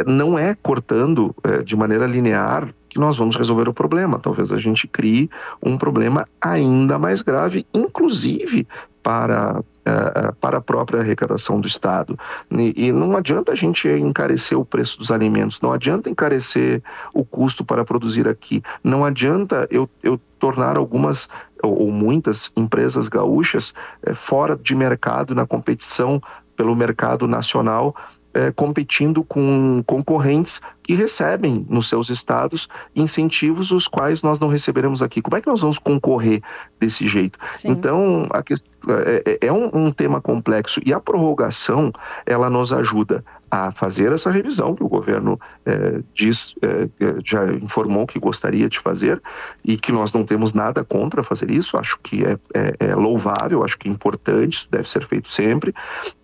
[0.06, 1.34] não é cortando
[1.64, 4.20] de maneira linear que nós vamos resolver o problema.
[4.20, 5.30] Talvez a gente crie
[5.64, 8.68] um problema ainda mais grave, inclusive
[9.02, 12.20] para, uh, para a própria arrecadação do Estado.
[12.52, 17.64] E, não adianta a gente encarecer o preço dos alimentos, não adianta encarecer o custo
[17.64, 21.30] para produzir aqui, não adianta eu, eu tornar algumas
[21.64, 23.74] ou, muitas empresas gaúchas
[24.06, 26.22] uh, fora de mercado na competição
[26.58, 27.96] pelo mercado nacional
[28.34, 35.02] é, competindo com concorrentes que recebem nos seus estados incentivos os quais nós não receberemos
[35.02, 35.22] aqui.
[35.22, 36.42] Como é que nós vamos concorrer
[36.80, 37.38] desse jeito?
[37.58, 37.70] Sim.
[37.70, 41.92] Então, a questão, é, é, é um, um tema complexo e a prorrogação
[42.26, 46.88] ela nos ajuda a fazer essa revisão que o governo é, diz, é,
[47.24, 49.22] já informou que gostaria de fazer
[49.64, 51.78] e que nós não temos nada contra fazer isso.
[51.78, 55.76] Acho que é, é, é louvável, acho que é importante, isso deve ser feito sempre.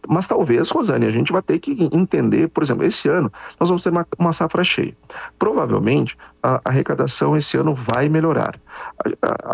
[0.07, 3.29] Mas talvez, Rosane, a gente vai ter que entender, por exemplo, esse ano
[3.59, 4.95] nós vamos ter uma, uma safra cheia.
[5.37, 8.57] Provavelmente, a arrecadação esse ano vai melhorar.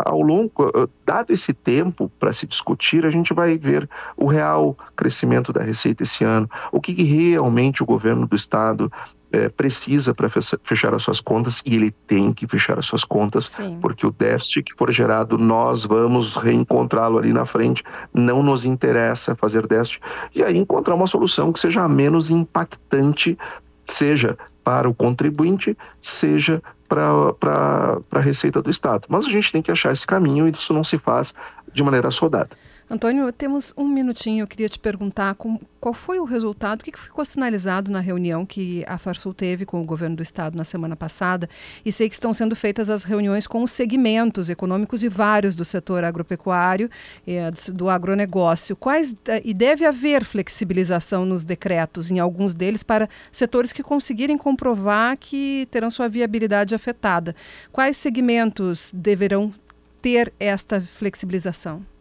[0.06, 0.70] Ao longo,
[1.04, 6.04] dado esse tempo para se discutir, a gente vai ver o real crescimento da receita
[6.04, 8.90] esse ano, o que, que realmente o governo do estado
[9.32, 10.28] é, precisa para
[10.62, 13.78] fechar as suas contas e ele tem que fechar as suas contas, Sim.
[13.80, 17.82] porque o déficit que for gerado, nós vamos reencontrá-lo ali na frente.
[18.12, 20.00] Não nos interessa fazer déficit.
[20.34, 23.36] E aí encontrar uma solução que seja menos impactante,
[23.84, 29.06] seja para o contribuinte, seja para a receita do Estado.
[29.08, 31.34] Mas a gente tem que achar esse caminho e isso não se faz
[31.72, 32.50] de maneira soldada.
[32.88, 34.42] Antônio, temos um minutinho.
[34.42, 35.34] Eu queria te perguntar
[35.80, 39.80] qual foi o resultado, o que ficou sinalizado na reunião que a Farsul teve com
[39.80, 41.48] o governo do estado na semana passada.
[41.82, 45.64] E sei que estão sendo feitas as reuniões com os segmentos econômicos e vários do
[45.64, 46.90] setor agropecuário
[47.26, 48.76] eh, do agronegócio.
[48.76, 54.36] Quais eh, e deve haver flexibilização nos decretos em alguns deles para setores que conseguirem
[54.36, 57.34] comprovar que terão sua viabilidade afetada.
[57.72, 59.54] Quais segmentos deverão
[60.02, 61.93] ter esta flexibilização?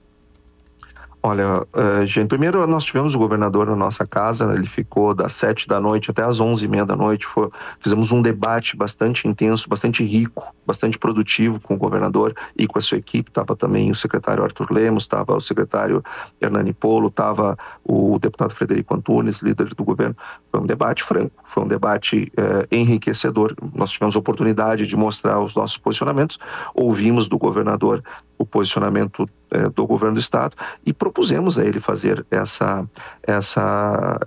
[1.25, 5.69] Olha, uh, gente, primeiro nós tivemos o governador na nossa casa, ele ficou das sete
[5.69, 9.69] da noite até as onze e meia da noite, foi, fizemos um debate bastante intenso,
[9.69, 13.95] bastante rico, bastante produtivo com o governador e com a sua equipe, estava também o
[13.95, 16.03] secretário Arthur Lemos, estava o secretário
[16.41, 20.17] Hernani Polo, estava o deputado Frederico Antunes, líder do governo,
[20.51, 25.39] foi um debate franco, foi um debate uh, enriquecedor, nós tivemos a oportunidade de mostrar
[25.39, 26.39] os nossos posicionamentos,
[26.73, 28.03] ouvimos do governador
[28.37, 32.85] o posicionamento é, do governo do estado e propusemos a ele fazer essa
[33.21, 34.19] essa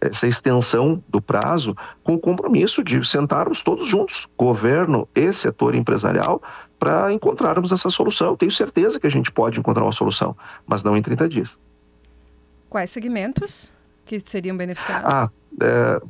[0.00, 6.42] essa extensão do prazo com o compromisso de sentarmos todos juntos, governo e setor empresarial,
[6.78, 8.34] para encontrarmos essa solução.
[8.34, 10.34] Tenho certeza que a gente pode encontrar uma solução,
[10.66, 11.58] mas não em 30 dias.
[12.70, 13.70] Quais segmentos
[14.06, 15.12] que seriam beneficiados?
[15.12, 16.00] Ah, é,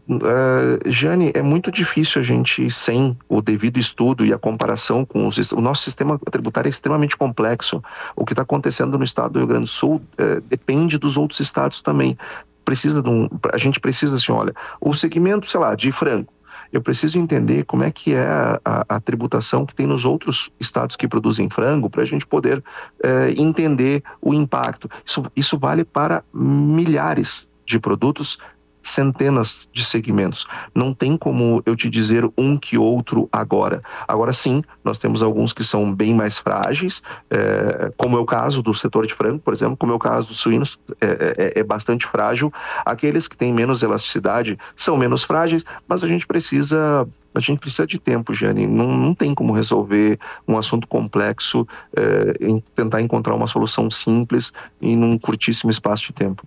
[0.87, 5.27] é, Jane, é muito difícil a gente, sem o devido estudo e a comparação com
[5.27, 5.53] os.
[5.53, 7.83] O nosso sistema tributário é extremamente complexo.
[8.15, 11.41] O que está acontecendo no estado do Rio Grande do Sul é, depende dos outros
[11.41, 12.19] estados também.
[12.65, 16.33] Precisa de um, a gente precisa assim, olha, o segmento, sei lá, de frango.
[16.73, 20.53] Eu preciso entender como é que é a, a, a tributação que tem nos outros
[20.61, 22.63] estados que produzem frango para a gente poder
[23.03, 24.89] é, entender o impacto.
[25.05, 28.39] Isso, isso vale para milhares de produtos
[28.83, 30.47] centenas de segmentos.
[30.75, 33.81] Não tem como eu te dizer um que outro agora.
[34.07, 38.63] Agora sim, nós temos alguns que são bem mais frágeis, é, como é o caso
[38.63, 41.63] do setor de frango, por exemplo, como é o caso dos suínos, é, é, é
[41.63, 42.53] bastante frágil.
[42.85, 47.87] Aqueles que têm menos elasticidade são menos frágeis, mas a gente precisa a gente precisa
[47.87, 48.67] de tempo, Jane.
[48.67, 51.67] Não, não tem como resolver um assunto complexo,
[51.97, 54.53] é, em tentar encontrar uma solução simples
[54.83, 56.45] em um curtíssimo espaço de tempo.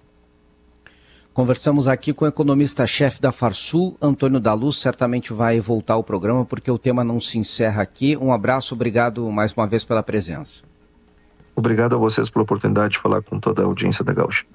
[1.33, 4.77] Conversamos aqui com o economista-chefe da Farsul, Antônio Daluz.
[4.77, 8.15] Certamente vai voltar ao programa porque o tema não se encerra aqui.
[8.15, 10.61] Um abraço, obrigado mais uma vez pela presença.
[11.55, 14.45] Obrigado a vocês pela oportunidade de falar com toda a audiência da Gaúcha.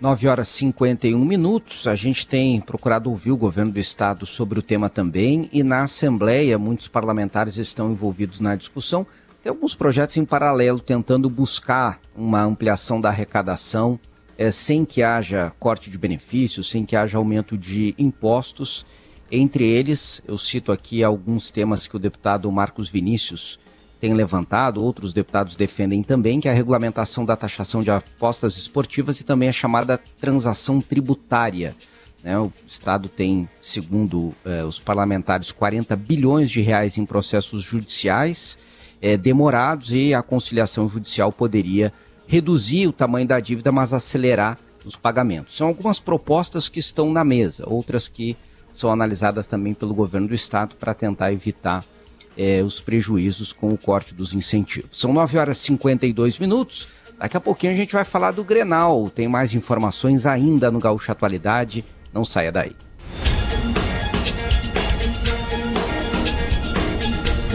[0.00, 1.86] 9 horas e 51 minutos.
[1.86, 5.84] A gente tem procurado ouvir o governo do estado sobre o tema também e na
[5.84, 9.06] Assembleia muitos parlamentares estão envolvidos na discussão.
[9.40, 14.00] Tem alguns projetos em paralelo tentando buscar uma ampliação da arrecadação
[14.36, 18.84] é, sem que haja corte de benefícios, sem que haja aumento de impostos.
[19.30, 23.58] Entre eles, eu cito aqui alguns temas que o deputado Marcos Vinícius
[24.00, 29.18] tem levantado, outros deputados defendem também, que é a regulamentação da taxação de apostas esportivas
[29.18, 31.74] e também a chamada transação tributária.
[32.22, 32.38] Né?
[32.38, 38.58] O Estado tem, segundo eh, os parlamentares, 40 bilhões de reais em processos judiciais
[39.00, 41.92] eh, demorados e a conciliação judicial poderia
[42.26, 45.56] reduzir o tamanho da dívida, mas acelerar os pagamentos.
[45.56, 48.36] São algumas propostas que estão na mesa, outras que
[48.72, 51.84] são analisadas também pelo governo do estado para tentar evitar
[52.36, 54.98] é, os prejuízos com o corte dos incentivos.
[54.98, 56.88] São 9 horas e 52 minutos.
[57.18, 59.08] Daqui a pouquinho a gente vai falar do Grenal.
[59.08, 61.84] Tem mais informações ainda no Gaúcha Atualidade.
[62.12, 62.74] Não saia daí.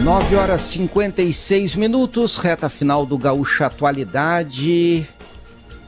[0.03, 5.05] 9 horas 56 minutos, reta final do Gaúcha Atualidade.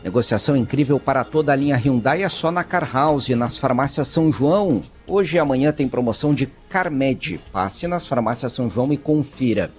[0.04, 4.30] Negociação incrível para toda a linha Hyundai é só na Car House, nas farmácias São
[4.30, 4.84] João.
[5.08, 7.40] Hoje e amanhã tem promoção de Carmed.
[7.54, 9.72] Passe nas farmácias São João e confira.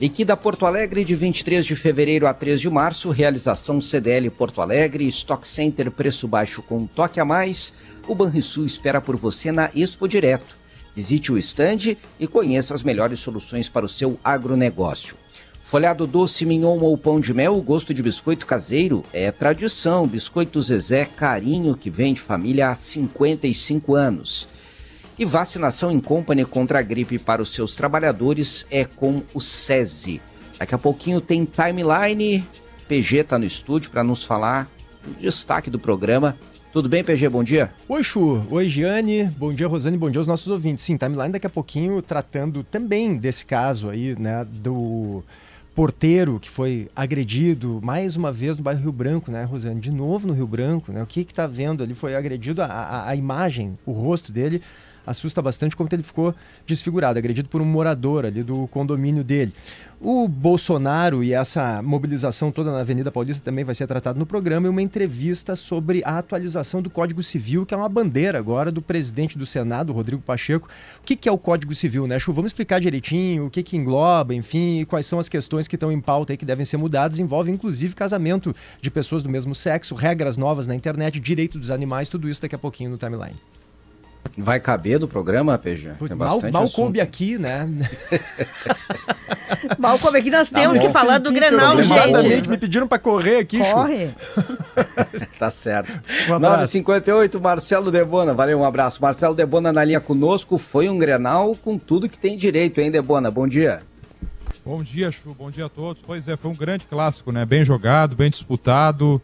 [0.00, 3.10] Liquida Porto Alegre de 23 de fevereiro a 3 de março.
[3.10, 5.08] Realização CDL Porto Alegre.
[5.08, 7.74] Stock Center preço baixo com toque a mais.
[8.06, 10.61] O Banrisul espera por você na Expo Direto.
[10.94, 15.16] Visite o estande e conheça as melhores soluções para o seu agronegócio.
[15.62, 20.06] Folhado doce, mignon ou pão de mel, o gosto de biscoito caseiro é tradição.
[20.06, 24.46] Biscoito Zezé, carinho que vem de família há 55 anos.
[25.18, 30.20] E vacinação em company contra a gripe para os seus trabalhadores é com o SESI.
[30.58, 32.46] Daqui a pouquinho tem timeline.
[32.86, 34.70] PG está no estúdio para nos falar
[35.02, 36.36] do destaque do programa.
[36.72, 37.28] Tudo bem, PG?
[37.28, 37.70] Bom dia.
[37.86, 38.46] Oi, Chu.
[38.50, 39.24] Oi, Giane.
[39.36, 39.98] Bom dia, Rosane.
[39.98, 40.82] Bom dia aos nossos ouvintes.
[40.82, 45.22] Sim, timeline daqui a pouquinho tratando também desse caso aí, né, do
[45.74, 49.78] porteiro que foi agredido mais uma vez no bairro Rio Branco, né, Rosane?
[49.78, 51.02] De novo no Rio Branco, né?
[51.02, 51.94] O que que tá vendo ali?
[51.94, 54.62] Foi agredido a, a, a imagem, o rosto dele
[55.06, 56.34] assusta bastante como ele ficou
[56.66, 59.52] desfigurado, agredido por um morador ali do condomínio dele.
[60.04, 64.66] O Bolsonaro e essa mobilização toda na Avenida Paulista também vai ser tratado no programa
[64.66, 68.82] e uma entrevista sobre a atualização do Código Civil, que é uma bandeira agora do
[68.82, 70.68] presidente do Senado, Rodrigo Pacheco.
[71.00, 72.32] O que, que é o Código Civil, né, Chu?
[72.32, 76.00] Vamos explicar direitinho o que, que engloba, enfim, quais são as questões que estão em
[76.00, 77.20] pauta e que devem ser mudadas.
[77.20, 82.08] Envolve, inclusive, casamento de pessoas do mesmo sexo, regras novas na internet, direito dos animais,
[82.08, 83.36] tudo isso daqui a pouquinho no timeline.
[84.36, 85.92] Vai caber no programa, PG?
[86.08, 87.68] Tem mal, mal coube aqui, né?
[89.78, 90.86] mal coube aqui, nós Tá temos bom.
[90.86, 92.48] que falar do Grenal, Exatamente, gente.
[92.48, 93.72] me pediram para correr aqui, Chu.
[93.74, 94.10] Corre.
[95.38, 96.00] tá certo.
[96.28, 96.78] Um abraço.
[96.78, 98.32] 9h58, Marcelo Debona.
[98.32, 99.02] Valeu, um abraço.
[99.02, 100.56] Marcelo Debona na linha conosco.
[100.56, 103.30] Foi um Grenal com tudo que tem direito, hein, Debona?
[103.30, 103.82] Bom dia.
[104.64, 105.34] Bom dia, Chu.
[105.38, 106.00] Bom dia a todos.
[106.00, 107.44] Pois é, foi um grande clássico, né?
[107.44, 109.20] Bem jogado, bem disputado.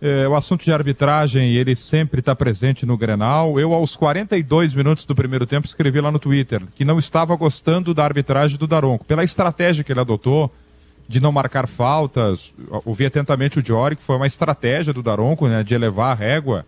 [0.00, 3.58] É, o assunto de arbitragem, ele sempre está presente no Grenal.
[3.58, 7.92] Eu, aos 42 minutos do primeiro tempo, escrevi lá no Twitter que não estava gostando
[7.92, 10.52] da arbitragem do Daronco, pela estratégia que ele adotou
[11.08, 12.54] de não marcar faltas.
[12.84, 16.64] Ouvi atentamente o Diori, que foi uma estratégia do Daronco, né, de elevar a régua.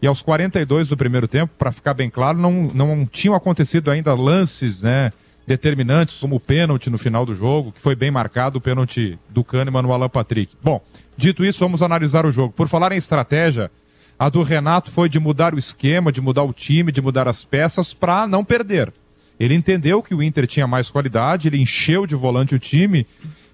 [0.00, 4.12] E aos 42 do primeiro tempo, para ficar bem claro, não, não tinham acontecido ainda
[4.14, 5.12] lances, né,
[5.46, 9.44] determinantes, como o pênalti no final do jogo, que foi bem marcado, o pênalti do
[9.44, 10.56] Kahneman no Alan Patrick.
[10.60, 10.80] Bom,
[11.16, 12.52] dito isso, vamos analisar o jogo.
[12.52, 13.70] Por falar em estratégia,
[14.18, 17.44] a do Renato foi de mudar o esquema, de mudar o time, de mudar as
[17.44, 18.92] peças para não perder.
[19.38, 23.06] Ele entendeu que o Inter tinha mais qualidade, ele encheu de volante o time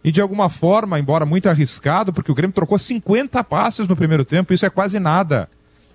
[0.03, 4.25] e de alguma forma, embora muito arriscado, porque o Grêmio trocou 50 passes no primeiro
[4.25, 5.49] tempo, isso é quase nada.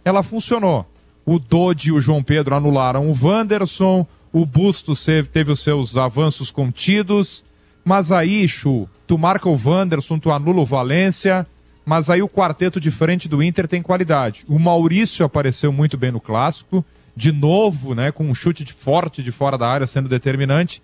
[0.03, 0.85] Ela funcionou.
[1.26, 6.52] O Dodi e o João Pedro anularam o Wanderson, o Bustos teve os seus avanços
[6.52, 7.45] contidos,
[7.84, 11.45] mas aí, Chu, tu marca o Wanderson, tu anula o Valência,
[11.85, 14.45] mas aí o quarteto de frente do Inter tem qualidade.
[14.47, 16.84] O Maurício apareceu muito bem no clássico,
[17.15, 20.81] de novo, né, com um chute de forte de fora da área sendo determinante.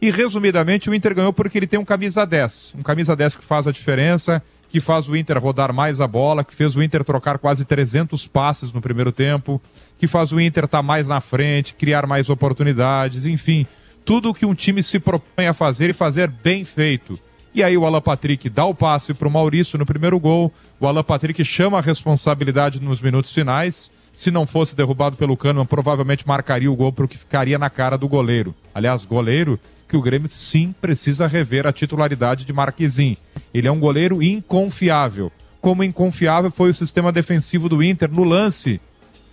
[0.00, 3.44] E resumidamente, o Inter ganhou porque ele tem um camisa 10, um camisa 10 que
[3.44, 7.04] faz a diferença, que faz o Inter rodar mais a bola, que fez o Inter
[7.04, 9.60] trocar quase 300 passes no primeiro tempo,
[9.98, 13.66] que faz o Inter estar mais na frente, criar mais oportunidades, enfim,
[14.04, 17.18] tudo o que um time se propõe a fazer e fazer bem feito.
[17.54, 20.86] E aí o Alan Patrick dá o passe para o Maurício no primeiro gol, o
[20.86, 23.90] Alan Patrick chama a responsabilidade nos minutos finais.
[24.14, 28.08] Se não fosse derrubado pelo Kahneman, provavelmente marcaria o gol porque ficaria na cara do
[28.08, 28.54] goleiro.
[28.74, 33.16] Aliás, goleiro que o Grêmio sim precisa rever a titularidade de Marquezin.
[33.52, 35.30] Ele é um goleiro inconfiável.
[35.60, 38.80] Como inconfiável foi o sistema defensivo do Inter no lance,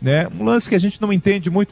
[0.01, 0.27] né?
[0.37, 1.71] Um lance que a gente não entende muito.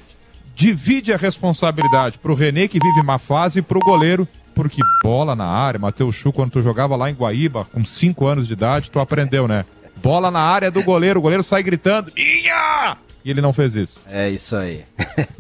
[0.58, 4.82] Divide a responsabilidade para o René, que vive má fase, e para o goleiro, porque
[5.04, 8.54] bola na área, Matheus Chu, quando tu jogava lá em Guaíba, com 5 anos de
[8.54, 9.66] idade, tu aprendeu, né?
[9.98, 12.98] Bola na área do goleiro, o goleiro sai gritando, minha!
[13.24, 14.02] E ele não fez isso.
[14.08, 14.84] É isso aí.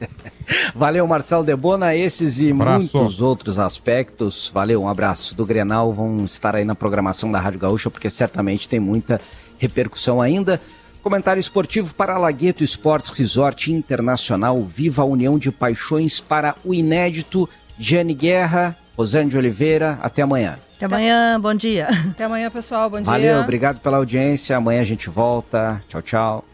[0.75, 1.95] Valeu, Marcelo Debona.
[1.95, 2.95] Esses e Abraço.
[2.97, 4.51] muitos outros aspectos.
[4.53, 5.93] Valeu, um abraço do Grenal.
[5.93, 9.21] Vão estar aí na programação da Rádio Gaúcha, porque certamente tem muita
[9.57, 10.61] repercussão ainda.
[11.01, 14.61] Comentário esportivo para Lagueto Esportes Resort Internacional.
[14.63, 17.49] Viva a união de paixões para o inédito.
[17.79, 19.99] Gianni Guerra, Rosane de Oliveira.
[20.01, 20.59] Até amanhã.
[20.75, 21.87] Até amanhã, bom dia.
[22.11, 22.89] Até amanhã, pessoal.
[22.89, 23.05] Bom dia.
[23.05, 24.55] Valeu, obrigado pela audiência.
[24.57, 25.81] Amanhã a gente volta.
[25.87, 26.47] Tchau, tchau.